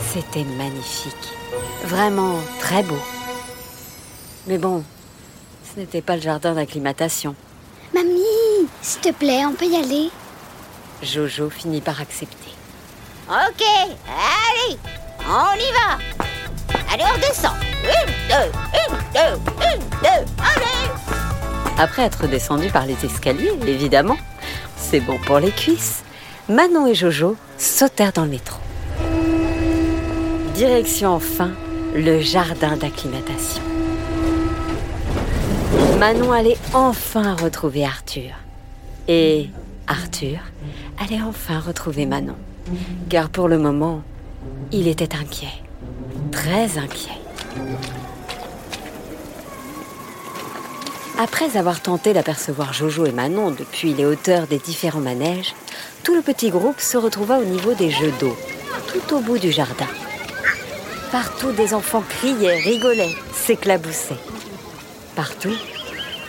C'était 0.00 0.44
magnifique. 0.44 1.34
Vraiment 1.84 2.36
très 2.60 2.82
beau. 2.82 2.98
Mais 4.46 4.56
bon, 4.56 4.84
ce 5.64 5.80
n'était 5.80 6.02
pas 6.02 6.16
le 6.16 6.22
jardin 6.22 6.54
d'acclimatation. 6.54 7.34
Mamie, 7.94 8.68
s'il 8.80 9.02
te 9.02 9.12
plaît, 9.12 9.44
on 9.44 9.52
peut 9.52 9.66
y 9.66 9.76
aller 9.76 10.10
Jojo 11.02 11.50
finit 11.50 11.80
par 11.80 12.00
accepter. 12.00 12.50
Ok, 13.28 13.62
allez 14.06 14.78
On 15.28 15.54
y 15.54 15.72
va 15.72 15.98
Allez, 16.92 17.04
on 17.14 17.18
descend 17.18 17.52
Une, 17.82 18.12
deux, 18.28 18.50
une, 18.74 18.96
deux, 19.12 19.52
une, 19.64 19.80
deux, 20.00 20.32
allez 20.38 20.90
Après 21.78 22.02
être 22.02 22.26
descendu 22.26 22.68
par 22.70 22.86
les 22.86 22.96
escaliers, 23.04 23.52
évidemment, 23.66 24.16
c'est 24.76 25.00
bon 25.00 25.18
pour 25.18 25.38
les 25.38 25.50
cuisses, 25.50 26.02
Manon 26.48 26.86
et 26.86 26.94
Jojo 26.94 27.36
sautèrent 27.58 28.12
dans 28.12 28.24
le 28.24 28.30
métro. 28.30 28.58
Direction 30.54 31.14
enfin 31.14 31.50
le 31.94 32.20
jardin 32.20 32.76
d'acclimatation. 32.76 33.62
Manon 35.98 36.32
allait 36.32 36.58
enfin 36.72 37.34
retrouver 37.34 37.84
Arthur. 37.84 38.30
Et 39.08 39.50
Arthur 39.86 40.38
allait 41.02 41.22
enfin 41.22 41.60
retrouver 41.60 42.06
Manon. 42.06 42.36
Car 43.08 43.28
pour 43.28 43.48
le 43.48 43.58
moment, 43.58 44.02
il 44.72 44.88
était 44.88 45.14
inquiet. 45.14 45.62
Très 46.30 46.78
inquiet. 46.78 47.18
Après 51.18 51.56
avoir 51.56 51.80
tenté 51.80 52.12
d'apercevoir 52.12 52.72
Jojo 52.72 53.06
et 53.06 53.12
Manon 53.12 53.50
depuis 53.50 53.92
les 53.92 54.04
hauteurs 54.04 54.46
des 54.46 54.58
différents 54.58 55.00
manèges, 55.00 55.54
tout 56.04 56.14
le 56.14 56.22
petit 56.22 56.50
groupe 56.50 56.80
se 56.80 56.96
retrouva 56.96 57.38
au 57.38 57.44
niveau 57.44 57.74
des 57.74 57.90
jeux 57.90 58.12
d'eau, 58.20 58.36
tout 58.86 59.16
au 59.16 59.20
bout 59.20 59.38
du 59.38 59.50
jardin. 59.50 59.88
Partout, 61.10 61.52
des 61.52 61.74
enfants 61.74 62.04
criaient, 62.08 62.60
rigolaient, 62.60 63.16
s'éclaboussaient. 63.32 64.20
Partout, 65.16 65.56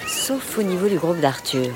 sauf 0.08 0.58
au 0.58 0.64
niveau 0.64 0.88
du 0.88 0.98
groupe 0.98 1.20
d'Arthur. 1.20 1.70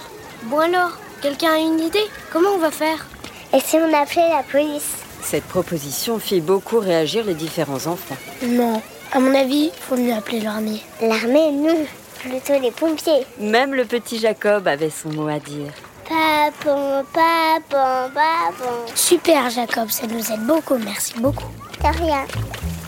Bon 0.49 0.59
alors, 0.59 0.97
quelqu'un 1.23 1.53
a 1.53 1.57
une 1.59 1.79
idée 1.79 2.05
Comment 2.31 2.49
on 2.55 2.59
va 2.59 2.69
faire 2.69 3.07
Et 3.53 3.59
si 3.61 3.77
on 3.77 3.93
appelait 3.93 4.29
la 4.29 4.43
police 4.43 4.89
Cette 5.23 5.45
proposition 5.45 6.19
fit 6.19 6.41
beaucoup 6.41 6.79
réagir 6.79 7.23
les 7.25 7.33
différents 7.33 7.87
enfants. 7.87 8.17
Non, 8.45 8.81
à 9.13 9.19
mon 9.19 9.33
avis, 9.33 9.71
faut 9.79 9.95
mieux 9.95 10.13
appeler 10.13 10.41
l'armée. 10.41 10.81
L'armée, 11.01 11.51
non. 11.51 11.85
Plutôt 12.19 12.59
les 12.61 12.71
pompiers. 12.71 13.25
Même 13.39 13.73
le 13.73 13.85
petit 13.85 14.19
Jacob 14.19 14.67
avait 14.67 14.89
son 14.89 15.09
mot 15.09 15.27
à 15.27 15.39
dire. 15.39 15.71
Papon, 16.07 17.03
papon, 17.13 18.11
papon. 18.13 18.73
Super, 18.93 19.49
Jacob, 19.49 19.89
ça 19.89 20.05
nous 20.07 20.31
aide 20.31 20.45
beaucoup, 20.45 20.77
merci 20.77 21.13
beaucoup. 21.17 21.49
De 21.81 22.03
rien. 22.03 22.25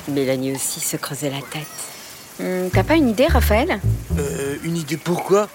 Mélanie 0.10 0.54
aussi 0.54 0.80
se 0.82 0.98
creusait 0.98 1.30
la 1.32 1.42
tête. 1.52 1.68
Hum, 2.42 2.70
T'as 2.74 2.84
pas 2.84 2.96
une 2.96 3.10
idée, 3.10 3.28
Raphaël? 3.28 3.80
Euh, 4.20 4.56
une 4.64 4.76
idée 4.78 4.98
pourquoi? 4.98 5.48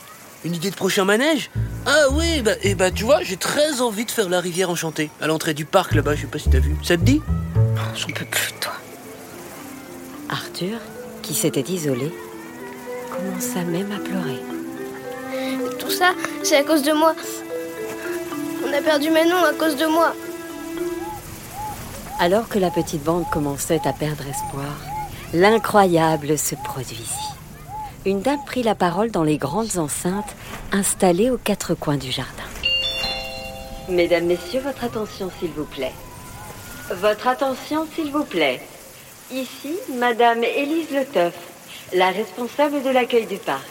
Une 0.44 0.54
idée 0.54 0.70
de 0.70 0.74
prochain 0.74 1.04
manège 1.04 1.50
Ah 1.86 2.06
oui, 2.12 2.40
bah, 2.40 2.52
et 2.62 2.74
bah 2.74 2.90
tu 2.90 3.04
vois, 3.04 3.22
j'ai 3.22 3.36
très 3.36 3.82
envie 3.82 4.06
de 4.06 4.10
faire 4.10 4.28
la 4.28 4.40
rivière 4.40 4.70
enchantée, 4.70 5.10
à 5.20 5.26
l'entrée 5.26 5.52
du 5.52 5.66
parc 5.66 5.94
là-bas, 5.94 6.14
je 6.14 6.22
sais 6.22 6.26
pas 6.26 6.38
si 6.38 6.48
t'as 6.48 6.60
vu. 6.60 6.74
Ça 6.82 6.96
te 6.96 7.02
dit? 7.02 7.20
J'en 7.94 8.06
peux 8.06 8.24
plus 8.24 8.52
de 8.52 8.58
toi. 8.58 8.72
Arthur, 10.30 10.78
qui 11.22 11.34
s'était 11.34 11.70
isolé, 11.70 12.10
commença 13.10 13.62
même 13.64 13.92
à 13.92 13.98
pleurer. 13.98 14.40
Tout 15.78 15.90
ça, 15.90 16.12
c'est 16.42 16.56
à 16.56 16.64
cause 16.64 16.82
de 16.82 16.92
moi. 16.92 17.14
On 18.66 18.72
a 18.72 18.80
perdu 18.80 19.10
Manon 19.10 19.44
à 19.44 19.52
cause 19.52 19.76
de 19.76 19.86
moi. 19.86 20.14
Alors 22.18 22.48
que 22.48 22.58
la 22.58 22.70
petite 22.70 23.02
bande 23.02 23.24
commençait 23.30 23.80
à 23.84 23.92
perdre 23.92 24.24
espoir, 24.26 24.76
l'incroyable 25.34 26.38
se 26.38 26.54
produisit. 26.54 27.39
Une 28.06 28.22
dame 28.22 28.42
prit 28.46 28.62
la 28.62 28.74
parole 28.74 29.10
dans 29.10 29.24
les 29.24 29.36
grandes 29.36 29.76
enceintes 29.76 30.34
installées 30.72 31.28
aux 31.28 31.36
quatre 31.36 31.74
coins 31.74 31.98
du 31.98 32.10
jardin. 32.10 32.44
Mesdames, 33.90 34.24
Messieurs, 34.24 34.60
votre 34.60 34.84
attention 34.84 35.30
s'il 35.38 35.50
vous 35.50 35.66
plaît. 35.66 35.92
Votre 36.90 37.28
attention 37.28 37.86
s'il 37.94 38.10
vous 38.10 38.24
plaît. 38.24 38.62
Ici, 39.30 39.76
Madame 39.98 40.42
Élise 40.42 40.90
Leteuf, 40.90 41.34
la 41.92 42.10
responsable 42.10 42.82
de 42.82 42.88
l'accueil 42.88 43.26
du 43.26 43.36
parc. 43.36 43.68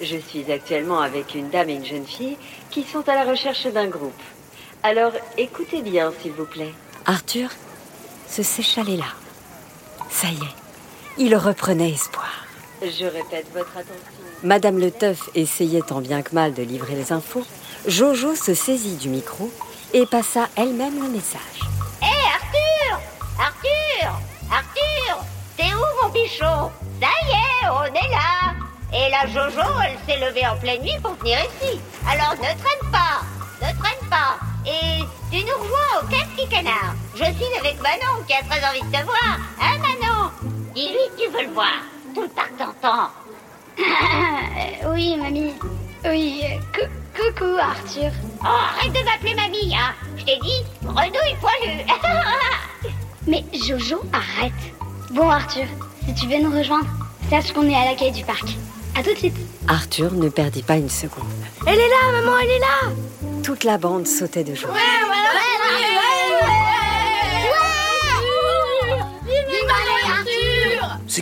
Je 0.00 0.16
suis 0.16 0.50
actuellement 0.50 1.00
avec 1.00 1.34
une 1.34 1.50
dame 1.50 1.68
et 1.68 1.74
une 1.74 1.84
jeune 1.84 2.06
fille 2.06 2.38
qui 2.70 2.82
sont 2.82 3.06
à 3.08 3.14
la 3.14 3.24
recherche 3.24 3.66
d'un 3.66 3.88
groupe. 3.88 4.22
Alors 4.82 5.12
écoutez 5.36 5.82
bien, 5.82 6.12
s'il 6.22 6.32
vous 6.32 6.44
plaît. 6.46 6.72
Arthur 7.04 7.50
se 8.28 8.42
séchalait 8.42 8.96
là. 8.96 9.12
Ça 10.10 10.28
y 10.28 10.36
est, 10.36 11.18
il 11.18 11.36
reprenait 11.36 11.90
espoir. 11.90 12.45
Je 12.82 13.06
répète 13.06 13.46
votre 13.54 13.76
attention. 13.76 14.22
Madame 14.42 14.78
Le 14.78 14.90
Teuf 14.90 15.30
essayait 15.34 15.80
tant 15.82 16.00
bien 16.00 16.22
que 16.22 16.34
mal 16.34 16.52
de 16.52 16.62
livrer 16.62 16.94
les 16.94 17.12
infos. 17.12 17.44
Jojo 17.86 18.34
se 18.34 18.54
saisit 18.54 18.96
du 18.96 19.08
micro 19.08 19.50
et 19.94 20.04
passa 20.06 20.48
elle-même 20.56 21.00
le 21.02 21.08
message. 21.08 21.40
Hé 22.02 22.06
Arthur 22.34 23.00
Arthur 23.38 24.20
Arthur 24.52 25.24
T'es 25.56 25.72
où 25.74 26.02
mon 26.02 26.10
bichon? 26.10 26.70
Ça 27.00 27.08
y 27.08 27.30
est, 27.32 27.68
on 27.70 27.84
est 27.84 28.10
là 28.10 28.54
Et 28.92 29.10
la 29.10 29.26
Jojo, 29.26 29.66
elle 29.84 29.98
s'est 30.06 30.20
levée 30.20 30.46
en 30.46 30.56
pleine 30.58 30.82
nuit 30.82 30.98
pour 31.02 31.14
venir 31.14 31.38
ici. 31.38 31.80
Alors 32.06 32.34
ne 32.34 32.42
traîne 32.42 32.90
pas 32.92 33.22
Ne 33.62 33.72
traîne 33.78 34.10
pas 34.10 34.36
Et 34.66 35.02
tu 35.30 35.42
nous 35.44 35.62
rejoins 35.62 36.02
au 36.02 36.06
petits 36.06 36.48
canards. 36.48 36.94
Je 37.14 37.24
suis 37.24 37.58
avec 37.58 37.80
Manon 37.80 38.22
qui 38.26 38.34
a 38.34 38.42
très 38.42 38.68
envie 38.68 38.82
de 38.82 38.96
te 38.96 39.02
voir. 39.04 39.38
Hein 39.62 39.78
Manon? 39.78 40.30
Dis-lui 40.74 40.98
que 41.16 41.22
tu 41.22 41.30
veux 41.30 41.44
le 41.46 41.54
voir. 41.54 41.72
Tout 42.16 42.22
le 42.22 42.28
parc 42.28 42.52
t'entend. 42.56 43.10
Euh, 43.78 43.82
oui, 44.94 45.16
mamie. 45.18 45.52
Oui, 46.06 46.40
euh, 46.44 46.56
cou- 46.72 46.90
coucou, 47.14 47.58
Arthur. 47.60 48.10
Oh, 48.40 48.46
arrête 48.46 48.90
de 48.90 49.04
m'appeler 49.04 49.34
mamie, 49.34 49.74
hein 49.76 49.92
Je 50.16 50.24
t'ai 50.24 50.38
dit, 50.40 50.62
grenouille 50.82 51.36
poilue 51.42 51.84
Mais 53.26 53.44
Jojo, 53.52 54.00
arrête. 54.14 54.52
Bon, 55.10 55.28
Arthur, 55.28 55.66
si 56.06 56.14
tu 56.14 56.26
veux 56.26 56.38
nous 56.42 56.56
rejoindre, 56.56 56.86
sache 57.28 57.52
qu'on 57.52 57.68
est 57.68 57.74
à 57.76 57.84
l'accueil 57.84 58.12
du 58.12 58.24
parc. 58.24 58.46
À 58.98 59.02
tout 59.02 59.12
de 59.12 59.18
suite. 59.18 59.36
Arthur 59.68 60.14
ne 60.14 60.30
perdit 60.30 60.62
pas 60.62 60.76
une 60.76 60.88
seconde. 60.88 61.26
Elle 61.66 61.74
est 61.78 61.88
là, 61.90 62.12
maman, 62.18 62.38
elle 62.38 62.50
est 62.50 62.58
là 62.60 63.42
Toute 63.42 63.64
la 63.64 63.76
bande 63.76 64.06
sautait 64.06 64.42
de 64.42 64.54
joie. 64.54 64.70
Viens, 64.72 65.06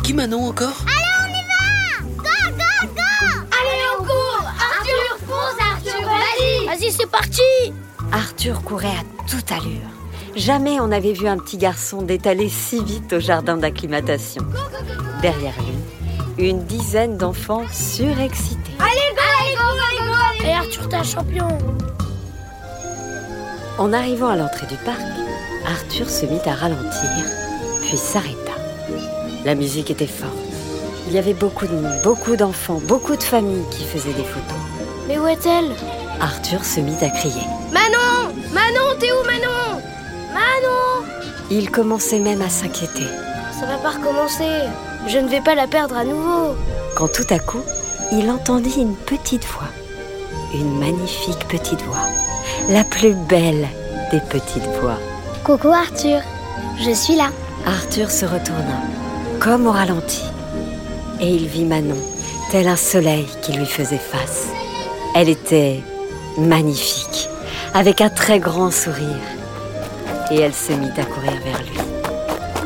qui 0.05 0.13
Manon 0.13 0.49
encore? 0.49 0.85
Allez, 0.87 1.15
on 1.19 1.31
y 1.31 1.43
va! 1.49 2.07
Go, 2.17 2.25
go, 2.59 2.89
go! 2.95 3.03
Allez, 3.51 3.81
on 3.99 4.05
court! 4.05 4.45
Arthur, 4.45 5.19
fonce 5.27 5.59
Arthur, 5.59 6.07
vas-y! 6.07 6.67
Vas-y, 6.67 6.93
c'est 6.93 7.11
parti! 7.11 7.73
Arthur 8.13 8.63
courait 8.63 8.89
à 8.89 9.27
toute 9.27 9.51
allure. 9.51 9.89
Jamais 10.37 10.79
on 10.79 10.89
n'avait 10.89 11.15
vu 11.15 11.27
un 11.27 11.39
petit 11.39 11.57
garçon 11.57 12.03
détaler 12.03 12.51
si 12.51 12.85
vite 12.85 13.15
au 13.15 13.21
jardin 13.21 13.57
d'acclimatation. 13.57 14.45
Derrière 15.23 15.55
lui, 15.63 16.49
une 16.49 16.65
dizaine 16.65 17.17
d'enfants 17.17 17.65
surexcités. 17.73 18.73
Allez, 18.81 19.15
go, 19.17 19.23
allez, 19.41 19.57
go, 19.57 19.63
allez, 19.63 20.11
go, 20.11 20.15
allez 20.41 20.51
Et 20.51 20.53
Arthur, 20.53 20.89
t'es 20.91 20.97
un 20.97 21.03
champion! 21.03 21.49
En 23.79 23.93
arrivant 23.95 24.29
à 24.29 24.37
l'entrée 24.37 24.67
du 24.67 24.77
parc, 24.77 25.01
Arthur 25.67 26.11
se 26.11 26.27
mit 26.27 26.41
à 26.45 26.55
ralentir, 26.55 27.25
puis 27.81 27.97
s'arrêta. 27.97 28.54
La 29.45 29.55
musique 29.55 29.91
était 29.91 30.07
forte. 30.07 30.33
Il 31.07 31.13
y 31.15 31.19
avait 31.19 31.35
beaucoup 31.35 31.67
de 31.67 31.75
monde, 31.75 32.01
beaucoup 32.03 32.37
d'enfants, 32.37 32.81
beaucoup 32.89 33.15
de 33.17 33.23
familles 33.23 33.65
qui 33.71 33.85
faisaient 33.85 34.15
des 34.15 34.25
photos. 34.25 34.59
Mais 35.07 35.19
où 35.19 35.27
est-elle? 35.27 35.71
Arthur 36.21 36.65
se 36.65 36.81
mit 36.81 36.97
à 37.03 37.11
crier. 37.11 37.43
Manon 37.73 38.33
Manon, 38.55 38.97
t'es 38.99 39.11
où 39.13 39.27
Manon? 39.27 39.83
Manon 40.33 41.07
Il 41.51 41.71
commençait 41.71 42.21
même 42.21 42.41
à 42.41 42.49
s'inquiéter, 42.49 43.07
Ça 43.61 43.67
va 43.67 43.77
pas 43.77 43.91
recommencer. 43.91 44.49
Je 45.07 45.19
ne 45.19 45.29
vais 45.29 45.43
pas 45.43 45.55
la 45.55 45.67
perdre 45.67 45.97
à 45.97 46.05
nouveau. 46.05 46.55
quand 46.97 47.09
tout 47.13 47.27
à 47.29 47.39
coup, 47.39 47.63
il 48.13 48.31
entendit 48.31 48.81
une 48.81 48.97
petite 48.97 49.45
voix. 49.45 49.69
Une 50.55 50.79
magnifique 50.79 51.47
petite 51.49 51.83
voix. 51.83 52.07
La 52.71 52.85
plus 52.85 53.13
belle 53.15 53.69
des 54.11 54.21
petites 54.21 54.67
voix. 54.81 54.99
Coucou 55.45 55.69
Arthur, 55.69 56.21
je 56.81 56.93
suis 56.93 57.17
là. 57.17 57.29
Arthur 57.67 58.11
se 58.11 58.25
retourna, 58.25 58.81
comme 59.45 59.67
au 59.67 59.73
ralenti, 59.73 60.25
et 61.21 61.29
il 61.29 61.47
vit 61.47 61.67
Manon, 61.67 61.99
tel 62.51 62.67
un 62.67 62.77
soleil 62.77 63.27
qui 63.43 63.53
lui 63.53 63.67
faisait 63.67 63.99
face. 63.99 64.47
Elle 65.15 65.29
était 65.29 65.83
magnifique, 66.39 67.29
avec 67.75 68.01
un 68.01 68.09
très 68.09 68.39
grand 68.39 68.71
sourire, 68.71 69.21
et 70.31 70.41
elle 70.41 70.55
se 70.55 70.73
mit 70.73 70.89
à 70.97 71.05
courir 71.05 71.35
vers 71.45 71.63
lui, 71.63 71.79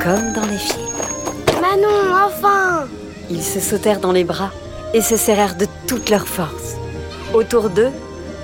comme 0.01 0.33
dans 0.35 0.49
les 0.49 0.57
films. 0.57 1.61
Manon, 1.61 2.15
enfin 2.15 2.87
Ils 3.29 3.43
se 3.43 3.59
sautèrent 3.59 4.01
dans 4.01 4.13
les 4.13 4.23
bras 4.23 4.53
et 4.95 5.03
se 5.03 5.17
serrèrent 5.17 5.57
de 5.57 5.67
toute 5.89 6.11
leur 6.11 6.29
force. 6.29 6.77
Autour 7.35 7.71
d'eux, 7.71 7.91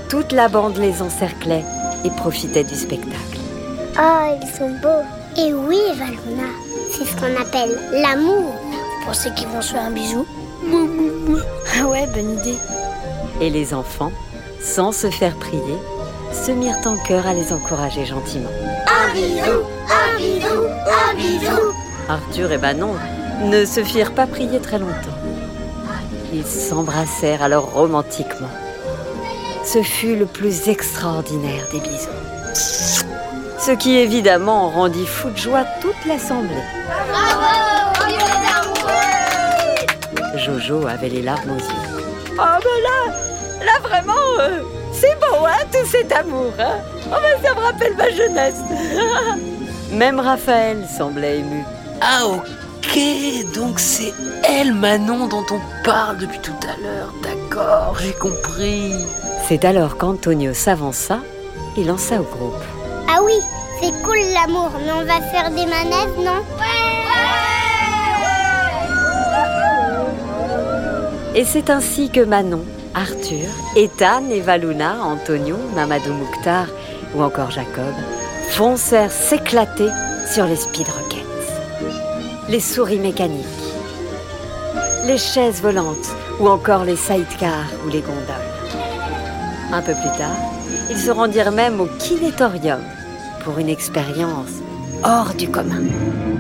toute 0.09 0.33
la 0.33 0.49
bande 0.49 0.79
les 0.79 1.03
encerclait 1.03 1.65
et 2.05 2.11
profitait 2.11 2.65
du 2.65 2.75
spectacle. 2.75 3.39
Oh, 3.97 4.37
ils 4.43 4.57
sont 4.59 4.71
beaux. 4.83 5.05
Et 5.41 5.53
oui, 5.53 5.79
Valona, 5.97 6.51
c'est 6.97 7.05
ce 7.05 7.17
qu'on 7.17 7.41
appelle 7.41 7.77
l'amour. 7.93 8.55
Vous 8.71 9.07
pensez 9.07 9.31
qu'ils 9.35 9.49
vont 9.49 9.61
se 9.61 9.73
faire 9.73 9.83
un 9.83 9.91
bisou 9.91 10.27
Ah 11.81 11.87
ouais, 11.87 12.07
bonne 12.07 12.39
idée. 12.39 12.59
Et 13.41 13.51
les 13.51 13.75
enfants, 13.75 14.13
sans 14.61 14.93
se 14.93 15.11
faire 15.11 15.37
prier, 15.37 15.79
se 16.33 16.53
mirent 16.53 16.87
en 16.87 16.97
chœur 16.97 17.27
à 17.27 17.35
les 17.35 17.53
encourager 17.53 18.05
gentiment. 18.05 18.51
Un 18.87 19.13
bisou, 19.13 19.61
un 19.91 20.19
bisou, 20.19 20.63
un 20.87 21.15
bisou 21.15 21.73
Arthur 22.09 22.53
et 22.53 22.59
Manon 22.59 22.95
ne 23.45 23.65
se 23.65 23.83
firent 23.83 24.15
pas 24.15 24.27
prier 24.27 24.61
très 24.61 24.79
longtemps. 24.79 25.19
Ils 26.33 26.47
s'embrassèrent 26.47 27.43
alors 27.43 27.73
romantiquement. 27.73 28.49
Ce 29.65 29.83
fut 29.83 30.17
le 30.17 30.27
plus 30.27 30.69
extraordinaire 30.69 31.67
des 31.73 31.81
bisous. 31.81 32.09
Ce 33.65 33.71
qui 33.71 33.97
évidemment 33.97 34.69
rendit 34.69 35.07
fou 35.07 35.31
de 35.31 35.39
joie 35.39 35.65
toute 35.81 36.05
l'assemblée. 36.05 36.51
Jojo 40.37 40.87
avait 40.87 41.09
les 41.09 41.23
larmes 41.23 41.53
aux 41.53 41.55
yeux. 41.55 42.05
Oh 42.33 42.37
ben 42.37 42.83
là, 42.83 43.15
là 43.65 43.73
vraiment, 43.83 44.13
euh, 44.41 44.61
c'est 44.93 45.19
beau 45.19 45.47
hein, 45.47 45.65
tout 45.73 45.87
cet 45.87 46.13
amour. 46.13 46.53
Hein 46.59 46.77
oh 47.07 47.17
ben 47.23 47.43
ça 47.43 47.55
me 47.55 47.61
rappelle 47.61 47.97
ma 47.97 48.11
jeunesse. 48.11 48.61
Même 49.93 50.21
Raphaël 50.21 50.85
semblait 50.87 51.39
ému. 51.39 51.65
Ah 52.03 52.27
ok, 52.27 52.99
donc 53.55 53.81
c'est 53.81 54.13
elle 54.43 54.75
Manon 54.75 55.27
dont 55.27 55.47
on 55.51 55.85
parle 55.87 56.19
depuis 56.19 56.41
tout 56.41 56.53
à 56.65 56.79
l'heure. 56.83 57.15
D'accord, 57.23 57.97
j'ai 57.99 58.13
compris. 58.13 58.93
C'est 59.49 59.65
alors 59.65 59.97
qu'Antonio 59.97 60.53
s'avança 60.53 61.21
et 61.79 61.85
lança 61.85 62.21
au 62.21 62.25
groupe. 62.25 62.74
Ah 63.09 63.21
oui, 63.25 63.35
c'est 63.81 63.93
cool 64.03 64.19
l'amour, 64.33 64.71
mais 64.85 64.93
on 64.93 65.05
va 65.05 65.21
faire 65.21 65.51
des 65.51 65.67
manèges, 65.67 66.17
non 66.19 66.43
Et 71.37 71.45
c'est 71.45 71.69
ainsi 71.69 72.11
que 72.11 72.21
Manon, 72.21 72.65
Arthur, 72.95 73.49
Ethan 73.75 74.31
et 74.31 74.43
Antonio, 75.03 75.57
Mamadou 75.75 76.13
Mouktar 76.13 76.67
ou 77.15 77.23
encore 77.23 77.51
Jacob 77.51 77.93
foncèrent 78.51 79.11
s'éclater 79.11 79.89
sur 80.33 80.47
les 80.47 80.57
speed 80.57 80.87
rockets, 80.89 81.25
les 82.49 82.61
souris 82.61 83.01
mécaniques, 83.01 83.45
les 85.07 85.19
chaises 85.19 85.61
volantes 85.61 86.15
ou 86.39 86.49
encore 86.49 86.85
les 86.85 86.97
sidecars 86.97 87.71
ou 87.85 87.91
les 87.91 88.01
gondoles. 88.01 88.53
Un 89.73 89.83
peu 89.83 89.93
plus 89.93 90.17
tard, 90.17 90.54
ils 90.91 90.99
se 90.99 91.11
rendirent 91.11 91.53
même 91.53 91.81
au 91.81 91.87
kinétorium 91.99 92.81
pour 93.45 93.59
une 93.59 93.69
expérience 93.69 94.63
hors 95.03 95.35
du 95.35 95.49
commun. 95.49 95.83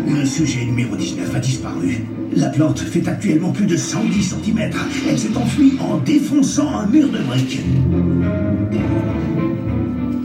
Le 0.09 0.24
sujet 0.24 0.64
numéro 0.64 0.97
19 0.97 1.34
a 1.34 1.38
disparu. 1.38 2.07
La 2.34 2.49
plante 2.49 2.80
fait 2.80 3.07
actuellement 3.07 3.53
plus 3.53 3.66
de 3.66 3.76
110 3.76 4.22
cm. 4.22 4.70
Elle 5.09 5.18
s'est 5.18 5.36
enfuie 5.36 5.78
en 5.80 5.99
défonçant 5.99 6.68
un 6.68 6.86
mur 6.86 7.09
de 7.09 7.18
briques. 7.18 7.61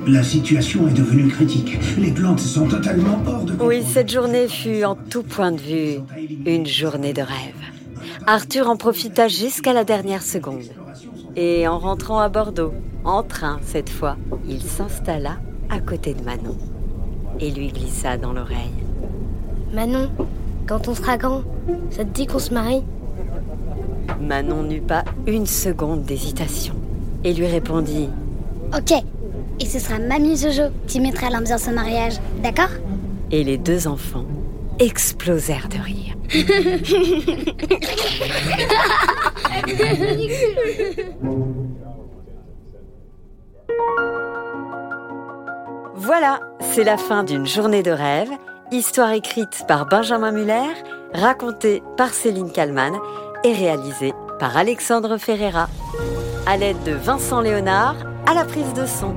La 0.08 0.24
situation 0.24 0.88
est 0.88 0.94
devenue 0.94 1.28
critique. 1.28 1.78
Les 2.00 2.12
plantes 2.12 2.40
sont 2.40 2.68
totalement 2.68 3.22
hors 3.28 3.44
de 3.44 3.54
Oui, 3.64 3.84
cette 3.94 4.12
journée 4.12 4.48
fut 4.48 4.84
en 4.84 4.96
tout 4.96 5.22
point 5.24 5.52
de 5.52 5.62
vue 5.62 6.00
une 6.46 6.66
journée 6.66 7.14
de 7.14 7.22
rêve. 7.22 7.54
Arthur 8.26 8.70
en 8.70 8.76
profita 8.76 9.28
jusqu'à 9.28 9.74
la 9.74 9.84
dernière 9.84 10.24
seconde. 10.24 10.64
Et 11.42 11.70
en 11.70 11.80
rentrant 11.80 12.20
à 12.20 12.28
Bordeaux, 12.28 12.74
en 13.06 13.24
train 13.24 13.62
cette 13.64 13.90
fois, 13.90 14.18
il 14.46 14.62
s'installa 14.62 15.38
à 15.70 15.80
côté 15.80 16.14
de 16.14 16.22
Manon 16.22 16.58
et 17.40 17.50
lui 17.50 17.70
glissa 17.70 18.18
dans 18.18 18.34
l'oreille. 18.34 18.74
Manon, 19.72 20.10
quand 20.68 20.90
on 20.90 20.96
sera 20.96 21.18
grand, 21.18 21.44
ça 21.92 22.04
te 22.04 22.10
dit 22.10 22.28
qu'on 22.28 22.40
se 22.40 22.54
marie? 22.54 22.84
Manon 24.20 24.64
n'eut 24.64 24.82
pas 24.82 25.06
une 25.28 25.46
seconde 25.46 26.04
d'hésitation 26.04 26.74
et 27.24 27.32
lui 27.32 27.48
répondit 27.48 28.10
Ok. 28.78 28.92
Et 29.62 29.66
ce 29.66 29.80
sera 29.80 29.98
Mamie 29.98 30.36
Jojo 30.36 30.74
qui 30.88 31.00
mettra 31.00 31.30
l'ambiance 31.30 31.70
au 31.70 31.72
mariage, 31.72 32.18
d'accord? 32.44 32.76
Et 33.32 33.46
les 33.46 33.58
deux 33.58 33.88
enfants 33.88 34.26
explosèrent 34.78 35.70
de 35.70 35.78
rire. 35.78 36.18
Voilà, 46.12 46.40
c'est 46.62 46.84
la 46.84 46.98
fin 46.98 47.24
d'une 47.24 47.46
journée 47.46 47.84
de 47.84 47.92
rêve, 47.92 48.32
histoire 48.72 49.12
écrite 49.12 49.64
par 49.68 49.86
Benjamin 49.86 50.32
Muller, 50.32 50.74
racontée 51.14 51.84
par 51.98 52.16
Céline 52.16 52.52
Kallmann 52.52 52.96
et 53.44 53.54
réalisée 53.54 54.16
par 54.40 54.58
Alexandre 54.58 55.20
Ferreira, 55.20 55.70
à 56.48 56.58
l'aide 56.58 56.82
de 56.84 56.94
Vincent 56.94 57.42
Léonard 57.42 57.96
à 58.26 58.34
la 58.34 58.44
prise 58.44 58.74
de 58.74 58.88
son. 58.88 59.14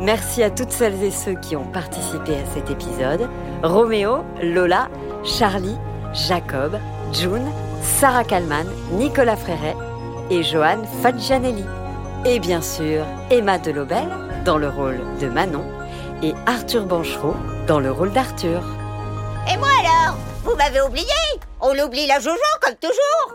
Merci 0.00 0.42
à 0.42 0.48
toutes 0.48 0.72
celles 0.72 1.02
et 1.02 1.10
ceux 1.10 1.34
qui 1.34 1.56
ont 1.56 1.66
participé 1.66 2.36
à 2.36 2.46
cet 2.54 2.70
épisode. 2.70 3.28
Roméo, 3.62 4.24
Lola, 4.42 4.88
Charlie, 5.24 5.76
Jacob, 6.14 6.78
June, 7.12 7.50
Sarah 7.82 8.24
Kallmann, 8.24 8.66
Nicolas 8.92 9.36
Fréret 9.36 9.76
et 10.30 10.42
Johan 10.42 10.84
Fadjanelli. 11.02 11.66
Et 12.24 12.40
bien 12.40 12.62
sûr, 12.62 13.04
Emma 13.30 13.58
Delobel 13.58 14.08
dans 14.46 14.56
le 14.56 14.70
rôle 14.70 15.00
de 15.20 15.28
Manon 15.28 15.64
et 16.22 16.34
Arthur 16.46 16.84
Banchereau 16.84 17.34
dans 17.66 17.80
le 17.80 17.90
rôle 17.90 18.12
d'Arthur. 18.12 18.62
Et 19.52 19.56
moi 19.56 19.68
alors? 19.80 20.16
Vous 20.44 20.54
m'avez 20.56 20.80
oublié 20.80 21.06
On 21.60 21.78
oublie 21.78 22.06
la 22.06 22.18
Jojo 22.18 22.36
comme 22.62 22.74
toujours 22.76 23.34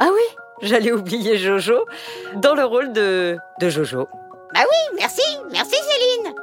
Ah 0.00 0.08
oui, 0.12 0.36
j'allais 0.62 0.92
oublier 0.92 1.36
Jojo 1.36 1.84
dans 2.36 2.54
le 2.54 2.64
rôle 2.64 2.92
de, 2.92 3.36
de 3.60 3.68
Jojo. 3.68 4.08
Bah 4.54 4.60
oui, 4.62 4.96
merci, 4.96 5.22
merci 5.50 5.74
Céline 5.74 6.34